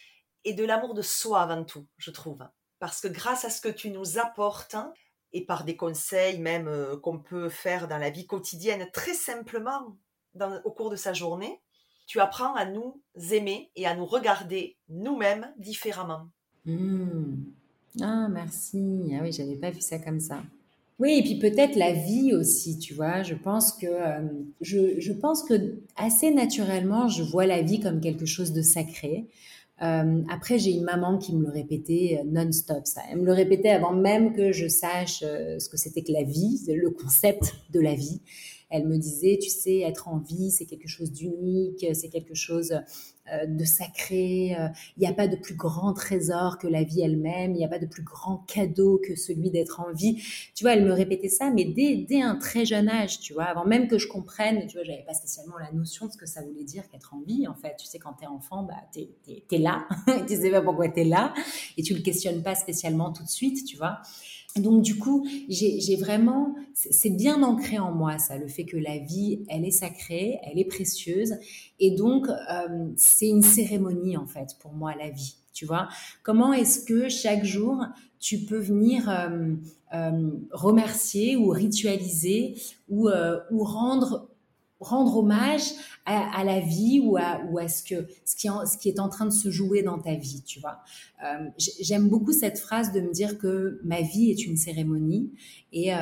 et 0.44 0.54
de 0.54 0.64
l'amour 0.64 0.94
de 0.94 1.02
soi 1.02 1.42
avant 1.42 1.64
tout, 1.64 1.86
je 1.98 2.10
trouve. 2.10 2.46
Parce 2.78 3.00
que 3.00 3.08
grâce 3.08 3.44
à 3.44 3.50
ce 3.50 3.60
que 3.60 3.68
tu 3.68 3.90
nous 3.90 4.18
apportes, 4.18 4.74
hein, 4.74 4.92
et 5.32 5.44
par 5.44 5.64
des 5.64 5.76
conseils 5.76 6.38
même 6.38 6.98
qu'on 7.02 7.18
peut 7.18 7.48
faire 7.48 7.88
dans 7.88 7.98
la 7.98 8.10
vie 8.10 8.26
quotidienne 8.26 8.88
très 8.92 9.12
simplement 9.12 9.98
au 10.64 10.70
cours 10.70 10.88
de 10.88 10.96
sa 10.96 11.12
journée, 11.12 11.60
tu 12.06 12.20
apprends 12.20 12.54
à 12.54 12.64
nous 12.64 13.00
aimer 13.32 13.70
et 13.76 13.86
à 13.86 13.94
nous 13.94 14.06
regarder 14.06 14.76
nous-mêmes 14.88 15.52
différemment. 15.58 16.28
Hmm. 16.64 17.36
Ah, 18.00 18.28
merci. 18.28 19.12
Ah 19.12 19.20
oui, 19.22 19.32
j'avais 19.32 19.56
pas 19.56 19.70
vu 19.70 19.80
ça 19.80 19.98
comme 19.98 20.20
ça. 20.20 20.42
Oui, 20.98 21.18
et 21.18 21.22
puis 21.22 21.38
peut-être 21.38 21.76
la 21.76 21.92
vie 21.92 22.32
aussi, 22.34 22.78
tu 22.78 22.94
vois. 22.94 23.22
Je 23.22 23.34
pense 23.34 23.72
que 23.72 23.86
euh, 23.86 24.22
je, 24.62 25.12
pense 25.12 25.42
que 25.42 25.74
assez 25.96 26.30
naturellement, 26.30 27.08
je 27.08 27.22
vois 27.22 27.46
la 27.46 27.60
vie 27.60 27.80
comme 27.80 28.00
quelque 28.00 28.24
chose 28.24 28.52
de 28.52 28.62
sacré. 28.62 29.26
Euh, 29.82 30.22
après, 30.30 30.58
j'ai 30.58 30.70
une 30.70 30.84
maman 30.84 31.18
qui 31.18 31.34
me 31.34 31.42
le 31.42 31.50
répétait 31.50 32.18
euh, 32.18 32.24
non-stop. 32.26 32.86
Ça, 32.86 33.02
elle 33.10 33.18
me 33.18 33.26
le 33.26 33.32
répétait 33.34 33.68
avant 33.68 33.92
même 33.92 34.32
que 34.32 34.52
je 34.52 34.68
sache 34.68 35.20
ce 35.20 35.68
que 35.68 35.76
c'était 35.76 36.02
que 36.02 36.12
la 36.12 36.22
vie, 36.22 36.64
le 36.66 36.90
concept 36.90 37.54
de 37.70 37.80
la 37.80 37.94
vie. 37.94 38.22
Elle 38.70 38.86
me 38.86 38.98
disait, 38.98 39.38
tu 39.40 39.48
sais, 39.48 39.80
être 39.80 40.08
en 40.08 40.18
vie, 40.18 40.50
c'est 40.50 40.66
quelque 40.66 40.88
chose 40.88 41.12
d'unique, 41.12 41.86
c'est 41.94 42.08
quelque 42.08 42.34
chose 42.34 42.80
euh, 43.32 43.46
de 43.46 43.64
sacré. 43.64 44.54
Euh, 44.56 44.68
il 44.96 45.00
n'y 45.00 45.06
a 45.08 45.12
pas 45.12 45.26
de 45.26 45.34
plus 45.34 45.56
grand 45.56 45.92
trésor 45.94 46.58
que 46.58 46.68
la 46.68 46.84
vie 46.84 47.00
elle-même. 47.00 47.52
Il 47.52 47.58
n'y 47.58 47.64
a 47.64 47.68
pas 47.68 47.80
de 47.80 47.86
plus 47.86 48.04
grand 48.04 48.44
cadeau 48.46 49.00
que 49.04 49.16
celui 49.16 49.50
d'être 49.50 49.80
en 49.80 49.92
vie. 49.92 50.22
Tu 50.54 50.62
vois, 50.62 50.74
elle 50.74 50.84
me 50.84 50.92
répétait 50.92 51.28
ça, 51.28 51.50
mais 51.50 51.64
dès, 51.64 52.22
un 52.22 52.36
très 52.36 52.64
jeune 52.64 52.88
âge, 52.88 53.18
tu 53.18 53.34
vois, 53.34 53.44
avant 53.44 53.64
même 53.64 53.88
que 53.88 53.98
je 53.98 54.06
comprenne, 54.06 54.66
tu 54.66 54.76
vois, 54.76 54.84
j'avais 54.84 55.04
pas 55.04 55.14
spécialement 55.14 55.58
la 55.58 55.72
notion 55.72 56.06
de 56.06 56.12
ce 56.12 56.16
que 56.16 56.26
ça 56.26 56.42
voulait 56.42 56.64
dire 56.64 56.88
qu'être 56.88 57.14
en 57.14 57.20
vie, 57.20 57.48
en 57.48 57.54
fait. 57.54 57.74
Tu 57.78 57.86
sais, 57.86 57.98
quand 57.98 58.14
tu 58.14 58.24
es 58.24 58.28
enfant, 58.28 58.62
bah, 58.62 58.74
tu 58.92 59.00
es, 59.00 59.58
là. 59.58 59.88
tu 60.28 60.36
sais 60.36 60.50
pas 60.50 60.62
pourquoi 60.62 60.88
tu 60.88 61.00
es 61.00 61.04
là. 61.04 61.34
Et 61.76 61.82
tu 61.82 61.94
le 61.94 62.02
questionnes 62.02 62.42
pas 62.44 62.54
spécialement 62.54 63.12
tout 63.12 63.24
de 63.24 63.28
suite, 63.28 63.64
tu 63.64 63.76
vois. 63.76 64.00
Donc 64.56 64.82
du 64.82 64.96
coup, 64.98 65.26
j'ai 65.48 65.96
vraiment, 65.96 66.54
c'est 66.74 67.10
bien 67.10 67.42
ancré 67.42 67.78
en 67.78 67.92
moi 67.92 68.18
ça, 68.18 68.38
le 68.38 68.48
fait 68.48 68.64
que 68.64 68.76
la 68.76 68.98
vie, 68.98 69.44
elle 69.48 69.64
est 69.64 69.70
sacrée, 69.70 70.38
elle 70.42 70.58
est 70.58 70.64
précieuse, 70.64 71.34
et 71.78 71.90
donc 71.90 72.28
euh, 72.28 72.88
c'est 72.96 73.28
une 73.28 73.42
cérémonie 73.42 74.16
en 74.16 74.26
fait 74.26 74.56
pour 74.60 74.72
moi 74.72 74.94
la 74.94 75.10
vie. 75.10 75.36
Tu 75.52 75.64
vois, 75.64 75.88
comment 76.22 76.52
est-ce 76.52 76.84
que 76.84 77.08
chaque 77.08 77.44
jour 77.44 77.82
tu 78.18 78.38
peux 78.38 78.58
venir 78.58 79.08
euh, 79.08 79.54
euh, 79.94 80.30
remercier 80.50 81.36
ou 81.36 81.48
ritualiser 81.48 82.56
ou, 82.88 83.08
ou 83.50 83.64
rendre 83.64 84.28
rendre 84.80 85.16
hommage 85.16 85.72
à, 86.04 86.44
la 86.44 86.60
vie 86.60 87.00
ou 87.00 87.16
à, 87.16 87.40
ou 87.50 87.58
à 87.58 87.66
ce, 87.66 87.82
que, 87.82 88.06
ce, 88.24 88.36
qui 88.78 88.88
est 88.88 89.00
en 89.00 89.08
train 89.08 89.24
de 89.24 89.32
se 89.32 89.50
jouer 89.50 89.82
dans 89.82 89.98
ta 89.98 90.14
vie, 90.14 90.42
tu 90.46 90.60
vois. 90.60 90.78
Euh, 91.24 91.48
j'aime 91.58 92.08
beaucoup 92.08 92.32
cette 92.32 92.58
phrase 92.58 92.92
de 92.92 93.00
me 93.00 93.10
dire 93.10 93.38
que 93.38 93.80
ma 93.82 94.02
vie 94.02 94.30
est 94.30 94.46
une 94.46 94.56
cérémonie. 94.56 95.32
Et, 95.72 95.92
euh, 95.94 95.98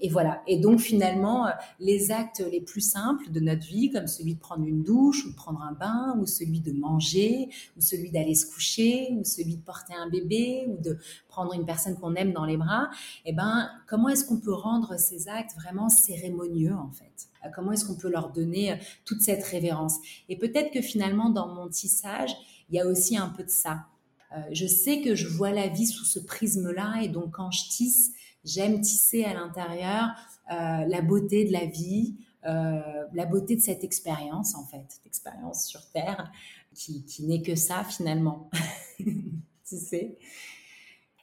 et 0.00 0.08
voilà. 0.08 0.42
Et 0.46 0.58
donc 0.58 0.78
finalement, 0.78 1.48
les 1.80 2.12
actes 2.12 2.44
les 2.52 2.60
plus 2.60 2.80
simples 2.80 3.30
de 3.30 3.40
notre 3.40 3.66
vie, 3.66 3.90
comme 3.90 4.06
celui 4.06 4.34
de 4.34 4.40
prendre 4.40 4.64
une 4.64 4.82
douche 4.82 5.26
ou 5.26 5.30
de 5.30 5.36
prendre 5.36 5.62
un 5.62 5.72
bain, 5.72 6.16
ou 6.20 6.26
celui 6.26 6.60
de 6.60 6.72
manger, 6.72 7.48
ou 7.76 7.80
celui 7.80 8.10
d'aller 8.10 8.34
se 8.34 8.46
coucher, 8.46 9.08
ou 9.18 9.24
celui 9.24 9.56
de 9.56 9.62
porter 9.62 9.94
un 9.94 10.08
bébé, 10.08 10.66
ou 10.68 10.80
de 10.80 10.98
prendre 11.28 11.54
une 11.54 11.64
personne 11.64 11.96
qu'on 11.96 12.14
aime 12.14 12.32
dans 12.32 12.44
les 12.44 12.56
bras, 12.56 12.88
eh 13.24 13.32
ben, 13.32 13.68
comment 13.88 14.08
est-ce 14.08 14.24
qu'on 14.24 14.38
peut 14.38 14.54
rendre 14.54 14.98
ces 14.98 15.28
actes 15.28 15.56
vraiment 15.56 15.88
cérémonieux 15.88 16.74
en 16.74 16.92
fait? 16.92 17.33
euh, 17.33 17.33
Comment 17.54 17.72
est-ce 17.72 17.84
qu'on 17.84 17.96
peut 17.96 18.10
leur 18.10 18.30
donner 18.30 18.72
euh, 18.72 18.76
toute 19.04 19.20
cette 19.20 19.44
révérence? 19.44 19.96
Et 20.28 20.36
peut-être 20.36 20.72
que 20.72 20.80
finalement, 20.80 21.30
dans 21.30 21.48
mon 21.48 21.68
tissage, 21.68 22.30
il 22.68 22.76
y 22.76 22.80
a 22.80 22.86
aussi 22.86 23.16
un 23.16 23.28
peu 23.28 23.42
de 23.44 23.50
ça. 23.50 23.86
Euh, 24.32 24.40
je 24.52 24.66
sais 24.66 25.00
que 25.00 25.14
je 25.14 25.28
vois 25.28 25.50
la 25.50 25.68
vie 25.68 25.86
sous 25.86 26.04
ce 26.04 26.18
prisme-là, 26.18 27.02
et 27.02 27.08
donc 27.08 27.32
quand 27.32 27.50
je 27.50 27.68
tisse, 27.68 28.12
j'aime 28.44 28.80
tisser 28.80 29.24
à 29.24 29.34
l'intérieur 29.34 30.10
la 30.50 31.00
beauté 31.00 31.46
de 31.46 31.52
la 31.54 31.64
vie, 31.64 32.16
la 32.42 33.24
beauté 33.24 33.56
de 33.56 33.62
cette 33.62 33.82
expérience 33.82 34.54
en 34.54 34.66
fait, 34.66 34.84
cette 34.90 35.06
expérience 35.06 35.64
sur 35.64 35.80
Terre, 35.90 36.30
qui, 36.74 37.06
qui 37.06 37.22
n'est 37.24 37.40
que 37.40 37.54
ça 37.54 37.82
finalement. 37.82 38.50
tu 38.98 39.78
sais? 39.78 40.18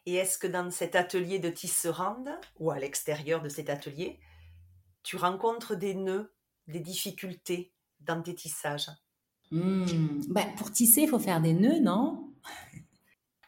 Et 0.05 0.15
est-ce 0.15 0.37
que 0.37 0.47
dans 0.47 0.69
cet 0.71 0.95
atelier 0.95 1.39
de 1.39 1.49
tisserande, 1.49 2.29
ou 2.59 2.71
à 2.71 2.79
l'extérieur 2.79 3.41
de 3.41 3.49
cet 3.49 3.69
atelier, 3.69 4.19
tu 5.03 5.15
rencontres 5.17 5.75
des 5.75 5.93
nœuds, 5.93 6.33
des 6.67 6.79
difficultés 6.79 7.73
dans 7.99 8.21
tes 8.21 8.35
tissages. 8.35 8.89
Hmm. 9.51 9.85
bah, 10.29 10.45
Pour 10.57 10.71
tisser, 10.71 11.01
il 11.01 11.09
faut 11.09 11.19
faire 11.19 11.41
des 11.41 11.53
nœuds, 11.53 11.79
non? 11.79 12.29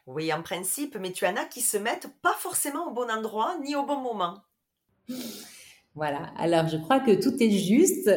Oui, 0.06 0.30
en 0.34 0.42
principe, 0.42 0.98
mais 1.00 1.12
tu 1.12 1.24
en 1.24 1.34
as 1.34 1.46
qui 1.46 1.62
se 1.62 1.78
mettent 1.78 2.10
pas 2.20 2.34
forcément 2.38 2.88
au 2.88 2.92
bon 2.92 3.10
endroit 3.10 3.56
ni 3.64 3.74
au 3.74 3.86
bon 3.86 4.00
moment. 4.00 4.42
Voilà, 5.96 6.32
alors 6.36 6.66
je 6.66 6.76
crois 6.76 6.98
que 6.98 7.12
tout 7.12 7.40
est 7.40 7.52
juste, 7.52 8.10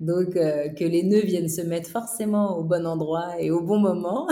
donc 0.00 0.36
euh, 0.36 0.70
que 0.70 0.84
les 0.84 1.02
nœuds 1.02 1.20
viennent 1.20 1.50
se 1.50 1.60
mettre 1.60 1.90
forcément 1.90 2.56
au 2.56 2.64
bon 2.64 2.86
endroit 2.86 3.38
et 3.38 3.50
au 3.50 3.60
bon 3.60 3.78
moment 3.78 4.26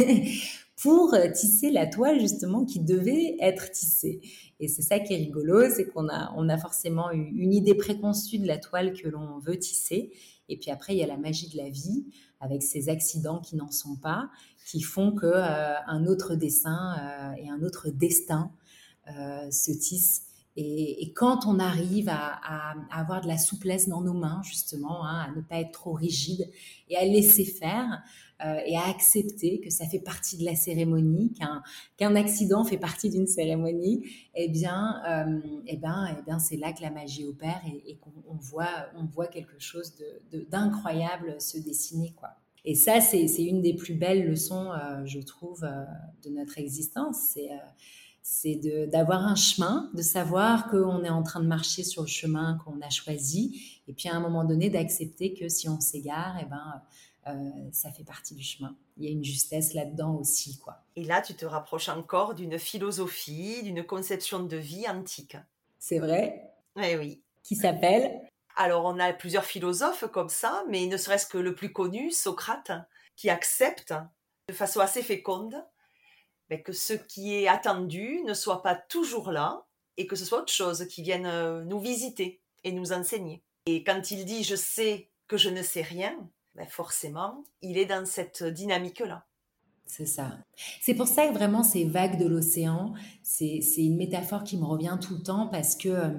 pour 0.82 1.16
tisser 1.32 1.70
la 1.70 1.86
toile 1.86 2.18
justement 2.18 2.64
qui 2.64 2.80
devait 2.80 3.36
être 3.40 3.70
tissée. 3.70 4.20
Et 4.58 4.66
c'est 4.66 4.82
ça 4.82 4.98
qui 4.98 5.14
est 5.14 5.16
rigolo, 5.16 5.70
c'est 5.70 5.86
qu'on 5.86 6.08
a, 6.08 6.32
on 6.36 6.48
a 6.48 6.58
forcément 6.58 7.10
une 7.12 7.52
idée 7.52 7.74
préconçue 7.74 8.38
de 8.38 8.46
la 8.46 8.58
toile 8.58 8.92
que 8.92 9.08
l'on 9.08 9.38
veut 9.38 9.58
tisser. 9.58 10.12
Et 10.48 10.58
puis 10.58 10.70
après, 10.70 10.94
il 10.94 10.98
y 10.98 11.02
a 11.04 11.06
la 11.06 11.16
magie 11.16 11.48
de 11.48 11.56
la 11.56 11.70
vie 11.70 12.06
avec 12.40 12.62
ces 12.62 12.88
accidents 12.88 13.38
qui 13.38 13.54
n'en 13.54 13.70
sont 13.70 13.96
pas, 13.96 14.28
qui 14.66 14.80
font 14.82 15.12
que 15.12 15.26
euh, 15.26 15.74
un 15.86 16.06
autre 16.06 16.34
dessin 16.34 16.96
euh, 16.98 17.42
et 17.42 17.48
un 17.48 17.62
autre 17.62 17.88
destin 17.90 18.50
se 19.50 19.72
tissent 19.72 20.31
et, 20.56 21.12
quand 21.14 21.46
on 21.46 21.58
arrive 21.58 22.08
à, 22.10 22.74
avoir 22.90 23.22
de 23.22 23.28
la 23.28 23.38
souplesse 23.38 23.88
dans 23.88 24.02
nos 24.02 24.12
mains, 24.12 24.42
justement, 24.44 25.06
hein, 25.06 25.26
à 25.28 25.36
ne 25.36 25.40
pas 25.40 25.60
être 25.60 25.72
trop 25.72 25.92
rigide 25.92 26.50
et 26.88 26.96
à 26.96 27.04
laisser 27.04 27.44
faire 27.44 28.02
euh, 28.44 28.58
et 28.66 28.76
à 28.76 28.86
accepter 28.88 29.60
que 29.60 29.70
ça 29.70 29.86
fait 29.86 30.00
partie 30.00 30.36
de 30.36 30.44
la 30.44 30.54
cérémonie, 30.54 31.32
qu'un 31.96 32.16
accident 32.16 32.64
fait 32.64 32.76
partie 32.76 33.08
d'une 33.08 33.26
cérémonie, 33.26 34.04
eh 34.34 34.48
bien, 34.48 35.00
euh, 35.08 35.40
eh 35.66 35.76
ben, 35.76 36.14
eh 36.18 36.22
bien, 36.22 36.38
c'est 36.38 36.56
là 36.56 36.72
que 36.72 36.82
la 36.82 36.90
magie 36.90 37.24
opère 37.24 37.62
et, 37.86 37.96
qu'on 37.96 38.34
voit, 38.40 39.26
quelque 39.28 39.58
chose 39.58 39.94
d'incroyable 40.50 41.40
se 41.40 41.58
dessiner, 41.58 42.12
quoi. 42.16 42.30
Et 42.64 42.76
ça, 42.76 43.00
c'est 43.00 43.26
une 43.42 43.60
des 43.60 43.74
plus 43.74 43.94
belles 43.94 44.24
leçons, 44.24 44.70
euh, 44.70 45.04
je 45.04 45.18
trouve, 45.18 45.66
de 46.22 46.30
notre 46.30 46.58
existence. 46.58 47.36
C'est 48.22 48.54
d'avoir 48.86 49.26
un 49.26 49.34
chemin, 49.34 49.90
de 49.94 50.02
savoir 50.02 50.68
qu'on 50.70 51.02
est 51.04 51.10
en 51.10 51.22
train 51.22 51.40
de 51.40 51.46
marcher 51.46 51.82
sur 51.82 52.02
le 52.02 52.08
chemin 52.08 52.58
qu'on 52.64 52.80
a 52.80 52.88
choisi, 52.88 53.82
et 53.88 53.92
puis 53.92 54.08
à 54.08 54.14
un 54.14 54.20
moment 54.20 54.44
donné 54.44 54.70
d'accepter 54.70 55.34
que 55.34 55.48
si 55.48 55.68
on 55.68 55.80
s'égare, 55.80 56.38
eh 56.40 56.44
ben, 56.44 56.82
euh, 57.26 57.50
ça 57.72 57.90
fait 57.90 58.04
partie 58.04 58.34
du 58.34 58.42
chemin. 58.42 58.76
Il 58.96 59.04
y 59.04 59.08
a 59.08 59.10
une 59.10 59.24
justesse 59.24 59.74
là-dedans 59.74 60.14
aussi, 60.14 60.58
quoi. 60.58 60.84
Et 60.96 61.04
là, 61.04 61.20
tu 61.20 61.34
te 61.34 61.44
rapproches 61.44 61.88
encore 61.88 62.34
d'une 62.34 62.58
philosophie, 62.58 63.62
d'une 63.62 63.84
conception 63.84 64.42
de 64.44 64.56
vie 64.56 64.88
antique. 64.88 65.36
C'est 65.78 65.98
vrai. 65.98 66.52
Eh 66.80 66.96
oui. 66.96 67.22
Qui 67.42 67.56
s'appelle 67.56 68.20
Alors, 68.56 68.84
on 68.84 68.98
a 68.98 69.12
plusieurs 69.12 69.44
philosophes 69.44 70.04
comme 70.12 70.28
ça, 70.28 70.64
mais 70.68 70.86
ne 70.86 70.96
serait-ce 70.96 71.26
que 71.26 71.38
le 71.38 71.54
plus 71.54 71.72
connu, 71.72 72.10
Socrate, 72.10 72.72
qui 73.16 73.30
accepte 73.30 73.94
de 74.48 74.54
façon 74.54 74.80
assez 74.80 75.02
féconde 75.02 75.54
que 76.62 76.72
ce 76.72 76.92
qui 76.92 77.34
est 77.34 77.48
attendu 77.48 78.20
ne 78.24 78.34
soit 78.34 78.62
pas 78.62 78.74
toujours 78.74 79.30
là 79.30 79.64
et 79.96 80.06
que 80.06 80.16
ce 80.16 80.24
soit 80.24 80.40
autre 80.40 80.52
chose 80.52 80.86
qui 80.86 81.02
vienne 81.02 81.26
euh, 81.26 81.64
nous 81.64 81.80
visiter 81.80 82.40
et 82.64 82.72
nous 82.72 82.92
enseigner. 82.92 83.42
Et 83.66 83.84
quand 83.84 84.10
il 84.10 84.24
dit 84.24 84.44
je 84.44 84.56
sais 84.56 85.08
que 85.28 85.36
je 85.36 85.48
ne 85.48 85.62
sais 85.62 85.82
rien, 85.82 86.14
ben 86.54 86.66
forcément, 86.66 87.44
il 87.62 87.78
est 87.78 87.86
dans 87.86 88.04
cette 88.04 88.44
dynamique-là. 88.44 89.24
C'est 89.86 90.06
ça. 90.06 90.38
C'est 90.80 90.94
pour 90.94 91.06
ça 91.06 91.26
que 91.26 91.34
vraiment 91.34 91.62
ces 91.62 91.84
vagues 91.84 92.18
de 92.18 92.26
l'océan, 92.26 92.94
c'est 93.22 93.60
une 93.76 93.96
métaphore 93.96 94.44
qui 94.44 94.56
me 94.56 94.64
revient 94.64 94.98
tout 95.00 95.14
le 95.14 95.22
temps 95.22 95.48
parce 95.48 95.76
que 95.76 95.88
euh, 95.88 96.10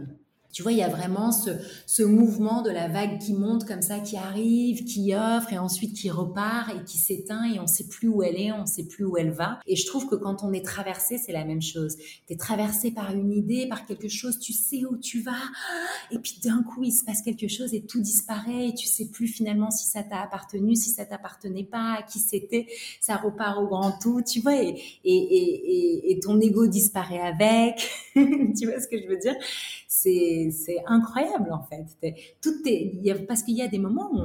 tu 0.53 0.63
vois, 0.63 0.71
il 0.71 0.77
y 0.77 0.83
a 0.83 0.87
vraiment 0.87 1.31
ce, 1.31 1.49
ce, 1.85 2.03
mouvement 2.03 2.61
de 2.61 2.69
la 2.69 2.87
vague 2.87 3.19
qui 3.19 3.33
monte 3.33 3.65
comme 3.65 3.81
ça, 3.81 3.99
qui 3.99 4.15
arrive, 4.15 4.85
qui 4.85 5.13
offre 5.13 5.51
et 5.51 5.57
ensuite 5.57 5.93
qui 5.97 6.09
repart 6.09 6.69
et 6.69 6.83
qui 6.85 6.97
s'éteint 6.97 7.43
et 7.51 7.59
on 7.59 7.67
sait 7.67 7.87
plus 7.87 8.07
où 8.07 8.23
elle 8.23 8.39
est, 8.39 8.51
on 8.51 8.65
sait 8.65 8.83
plus 8.83 9.03
où 9.03 9.17
elle 9.17 9.31
va. 9.31 9.59
Et 9.67 9.75
je 9.75 9.85
trouve 9.85 10.07
que 10.07 10.15
quand 10.15 10.43
on 10.43 10.53
est 10.53 10.63
traversé, 10.63 11.17
c'est 11.17 11.33
la 11.33 11.43
même 11.43 11.61
chose. 11.61 11.97
Tu 12.27 12.33
es 12.33 12.37
traversé 12.37 12.91
par 12.91 13.13
une 13.13 13.33
idée, 13.33 13.67
par 13.67 13.85
quelque 13.85 14.07
chose, 14.07 14.39
tu 14.39 14.53
sais 14.53 14.85
où 14.85 14.95
tu 14.97 15.21
vas 15.21 15.33
et 16.11 16.19
puis 16.19 16.39
d'un 16.43 16.63
coup, 16.63 16.83
il 16.83 16.91
se 16.91 17.03
passe 17.03 17.21
quelque 17.21 17.47
chose 17.47 17.73
et 17.73 17.81
tout 17.81 18.01
disparaît 18.01 18.69
et 18.69 18.73
tu 18.73 18.87
sais 18.87 19.05
plus 19.05 19.27
finalement 19.27 19.71
si 19.71 19.85
ça 19.87 20.03
t'a 20.03 20.21
appartenu, 20.21 20.75
si 20.75 20.89
ça 20.89 21.05
t'appartenait 21.05 21.63
pas, 21.63 21.97
à 21.99 22.03
qui 22.03 22.19
c'était, 22.19 22.67
ça 23.01 23.15
repart 23.15 23.57
au 23.57 23.67
grand 23.67 23.93
tout, 23.99 24.21
tu 24.21 24.41
vois, 24.41 24.61
et, 24.61 24.75
et, 25.03 25.13
et, 25.13 26.11
et 26.11 26.19
ton 26.19 26.39
ego 26.39 26.67
disparaît 26.67 27.21
avec. 27.21 27.89
tu 28.13 28.65
vois 28.67 28.79
ce 28.79 28.87
que 28.87 29.01
je 29.01 29.07
veux 29.07 29.17
dire? 29.17 29.35
C'est 29.95 30.83
incroyable 30.87 31.53
en 31.53 31.61
fait. 31.61 32.17
Tout 32.41 32.55
est, 32.65 33.27
parce 33.27 33.43
qu'il 33.43 33.55
y 33.55 33.61
a 33.61 33.67
des 33.67 33.77
moments 33.77 34.09
où 34.11 34.17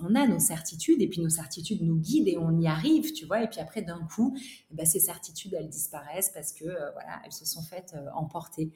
on, 0.00 0.14
a 0.16 0.26
nos 0.26 0.40
certitudes 0.40 1.00
et 1.00 1.06
puis 1.06 1.20
nos 1.20 1.28
certitudes 1.28 1.80
nous 1.80 1.94
guident 1.94 2.26
et 2.26 2.38
on 2.38 2.58
y 2.58 2.66
arrive, 2.66 3.12
tu 3.12 3.24
vois. 3.26 3.40
Et 3.40 3.48
puis 3.48 3.60
après, 3.60 3.82
d'un 3.82 4.04
coup, 4.04 4.36
eh 4.36 4.74
ben, 4.74 4.84
ces 4.84 4.98
certitudes, 4.98 5.54
elles 5.54 5.68
disparaissent 5.68 6.30
parce 6.30 6.52
que 6.52 6.64
euh, 6.64 6.90
voilà, 6.90 7.22
elles 7.24 7.32
se 7.32 7.46
sont 7.46 7.62
faites 7.62 7.94
euh, 7.94 8.10
emporter 8.14 8.72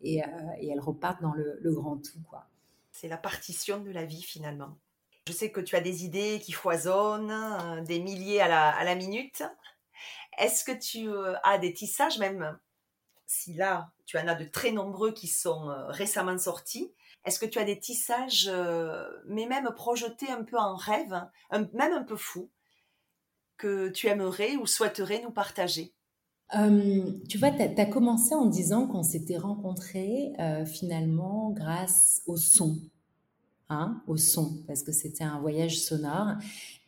et, 0.00 0.24
euh, 0.24 0.26
et, 0.60 0.68
elles 0.68 0.80
repartent 0.80 1.22
dans 1.22 1.32
le, 1.32 1.60
grand 1.72 1.96
tout, 1.98 2.20
quoi. 2.28 2.48
C'est 2.90 3.08
la 3.08 3.16
partition 3.16 3.80
de 3.80 3.92
la 3.92 4.04
vie 4.04 4.22
finalement. 4.22 4.76
Je 5.28 5.32
sais 5.32 5.52
que 5.52 5.60
tu 5.60 5.76
as 5.76 5.80
des 5.80 6.04
idées 6.04 6.40
qui 6.42 6.50
foisonnent, 6.50 7.84
des 7.84 8.00
milliers 8.00 8.40
à 8.40 8.84
la 8.84 8.94
minute. 8.96 9.44
Est-ce 10.38 10.64
que 10.64 10.72
tu 10.72 11.08
as 11.44 11.58
des 11.58 11.72
tissages 11.72 12.18
même 12.18 12.58
si 13.26 13.54
là, 13.54 13.90
tu 14.06 14.18
en 14.18 14.28
as 14.28 14.34
de 14.34 14.44
très 14.44 14.72
nombreux 14.72 15.12
qui 15.12 15.26
sont 15.26 15.70
euh, 15.70 15.86
récemment 15.88 16.38
sortis, 16.38 16.92
est-ce 17.24 17.38
que 17.38 17.46
tu 17.46 17.58
as 17.58 17.64
des 17.64 17.78
tissages, 17.78 18.48
euh, 18.48 19.08
mais 19.26 19.46
même 19.46 19.70
projetés 19.74 20.30
un 20.30 20.44
peu 20.44 20.58
en 20.58 20.76
rêve, 20.76 21.26
même 21.50 21.92
un 21.92 22.02
peu 22.02 22.16
fou, 22.16 22.50
que 23.56 23.88
tu 23.88 24.08
aimerais 24.08 24.56
ou 24.56 24.66
souhaiterais 24.66 25.22
nous 25.22 25.30
partager? 25.30 25.94
Tu 26.52 27.38
vois, 27.38 27.50
tu 27.50 27.62
as, 27.62 27.86
commencé 27.86 28.34
en 28.34 28.46
disant 28.46 28.86
qu'on 28.86 29.02
s'était 29.02 29.38
rencontrés 29.38 30.32
euh, 30.38 30.64
finalement 30.64 31.50
grâce 31.50 32.22
au 32.26 32.36
son. 32.36 32.78
Hein, 33.74 34.00
au 34.06 34.16
son, 34.16 34.62
parce 34.68 34.84
que 34.84 34.92
c'était 34.92 35.24
un 35.24 35.40
voyage 35.40 35.80
sonore. 35.80 36.34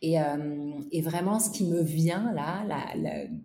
Et, 0.01 0.21
euh, 0.21 0.71
vraiment, 1.03 1.37
ce 1.39 1.49
qui 1.49 1.65
me 1.65 1.81
vient 1.81 2.31
là, 2.33 2.65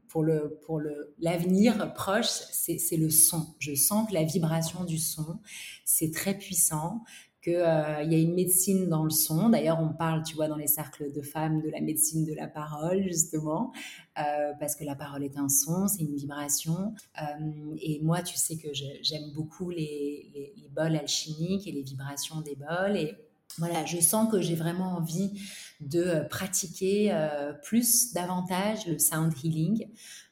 pour 0.09 0.23
le 0.23 0.61
pour 0.65 0.79
le 0.79 1.15
l'avenir 1.19 1.93
proche, 1.95 2.29
c'est 2.29 2.97
le 2.97 3.11
son. 3.11 3.55
Je 3.59 3.75
sens 3.75 4.09
que 4.09 4.15
la 4.15 4.23
vibration 4.23 4.85
du 4.85 4.99
son, 4.99 5.41
c'est 5.85 6.13
très 6.13 6.39
puissant. 6.39 7.03
Qu'il 7.43 7.55
euh, 7.55 8.05
y 8.05 8.15
a 8.15 8.19
une 8.19 8.35
médecine 8.35 8.89
dans 8.89 9.03
le 9.03 9.11
son. 9.11 9.49
D'ailleurs, 9.49 9.81
on 9.81 9.93
parle, 9.93 10.23
tu 10.23 10.37
vois, 10.37 10.47
dans 10.47 10.57
les 10.57 10.69
cercles 10.69 11.11
de 11.11 11.23
femmes, 11.23 11.61
de 11.61 11.71
la 11.71 11.81
médecine 11.81 12.25
de 12.25 12.35
la 12.35 12.47
parole, 12.47 13.03
justement, 13.03 13.73
euh, 14.21 14.53
parce 14.61 14.77
que 14.77 14.85
la 14.85 14.95
parole 14.95 15.25
est 15.25 15.37
un 15.37 15.49
son, 15.49 15.89
c'est 15.89 16.03
une 16.03 16.15
vibration. 16.15 16.95
et 17.81 17.99
moi, 18.01 18.23
tu 18.23 18.37
sais 18.37 18.57
que 18.57 18.69
j'aime 18.73 19.33
beaucoup 19.35 19.71
les, 19.71 20.31
les, 20.33 20.55
les 20.57 20.69
bols 20.69 20.95
alchimiques 20.95 21.67
et 21.67 21.73
les 21.73 21.83
vibrations 21.83 22.43
des 22.43 22.55
bols. 22.55 22.97
Et 22.97 23.17
voilà, 23.59 23.85
je 23.85 24.01
sens 24.01 24.31
que 24.31 24.41
j'ai 24.41 24.55
vraiment 24.55 24.97
envie 24.97 25.41
de 25.81 26.01
euh, 26.01 26.25
pratiquer 26.25 27.13
euh, 27.13 27.53
plus, 27.53 28.13
davantage 28.13 28.87
le 28.87 28.99
sound 28.99 29.33
healing. 29.43 29.89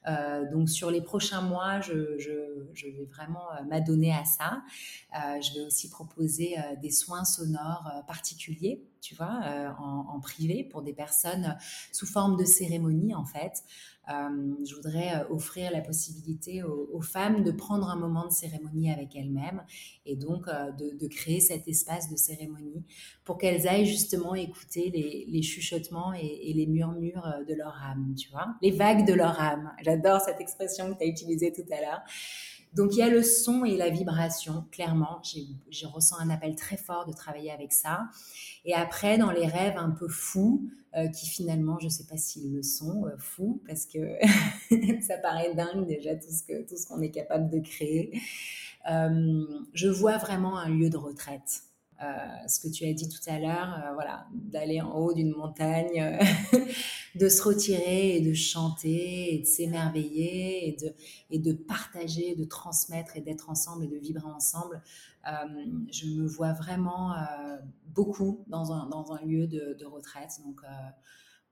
Euh, 0.08 0.50
donc 0.50 0.68
sur 0.68 0.90
les 0.90 1.02
prochains 1.02 1.42
mois, 1.42 1.80
je, 1.80 1.92
vais 1.92 3.04
vraiment 3.10 3.46
m'adonner 3.68 4.12
à 4.12 4.24
ça. 4.24 4.62
je 5.12 5.54
vais 5.54 5.66
aussi 5.66 5.90
proposer 5.90 6.56
des 6.80 6.90
soins 6.90 7.24
sonores 7.24 7.90
particuliers, 8.06 8.82
tu 9.00 9.14
vois, 9.14 9.40
en, 9.78 10.20
privé 10.20 10.64
pour 10.64 10.82
des 10.82 10.92
personnes 10.92 11.56
sous 11.92 12.06
forme 12.06 12.36
de 12.36 12.44
cérémonie 12.44 13.14
en 13.14 13.24
fait. 13.24 13.64
Euh, 14.10 14.54
je 14.64 14.74
voudrais 14.74 15.14
euh, 15.14 15.28
offrir 15.30 15.70
la 15.70 15.80
possibilité 15.80 16.62
aux, 16.62 17.00
femmes 17.00 17.44
de 17.44 17.50
prendre 17.50 17.88
un 17.88 17.96
moment 17.96 18.26
de 18.26 18.32
cérémonie 18.32 18.90
avec 18.90 19.14
elles-mêmes 19.14 19.62
et 20.04 20.16
donc 20.16 20.48
euh, 20.48 20.72
de, 20.72 21.06
créer 21.06 21.40
cet 21.40 21.68
espace 21.68 22.10
de 22.10 22.16
cérémonie 22.16 22.84
pour 23.24 23.38
qu'elles 23.38 23.68
aillent 23.68 23.86
justement 23.86 24.34
écouter 24.34 24.90
les, 24.90 25.42
chuchotements 25.42 26.12
et, 26.12 26.52
les 26.54 26.66
murmures 26.66 27.26
de 27.48 27.54
leur 27.54 27.80
âme, 27.82 28.14
tu 28.16 28.30
vois, 28.30 28.54
les 28.62 28.70
vagues 28.70 29.06
de 29.06 29.14
leur 29.14 29.40
âme. 29.40 29.72
Cette 30.20 30.40
expression 30.40 30.92
que 30.92 30.98
tu 30.98 31.04
as 31.04 31.06
utilisée 31.06 31.52
tout 31.52 31.66
à 31.72 31.80
l'heure. 31.80 32.02
Donc 32.74 32.92
il 32.92 32.98
y 32.98 33.02
a 33.02 33.08
le 33.08 33.22
son 33.22 33.64
et 33.64 33.76
la 33.76 33.90
vibration, 33.90 34.64
clairement. 34.70 35.20
Je 35.70 35.86
ressens 35.86 36.18
un 36.20 36.30
appel 36.30 36.54
très 36.54 36.76
fort 36.76 37.04
de 37.04 37.12
travailler 37.12 37.50
avec 37.50 37.72
ça. 37.72 38.08
Et 38.64 38.74
après, 38.74 39.18
dans 39.18 39.30
les 39.30 39.46
rêves 39.46 39.76
un 39.76 39.90
peu 39.90 40.06
fous, 40.08 40.70
euh, 40.96 41.08
qui 41.08 41.28
finalement, 41.28 41.78
je 41.78 41.86
ne 41.86 41.90
sais 41.90 42.04
pas 42.04 42.16
s'ils 42.16 42.52
le 42.52 42.62
sont, 42.62 43.06
euh, 43.06 43.16
fous, 43.18 43.60
parce 43.66 43.86
que 43.86 44.16
ça 45.02 45.18
paraît 45.18 45.54
dingue 45.54 45.86
déjà 45.86 46.14
tout 46.14 46.30
ce 46.30 46.42
que 46.42 46.62
tout 46.68 46.76
ce 46.76 46.86
qu'on 46.86 47.00
est 47.00 47.10
capable 47.10 47.48
de 47.48 47.58
créer. 47.58 48.20
Euh, 48.90 49.44
je 49.74 49.88
vois 49.88 50.18
vraiment 50.18 50.56
un 50.58 50.68
lieu 50.68 50.90
de 50.90 50.96
retraite. 50.96 51.62
Euh, 52.02 52.06
ce 52.48 52.60
que 52.60 52.68
tu 52.68 52.86
as 52.86 52.94
dit 52.94 53.10
tout 53.10 53.20
à 53.26 53.38
l'heure, 53.38 53.74
euh, 53.74 53.92
voilà, 53.92 54.26
d'aller 54.32 54.80
en 54.80 54.94
haut 54.94 55.12
d'une 55.12 55.32
montagne, 55.32 56.00
euh, 56.00 56.58
de 57.14 57.28
se 57.28 57.42
retirer 57.42 58.16
et 58.16 58.20
de 58.22 58.32
chanter 58.32 59.34
et 59.34 59.38
de 59.40 59.44
s'émerveiller 59.44 60.76
et 61.30 61.38
de, 61.38 61.52
partager, 61.52 62.34
de 62.34 62.44
transmettre 62.44 63.18
et 63.18 63.20
d'être 63.20 63.50
ensemble 63.50 63.84
et 63.84 63.88
de 63.88 63.98
vibrer 63.98 64.30
ensemble. 64.30 64.80
je 65.26 66.06
me 66.06 66.26
vois 66.26 66.52
vraiment 66.52 67.14
beaucoup 67.88 68.44
dans 68.46 68.72
un, 68.72 68.86
dans 68.86 69.12
un 69.12 69.22
lieu 69.26 69.46
de, 69.46 69.76
de 69.78 69.84
retraite. 69.84 70.40
Donc 70.46 70.62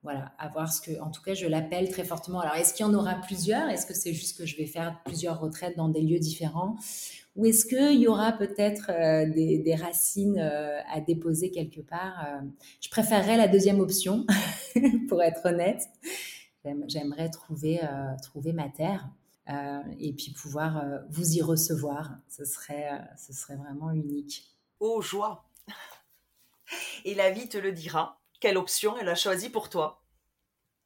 voilà, 0.03 0.33
à 0.39 0.49
voir 0.49 0.73
ce 0.73 0.81
que, 0.81 1.01
en 1.01 1.11
tout 1.11 1.23
cas, 1.23 1.35
je 1.35 1.47
l'appelle 1.47 1.91
très 1.91 2.05
fortement. 2.05 2.41
Alors, 2.41 2.55
est-ce 2.55 2.73
qu'il 2.73 2.87
y 2.87 2.89
en 2.89 2.95
aura 2.95 3.17
plusieurs? 3.17 3.69
Est-ce 3.69 3.85
que 3.85 3.95
c'est 3.95 4.15
juste 4.15 4.39
que 4.39 4.47
je 4.47 4.57
vais 4.57 4.67
faire 4.67 5.01
plusieurs 5.05 5.41
retraites 5.41 5.77
dans 5.77 5.89
des 5.89 6.01
lieux 6.01 6.21
différents? 6.21 6.77
Ou 7.39 7.47
est-ce 7.47 7.67
qu'il 7.67 8.01
y 8.01 8.09
aura 8.09 8.33
peut-être 8.33 8.91
euh, 8.91 9.25
des, 9.31 9.77
racines 9.77 10.41
euh, 10.41 10.81
à 10.93 11.01
déposer 11.01 11.53
quelque 11.53 11.81
part 11.81 12.27
euh? 12.27 12.41
Je 12.81 12.91
préférerais 12.91 13.37
la 13.37 13.47
deuxième 13.47 13.79
option, 13.79 14.27
pour 15.09 15.23
être 15.23 15.47
honnête. 15.47 15.85
J'aimerais 16.89 17.31
trouver, 17.31 17.81
trouver 18.21 18.53
ma 18.53 18.69
terre 18.69 19.09
et 19.99 20.13
puis 20.13 20.33
pouvoir 20.33 20.85
vous 21.09 21.37
y 21.37 21.41
recevoir. 21.41 22.11
Ce 22.29 22.45
serait, 22.45 22.91
ce 23.17 23.33
serait 23.33 23.57
vraiment 23.57 23.91
unique. 23.93 24.45
Oh, 24.81 25.01
joie 25.01 25.49
Et 27.07 27.15
la 27.15 27.31
vie 27.31 27.49
te 27.49 27.57
le 27.57 27.73
dira 27.73 28.21
quelle 28.41 28.59
option 28.59 28.99
elle 28.99 29.09
a 29.09 29.15
choisi 29.15 29.49
pour 29.49 29.71
toi. 29.71 30.03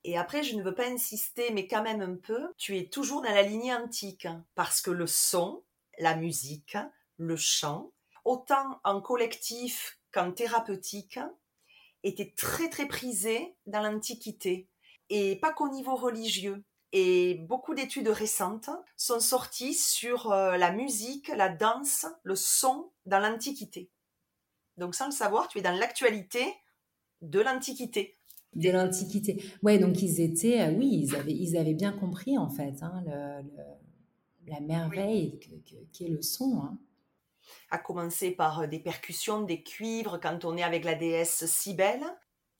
Et 0.04 0.16
après, 0.16 0.44
je 0.44 0.54
ne 0.54 0.62
veux 0.62 0.74
pas 0.74 0.88
insister, 0.88 1.50
mais 1.52 1.66
quand 1.66 1.82
même 1.82 2.02
un 2.02 2.14
peu, 2.14 2.52
tu 2.58 2.76
es 2.76 2.84
toujours 2.84 3.22
dans 3.22 3.32
la 3.32 3.42
lignée 3.42 3.74
antique, 3.74 4.28
parce 4.54 4.80
que 4.80 4.90
le 4.90 5.06
son, 5.06 5.62
la 5.98 6.16
musique, 6.16 6.76
le 7.16 7.36
chant, 7.36 7.92
autant 8.24 8.80
en 8.84 9.00
collectif 9.00 9.98
qu'en 10.12 10.32
thérapeutique, 10.32 11.18
étaient 12.02 12.32
très 12.36 12.68
très 12.68 12.86
prisés 12.86 13.54
dans 13.66 13.82
l'Antiquité, 13.82 14.68
et 15.10 15.36
pas 15.36 15.52
qu'au 15.52 15.68
niveau 15.68 15.94
religieux. 15.94 16.64
Et 16.92 17.34
beaucoup 17.48 17.74
d'études 17.74 18.08
récentes 18.08 18.68
sont 18.96 19.20
sorties 19.20 19.74
sur 19.74 20.30
euh, 20.30 20.58
la 20.58 20.72
musique, 20.72 21.28
la 21.28 21.48
danse, 21.48 22.06
le 22.22 22.36
son 22.36 22.90
dans 23.06 23.18
l'Antiquité. 23.18 23.88
Donc 24.76 24.94
sans 24.94 25.06
le 25.06 25.12
savoir, 25.12 25.48
tu 25.48 25.58
es 25.58 25.62
dans 25.62 25.74
l'actualité 25.74 26.44
de 27.22 27.40
l'Antiquité. 27.40 28.18
De 28.54 28.68
l'Antiquité. 28.70 29.42
Ouais, 29.62 29.78
donc 29.78 30.02
ils 30.02 30.20
étaient, 30.20 30.60
euh, 30.60 30.72
oui, 30.72 30.90
ils 31.04 31.16
avaient, 31.16 31.32
ils 31.32 31.56
avaient 31.56 31.72
bien 31.72 31.92
compris 31.92 32.36
en 32.36 32.50
fait 32.50 32.82
hein, 32.82 33.02
la 34.46 34.60
merveille 34.60 35.38
qu'est 35.92 36.08
le 36.08 36.22
son. 36.22 36.62
Hein. 36.62 36.78
À 37.70 37.78
commencer 37.78 38.30
par 38.30 38.60
euh, 38.60 38.66
des 38.66 38.78
percussions, 38.78 39.42
des 39.42 39.62
cuivres 39.62 40.18
quand 40.20 40.44
on 40.44 40.56
est 40.56 40.62
avec 40.62 40.84
la 40.84 40.94
déesse 40.94 41.44
Cybèle, 41.46 42.04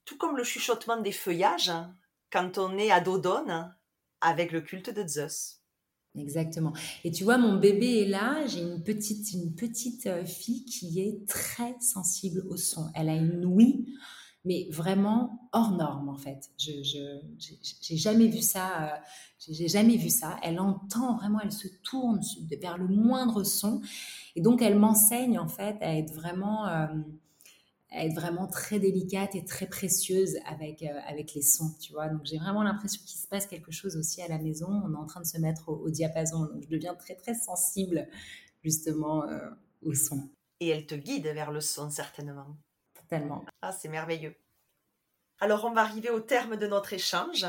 tout 0.05 0.19
comme 0.19 0.37
le 0.37 0.45
chuchotement 0.45 1.01
des 1.01 1.13
feuillages 1.13 1.71
hein, 1.71 1.97
quand 2.31 2.59
on 2.59 2.77
est 2.79 2.91
à 2.91 3.01
Dodone 3.01 3.75
avec 4.21 4.53
le 4.53 4.61
culte 4.61 4.91
de 4.91 5.07
Zeus. 5.07 5.61
Exactement. 6.19 6.75
Et 7.05 7.11
tu 7.11 7.25
vois, 7.25 7.39
mon 7.39 7.57
bébé 7.57 8.03
est 8.03 8.09
là. 8.09 8.47
J'ai 8.47 8.61
une 8.61 8.83
petite, 8.83 9.33
une 9.33 9.55
petite 9.55 10.07
euh, 10.07 10.25
fille 10.25 10.65
qui 10.65 11.01
est 11.01 11.27
très 11.27 11.75
sensible 11.81 12.45
au 12.49 12.57
son. 12.57 12.91
Elle 12.95 13.09
a 13.09 13.15
une 13.15 13.45
ouïe 13.47 13.87
mais 14.45 14.67
vraiment 14.71 15.49
hors 15.53 15.73
norme 15.73 16.09
en 16.09 16.17
fait. 16.17 16.51
Je 16.59 16.83
j'ai 17.81 17.97
jamais 17.97 18.27
vu 18.27 18.43
ça. 18.43 18.85
Euh, 18.85 18.97
j'ai 19.39 19.69
jamais 19.69 19.97
vu 19.97 20.09
ça. 20.09 20.37
Elle 20.43 20.61
entend 20.61 21.17
vraiment, 21.17 21.41
elle 21.41 21.53
se 21.53 21.69
tourne 21.83 22.21
vers 22.61 22.79
le 22.79 22.89
moindre 22.89 23.45
son, 23.45 23.83
et 24.37 24.41
donc 24.41 24.63
elle 24.63 24.79
m'enseigne 24.79 25.39
en 25.39 25.49
fait 25.49 25.77
à 25.81 25.97
être 25.97 26.13
vraiment 26.13 26.67
euh, 26.69 26.87
être 27.93 28.15
vraiment 28.15 28.47
très 28.47 28.79
délicate 28.81 29.35
et 29.35 29.45
très 29.45 29.67
précieuse 29.67 30.37
avec 30.47 30.83
euh, 30.83 30.99
avec 31.07 31.35
les 31.35 31.43
sons, 31.43 31.75
tu 31.81 31.93
vois. 31.93 32.09
Donc 32.09 32.23
j'ai 32.25 32.39
vraiment 32.39 32.63
l'impression 32.63 33.01
qu'il 33.07 33.19
se 33.19 33.29
passe 33.29 33.47
quelque 33.47 33.73
chose 33.73 33.97
aussi 33.97 34.23
à 34.23 34.29
la 34.29 34.39
maison. 34.39 34.69
On 34.85 34.93
est 34.93 34.99
en 34.99 35.07
train 35.07 35.21
de 35.21 35.27
se 35.27 35.39
mettre 35.39 35.69
au, 35.69 35.91
diapason, 35.91 36.47
donc 36.47 36.63
je 36.63 36.69
deviens 36.69 36.95
très 36.95 37.15
très 37.15 37.35
sensible 37.35 38.09
justement 38.65 39.25
au 39.83 39.95
son. 39.95 40.31
Et 40.61 40.69
elle 40.69 40.87
te 40.87 40.95
guide 40.95 41.25
vers 41.25 41.51
le 41.51 41.61
son 41.61 41.91
certainement. 41.91 42.57
Ah, 43.63 43.73
c'est 43.73 43.89
merveilleux. 43.89 44.37
Alors, 45.41 45.65
on 45.67 45.73
va 45.73 45.83
arriver 45.83 46.09
au 46.11 46.21
terme 46.21 46.57
de 46.57 46.67
notre 46.67 46.93
échange 46.95 47.45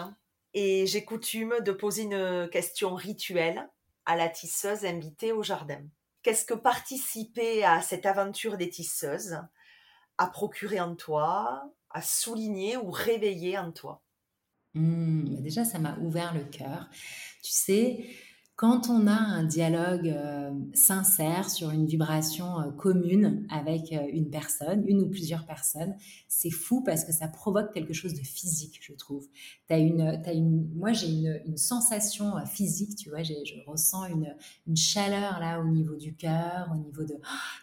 et 0.53 0.85
j'ai 0.85 1.05
coutume 1.05 1.55
de 1.61 1.71
poser 1.71 2.03
une 2.03 2.49
question 2.51 2.93
rituelle 2.95 3.69
à 4.05 4.15
la 4.17 4.27
tisseuse 4.29 4.83
invitée 4.85 5.31
au 5.31 5.43
jardin. 5.43 5.87
Qu'est-ce 6.23 6.45
que 6.45 6.53
participer 6.53 7.63
à 7.63 7.81
cette 7.81 8.05
aventure 8.05 8.57
des 8.57 8.69
tisseuses 8.69 9.37
a 10.17 10.27
procuré 10.27 10.79
en 10.81 10.95
toi, 10.95 11.73
a 11.91 12.01
souligné 12.01 12.77
ou 12.77 12.91
réveillé 12.91 13.57
en 13.57 13.71
toi? 13.71 14.03
Mmh, 14.73 15.41
Déjà, 15.41 15.65
ça 15.65 15.77
m'a 15.79 15.97
ouvert 15.99 16.33
le 16.33 16.43
cœur. 16.45 16.89
Tu 17.43 17.51
sais, 17.51 18.05
quand 18.63 18.89
on 18.89 19.07
a 19.07 19.11
un 19.11 19.43
dialogue 19.43 20.07
euh, 20.07 20.51
sincère 20.73 21.49
sur 21.49 21.71
une 21.71 21.85
vibration 21.85 22.61
euh, 22.61 22.71
commune 22.71 23.45
avec 23.49 23.91
euh, 23.91 24.07
une 24.13 24.29
personne, 24.29 24.85
une 24.87 25.01
ou 25.01 25.09
plusieurs 25.09 25.45
personnes, 25.45 25.93
c'est 26.29 26.49
fou 26.49 26.81
parce 26.81 27.03
que 27.03 27.11
ça 27.11 27.27
provoque 27.27 27.73
quelque 27.73 27.91
chose 27.91 28.13
de 28.13 28.25
physique, 28.25 28.79
je 28.81 28.93
trouve. 28.93 29.27
As 29.69 29.79
une, 29.79 29.99
as 30.01 30.31
une, 30.31 30.69
moi, 30.75 30.93
j'ai 30.93 31.07
une, 31.07 31.57
sensation 31.57 32.35
physique, 32.45 32.95
tu 32.95 33.09
vois, 33.09 33.23
je 33.23 33.33
ressens 33.67 34.05
une, 34.05 34.77
chaleur 34.77 35.39
là 35.39 35.59
au 35.59 35.67
niveau 35.67 35.95
du 35.95 36.15
cœur, 36.15 36.69
au 36.73 36.77
niveau 36.77 37.03
de 37.03 37.15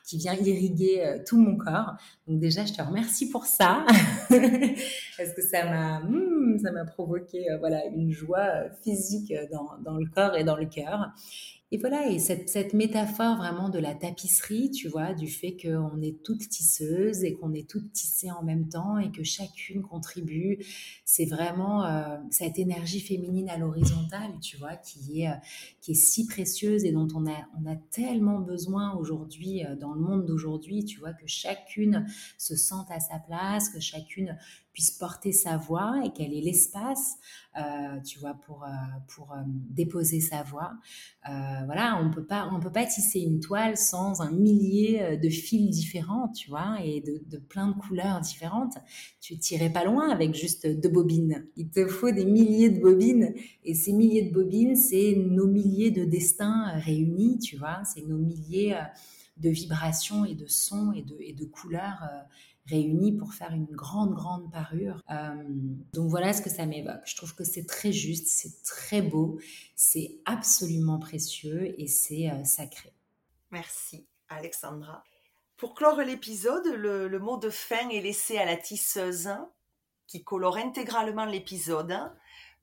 qui 0.05 0.18
vient 0.18 0.34
irriguer 0.34 1.22
tout 1.26 1.38
mon 1.38 1.57
corps. 1.57 1.92
Donc 2.26 2.40
déjà, 2.40 2.64
je 2.64 2.72
te 2.72 2.82
remercie 2.82 3.30
pour 3.30 3.46
ça 3.46 3.86
parce 4.28 5.32
que 5.36 5.42
ça 5.42 5.64
m'a, 5.64 6.01
hmm, 6.01 6.59
provoqué 6.86 7.46
voilà 7.61 7.86
une 7.86 8.11
joie 8.11 8.68
physique 8.82 9.32
dans 9.53 9.96
le 9.96 10.07
corps 10.11 10.36
et 10.36 10.42
dans 10.42 10.57
le 10.57 10.66
cœur 10.66 10.89
et 11.72 11.78
voilà, 11.78 12.09
et 12.09 12.18
cette, 12.18 12.74
métaphore 12.74 13.36
vraiment 13.36 13.68
de 13.68 13.78
la 13.78 13.95
tapisserie, 13.95 14.72
tu 14.72 14.88
vois, 14.88 15.14
du 15.14 15.28
fait 15.28 15.57
qu'on 15.57 16.03
est 16.03 16.20
toutes 16.24 16.49
tisseuses 16.49 17.22
et 17.22 17.34
qu'on 17.34 17.53
est 17.55 17.68
toutes 17.68 17.93
tissées 17.93 18.32
en 18.32 18.43
même 18.43 18.68
temps 18.68 18.99
et 18.99 19.12
que 19.12 19.22
chacune 19.22 19.82
contribue, 19.82 20.59
c'est 21.05 21.26
vraiment 21.26 21.84
euh, 21.84 22.16
cette 22.30 22.59
énergie 22.59 22.99
féminine 22.99 23.49
à 23.49 23.57
l'horizontale, 23.57 24.32
tu 24.43 24.57
vois, 24.57 24.74
qui 24.74 25.22
est, 25.22 25.28
euh, 25.28 25.34
qui 25.80 25.93
est 25.93 25.95
si 25.95 26.26
précieuse 26.26 26.84
et 26.84 26.91
dont 26.91 27.07
on 27.14 27.24
a, 27.28 27.36
on 27.62 27.70
a 27.70 27.76
tellement 27.93 28.41
besoin 28.41 28.97
aujourd'hui, 28.97 29.64
euh, 29.64 29.76
dans 29.76 29.93
le 29.93 30.01
monde 30.01 30.26
d'aujourd'hui, 30.26 30.84
tu 30.84 30.99
vois, 30.99 31.12
que 31.12 31.28
chacune 31.28 32.05
se 32.36 32.57
sente 32.57 32.91
à 32.91 32.99
sa 32.99 33.20
place, 33.20 33.68
que 33.68 33.78
chacune 33.78 34.36
puisse 34.80 34.92
porter 34.92 35.32
sa 35.32 35.58
voix 35.58 36.00
et 36.06 36.10
qu'elle 36.10 36.32
ait 36.32 36.40
l'espace, 36.40 37.16
euh, 37.58 38.00
tu 38.00 38.18
vois, 38.18 38.32
pour, 38.32 38.64
euh, 38.64 38.68
pour 39.08 39.30
euh, 39.32 39.42
déposer 39.46 40.22
sa 40.22 40.42
voix. 40.42 40.72
voilà, 41.66 42.00
on 42.02 42.10
peut 42.10 42.24
pas, 42.24 42.48
on 42.50 42.60
peut 42.60 42.72
pas 42.72 42.86
tisser 42.86 43.20
une 43.20 43.40
toile 43.40 43.76
sans 43.76 44.22
un 44.22 44.30
millier 44.30 45.18
de 45.18 45.28
fils 45.28 45.68
différents, 45.68 46.28
tu 46.28 46.48
vois, 46.48 46.78
et 46.82 47.02
de, 47.02 47.22
de 47.26 47.36
plein 47.36 47.68
de 47.68 47.74
couleurs 47.74 48.20
différentes. 48.22 48.72
Tu 49.20 49.36
tirais 49.36 49.68
pas 49.70 49.84
loin 49.84 50.08
avec 50.08 50.34
juste 50.34 50.66
deux 50.66 50.88
bobines. 50.88 51.44
Il 51.56 51.68
te 51.68 51.86
faut 51.86 52.10
des 52.10 52.24
milliers 52.24 52.70
de 52.70 52.80
bobines, 52.80 53.34
et 53.64 53.74
ces 53.74 53.92
milliers 53.92 54.22
de 54.22 54.32
bobines, 54.32 54.76
c'est 54.76 55.14
nos 55.14 55.46
milliers 55.46 55.90
de 55.90 56.06
destins 56.06 56.68
réunis, 56.78 57.38
tu 57.38 57.58
vois, 57.58 57.82
c'est 57.84 58.06
nos 58.06 58.18
milliers 58.18 58.78
de 59.36 59.50
vibrations 59.50 60.24
et 60.24 60.34
de 60.34 60.46
sons 60.46 60.92
et 60.92 61.02
de, 61.02 61.16
et 61.20 61.34
de 61.34 61.44
couleurs 61.44 62.02
réunis 62.70 63.12
pour 63.12 63.34
faire 63.34 63.52
une 63.52 63.66
grande, 63.66 64.14
grande 64.14 64.50
parure. 64.50 65.02
Euh, 65.10 65.34
donc 65.92 66.08
voilà 66.08 66.32
ce 66.32 66.40
que 66.40 66.50
ça 66.50 66.66
m'évoque. 66.66 67.02
Je 67.04 67.16
trouve 67.16 67.34
que 67.34 67.44
c'est 67.44 67.66
très 67.66 67.92
juste, 67.92 68.28
c'est 68.28 68.62
très 68.62 69.02
beau, 69.02 69.38
c'est 69.74 70.20
absolument 70.24 70.98
précieux 70.98 71.74
et 71.78 71.86
c'est 71.86 72.30
euh, 72.30 72.44
sacré. 72.44 72.92
Merci 73.50 74.06
Alexandra. 74.28 75.02
Pour 75.56 75.74
clore 75.74 76.00
l'épisode, 76.00 76.66
le, 76.68 77.18
mot 77.18 77.36
de 77.36 77.50
fin 77.50 77.88
est 77.90 78.00
laissé 78.00 78.38
à 78.38 78.46
la 78.46 78.56
tisseuse 78.56 79.28
qui 80.06 80.24
colore 80.24 80.56
intégralement 80.56 81.26
l'épisode 81.26 81.94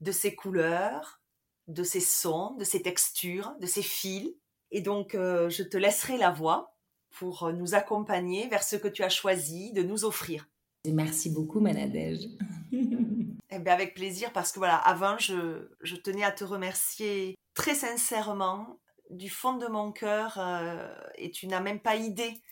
de 0.00 0.12
ses 0.12 0.34
couleurs, 0.34 1.20
de 1.68 1.84
ses 1.84 2.00
sons, 2.00 2.56
de 2.56 2.64
ses 2.64 2.82
textures, 2.82 3.54
de 3.60 3.66
ses 3.66 3.82
fils. 3.82 4.34
Et 4.70 4.80
donc, 4.80 5.14
euh, 5.14 5.48
je 5.48 5.62
te 5.62 5.76
laisserai 5.76 6.16
la 6.16 6.30
voix 6.30 6.77
pour 7.18 7.44
euh, 7.44 7.52
nous 7.52 7.74
accompagner 7.74 8.48
vers 8.48 8.62
ce 8.62 8.76
que 8.76 8.88
tu 8.88 9.02
as 9.02 9.08
choisi 9.08 9.72
de 9.72 9.82
nous 9.82 10.04
offrir. 10.04 10.48
Merci 10.86 11.30
beaucoup, 11.30 11.60
Manadège. 11.60 12.28
eh 12.72 13.58
bien, 13.58 13.72
avec 13.72 13.94
plaisir, 13.94 14.32
parce 14.32 14.52
que 14.52 14.58
voilà, 14.58 14.76
avant, 14.76 15.18
je, 15.18 15.68
je, 15.80 15.96
tenais 15.96 16.24
à 16.24 16.30
te 16.30 16.44
remercier 16.44 17.34
très 17.54 17.74
sincèrement, 17.74 18.78
du 19.10 19.30
fond 19.30 19.56
de 19.56 19.66
mon 19.66 19.90
cœur, 19.90 20.38
euh, 20.38 20.88
et 21.16 21.30
tu 21.30 21.46
n'as 21.46 21.60
même 21.60 21.80
pas 21.80 21.96
idée 21.96 22.42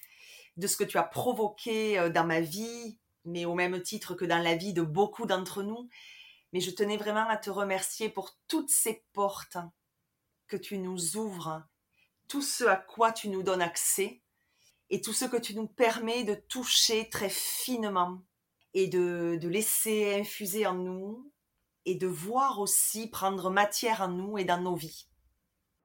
de 0.57 0.67
ce 0.67 0.77
que 0.77 0.85
tu 0.85 0.99
as 0.99 1.05
provoqué 1.05 1.99
euh, 1.99 2.09
dans 2.09 2.27
ma 2.27 2.41
vie, 2.41 2.99
mais 3.25 3.45
au 3.45 3.55
même 3.55 3.81
titre 3.83 4.15
que 4.15 4.25
dans 4.25 4.43
la 4.43 4.57
vie 4.57 4.73
de 4.73 4.83
beaucoup 4.83 5.27
d'entre 5.27 5.63
nous. 5.63 5.89
Mais 6.53 6.61
je 6.61 6.71
tenais 6.71 6.97
vraiment 6.97 7.29
à 7.29 7.37
te 7.37 7.51
remercier 7.51 8.09
pour 8.09 8.39
toutes 8.49 8.71
ces 8.71 9.05
portes 9.13 9.59
que 10.49 10.57
tu 10.57 10.79
nous 10.79 11.17
ouvres, 11.17 11.63
tout 12.29 12.43
ce 12.43 12.65
à 12.65 12.77
quoi 12.77 13.13
tu 13.13 13.29
nous 13.29 13.43
donnes 13.43 13.63
accès, 13.63 14.23
et 14.91 15.01
tout 15.01 15.13
ce 15.13 15.25
que 15.25 15.37
tu 15.37 15.55
nous 15.55 15.67
permets 15.67 16.25
de 16.25 16.35
toucher 16.35 17.09
très 17.09 17.29
finement 17.29 18.23
et 18.75 18.89
de, 18.89 19.39
de 19.41 19.49
laisser 19.49 20.21
infuser 20.21 20.67
en 20.67 20.75
nous 20.75 21.33
et 21.85 21.95
de 21.95 22.07
voir 22.07 22.61
aussi 22.61 23.09
prendre 23.09 23.51
matière 23.51 24.03
en 24.03 24.09
nous 24.09 24.39
et 24.39 24.45
dans 24.45 24.61
nos 24.61 24.75
vies. 24.75 25.09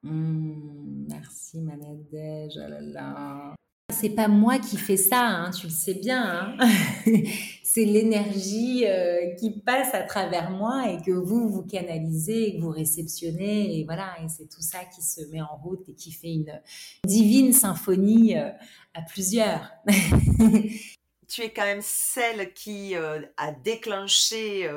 Mmh, 0.04 1.08
merci 1.10 1.62
Manadège, 1.62 2.58
oh 2.58 3.54
c'est 4.02 4.10
pas 4.10 4.28
moi 4.28 4.58
qui 4.58 4.78
fais 4.78 4.98
ça, 4.98 5.28
hein, 5.28 5.52
tu 5.52 5.68
le 5.68 5.72
sais 5.72 5.94
bien. 5.94 6.58
Hein. 6.60 6.70
c'est 7.64 7.86
l'énergie 7.86 8.86
euh, 8.88 9.36
qui 9.36 9.62
passe 9.62 9.94
à 9.94 10.02
travers 10.02 10.50
moi 10.50 10.90
et 10.90 11.02
que 11.02 11.12
vous 11.12 11.48
vous 11.48 11.62
canalisez, 11.62 12.48
et 12.48 12.58
que 12.58 12.62
vous 12.62 12.72
réceptionnez 12.72 13.80
et 13.80 13.86
voilà. 13.86 14.16
Et 14.24 14.28
c'est 14.28 14.50
tout 14.50 14.62
ça 14.62 14.80
qui 14.86 15.04
se 15.04 15.22
met 15.32 15.42
en 15.42 15.56
route 15.56 15.88
et 15.88 15.94
qui 15.94 16.12
fait 16.12 16.34
une 16.34 16.62
divine 17.06 17.54
symphonie 17.54 18.36
euh, 18.38 18.50
à 18.96 19.04
plusieurs. 19.04 19.72
tu 21.28 21.42
es 21.42 21.52
quand 21.52 21.66
même 21.66 21.84
celle 21.84 22.54
qui 22.54 22.96
euh, 22.96 23.22
a 23.38 23.52
déclenché 23.52 24.68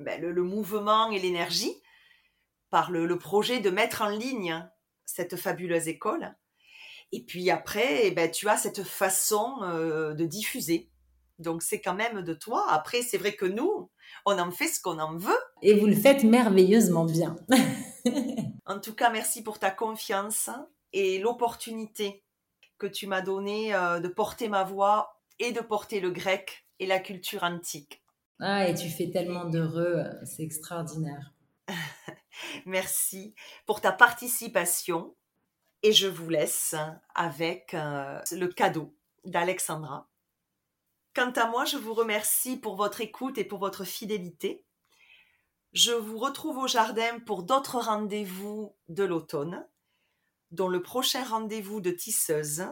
ben, 0.00 0.20
le, 0.20 0.42
mouvement 0.42 1.10
et 1.10 1.18
l'énergie 1.18 1.72
par 2.68 2.90
le, 2.90 3.18
projet 3.18 3.60
de 3.60 3.70
mettre 3.70 4.02
en 4.02 4.10
ligne 4.10 4.62
cette 5.06 5.36
fabuleuse 5.36 5.88
école. 5.88 6.34
Et 7.14 7.24
puis 7.24 7.50
après, 7.50 8.06
eh 8.06 8.10
ben, 8.10 8.30
tu 8.30 8.48
as 8.48 8.56
cette 8.56 8.82
façon 8.82 9.60
de 9.60 10.24
diffuser 10.24 10.90
donc 11.38 11.62
c'est 11.62 11.80
quand 11.80 11.94
même 11.94 12.22
de 12.22 12.34
toi. 12.34 12.66
Après, 12.70 13.02
c'est 13.02 13.18
vrai 13.18 13.34
que 13.34 13.44
nous, 13.44 13.90
on 14.24 14.38
en 14.38 14.50
fait 14.50 14.68
ce 14.68 14.80
qu'on 14.80 14.98
en 14.98 15.16
veut. 15.16 15.38
Et 15.62 15.74
vous 15.74 15.86
le 15.86 15.94
faites 15.94 16.24
merveilleusement 16.24 17.04
bien. 17.04 17.36
en 18.66 18.78
tout 18.78 18.94
cas, 18.94 19.10
merci 19.10 19.42
pour 19.42 19.58
ta 19.58 19.70
confiance 19.70 20.50
et 20.92 21.18
l'opportunité 21.18 22.22
que 22.78 22.86
tu 22.86 23.06
m'as 23.06 23.22
donnée 23.22 23.74
euh, 23.74 24.00
de 24.00 24.08
porter 24.08 24.48
ma 24.48 24.64
voix 24.64 25.20
et 25.38 25.52
de 25.52 25.60
porter 25.60 26.00
le 26.00 26.10
grec 26.10 26.66
et 26.78 26.86
la 26.86 27.00
culture 27.00 27.42
antique. 27.42 28.02
Ah, 28.40 28.68
et 28.68 28.74
tu 28.74 28.88
fais 28.88 29.10
tellement 29.10 29.44
d'heureux, 29.44 30.04
c'est 30.24 30.42
extraordinaire. 30.42 31.32
merci 32.66 33.34
pour 33.66 33.80
ta 33.80 33.92
participation 33.92 35.14
et 35.84 35.92
je 35.92 36.08
vous 36.08 36.30
laisse 36.30 36.74
avec 37.14 37.74
euh, 37.74 38.18
le 38.32 38.48
cadeau 38.48 38.96
d'Alexandra 39.26 40.08
Quant 41.14 41.30
à 41.32 41.46
moi, 41.46 41.66
je 41.66 41.76
vous 41.76 41.92
remercie 41.92 42.56
pour 42.56 42.74
votre 42.74 43.02
écoute 43.02 43.36
et 43.36 43.44
pour 43.44 43.58
votre 43.58 43.84
fidélité. 43.84 44.64
Je 45.74 45.92
vous 45.92 46.18
retrouve 46.18 46.56
au 46.56 46.66
jardin 46.66 47.20
pour 47.20 47.42
d'autres 47.42 47.78
rendez-vous 47.78 48.74
de 48.88 49.04
l'automne, 49.04 49.68
dont 50.52 50.68
le 50.68 50.82
prochain 50.82 51.22
rendez-vous 51.22 51.82
de 51.82 51.90
tisseuse 51.90 52.66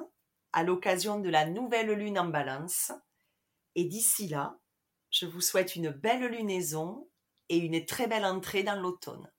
à 0.55 0.63
l'occasion 0.63 1.21
de 1.21 1.29
la 1.29 1.45
nouvelle 1.45 1.93
lune 1.93 2.19
en 2.19 2.29
balance. 2.29 2.93
Et 3.75 3.85
d'ici 3.85 4.27
là, 4.27 4.59
je 5.11 5.27
vous 5.27 5.43
souhaite 5.43 5.77
une 5.77 5.91
belle 5.91 6.25
lunaison 6.29 7.07
et 7.51 7.59
une 7.59 7.85
très 7.85 8.07
belle 8.07 8.25
entrée 8.25 8.63
dans 8.63 8.81
l'automne. 8.81 9.31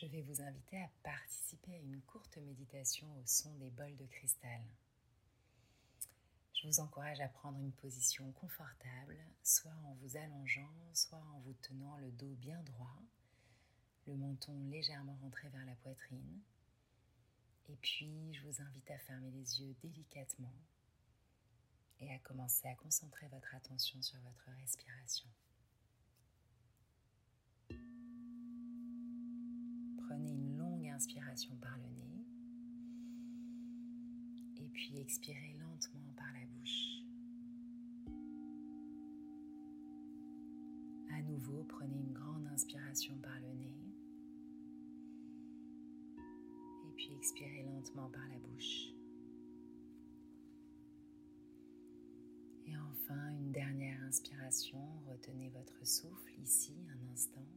Je 0.00 0.06
vais 0.06 0.22
vous 0.22 0.40
inviter 0.42 0.82
à 0.82 0.90
participer 1.04 1.72
à 1.72 1.78
une 1.78 2.00
courte 2.02 2.36
méditation 2.38 3.06
au 3.16 3.22
son 3.26 3.54
des 3.58 3.70
bols 3.70 3.96
de 3.96 4.06
cristal. 4.06 4.60
Je 6.52 6.66
vous 6.66 6.80
encourage 6.80 7.20
à 7.20 7.28
prendre 7.28 7.58
une 7.58 7.72
position 7.72 8.32
confortable, 8.32 9.16
soit 9.44 9.70
en 9.84 9.94
vous 10.00 10.16
allongeant, 10.16 10.74
soit 10.94 11.22
en 11.34 11.38
vous 11.40 11.54
tenant 11.62 11.96
le 11.98 12.10
dos 12.10 12.34
bien 12.40 12.60
droit, 12.62 13.02
le 14.06 14.16
menton 14.16 14.58
légèrement 14.68 15.16
rentré 15.22 15.48
vers 15.50 15.64
la 15.64 15.76
poitrine. 15.76 16.40
Et 17.68 17.76
puis, 17.76 18.34
je 18.34 18.42
vous 18.48 18.62
invite 18.62 18.90
à 18.90 18.98
fermer 18.98 19.30
les 19.30 19.60
yeux 19.60 19.76
délicatement 19.80 20.54
et 22.00 22.12
à 22.12 22.18
commencer 22.18 22.66
à 22.66 22.74
concentrer 22.74 23.28
votre 23.28 23.54
attention 23.54 24.02
sur 24.02 24.18
votre 24.20 24.50
respiration. 24.60 25.28
Prenez 30.14 30.30
une 30.30 30.56
longue 30.56 30.86
inspiration 30.86 31.56
par 31.60 31.76
le 31.76 31.88
nez 31.96 32.24
et 34.64 34.68
puis 34.68 34.96
expirez 35.00 35.56
lentement 35.58 36.12
par 36.14 36.32
la 36.32 36.46
bouche. 36.46 37.02
À 41.10 41.20
nouveau, 41.22 41.64
prenez 41.64 41.98
une 41.98 42.12
grande 42.12 42.46
inspiration 42.46 43.16
par 43.18 43.34
le 43.40 43.52
nez 43.54 43.74
et 46.18 46.92
puis 46.94 47.12
expirez 47.16 47.64
lentement 47.64 48.08
par 48.10 48.28
la 48.28 48.38
bouche. 48.38 48.92
Et 52.68 52.76
enfin, 52.76 53.30
une 53.30 53.50
dernière 53.50 54.00
inspiration, 54.04 54.78
retenez 55.08 55.48
votre 55.48 55.84
souffle 55.84 56.34
ici 56.40 56.72
un 56.88 57.12
instant. 57.12 57.48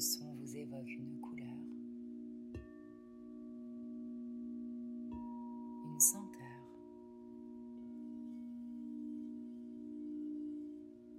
Son 0.00 0.34
vous 0.34 0.56
évoque 0.56 0.90
une 0.90 1.20
couleur. 1.20 1.48
senteur. 6.00 6.46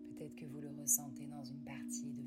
Peut-être 0.07 0.36
que 0.36 0.45
vous 0.45 0.61
le 0.61 0.69
ressentez 0.69 1.27
dans 1.27 1.43
une 1.43 1.59
partie 1.63 2.13
de 2.13 2.21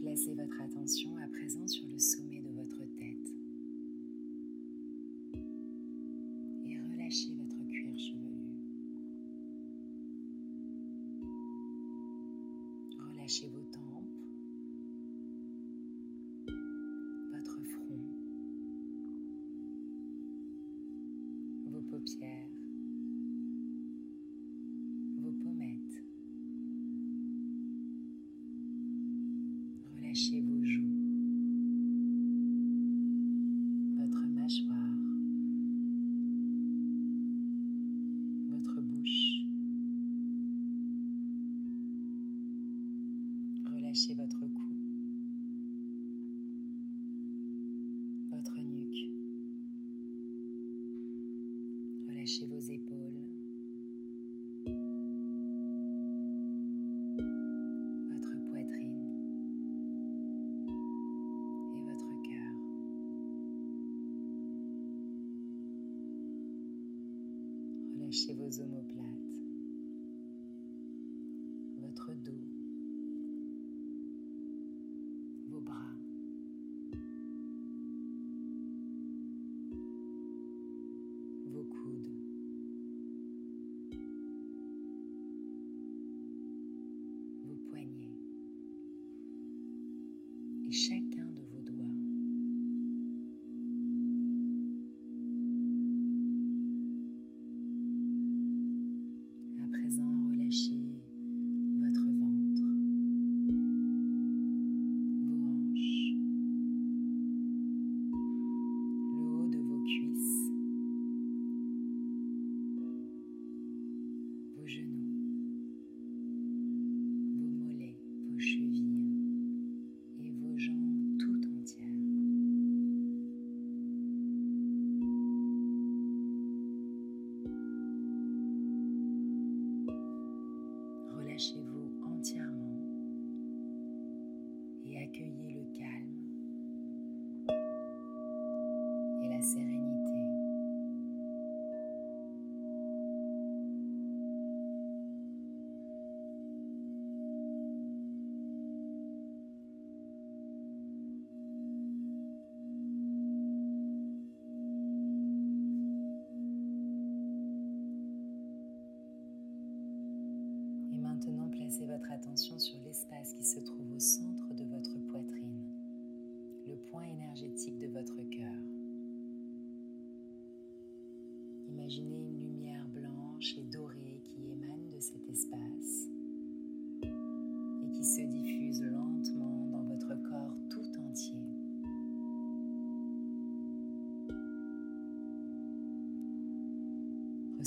Placez 0.00 0.34
votre 0.34 0.60
attention 0.60 1.16
à 1.16 1.28
présent 1.28 1.66
sur 1.66 1.86
le 1.88 1.98
sommet 1.98 2.40
de 2.40 2.45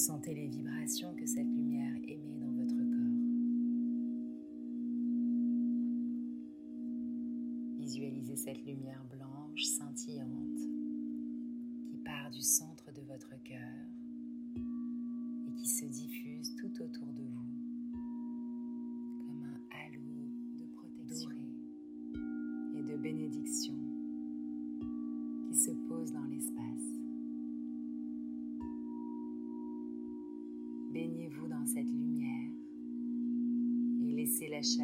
Sentez 0.10 0.34
les 0.34 0.48
vibrations 0.48 1.14
que 1.14 1.28
cette 1.28 1.49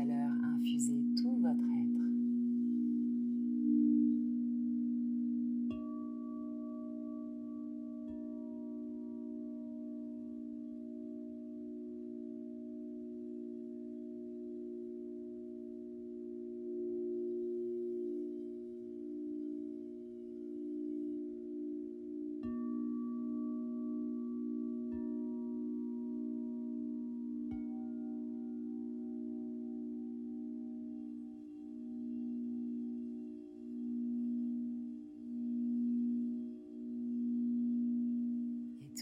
la. 0.05 0.14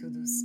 estudos 0.04 0.44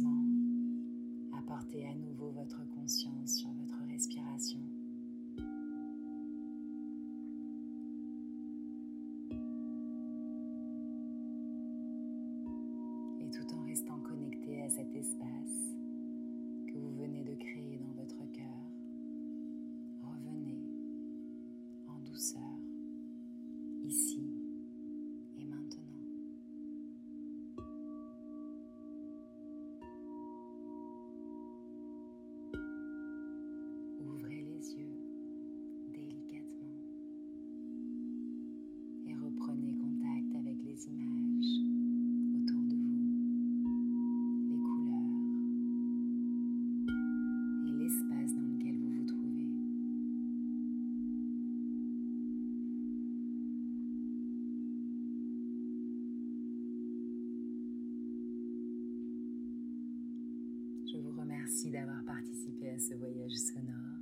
à 62.19 62.79
ce 62.79 62.95
voyage 62.95 63.33
sonore 63.33 63.99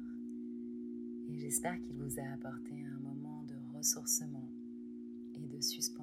et 1.29 1.39
j'espère 1.39 1.81
qu'il 1.83 1.97
vous 1.97 2.19
a 2.19 2.33
apporté 2.33 2.73
un 2.73 2.99
moment 3.01 3.45
de 3.45 3.77
ressourcement 3.77 4.49
et 5.35 5.47
de 5.47 5.61
suspense. 5.61 5.95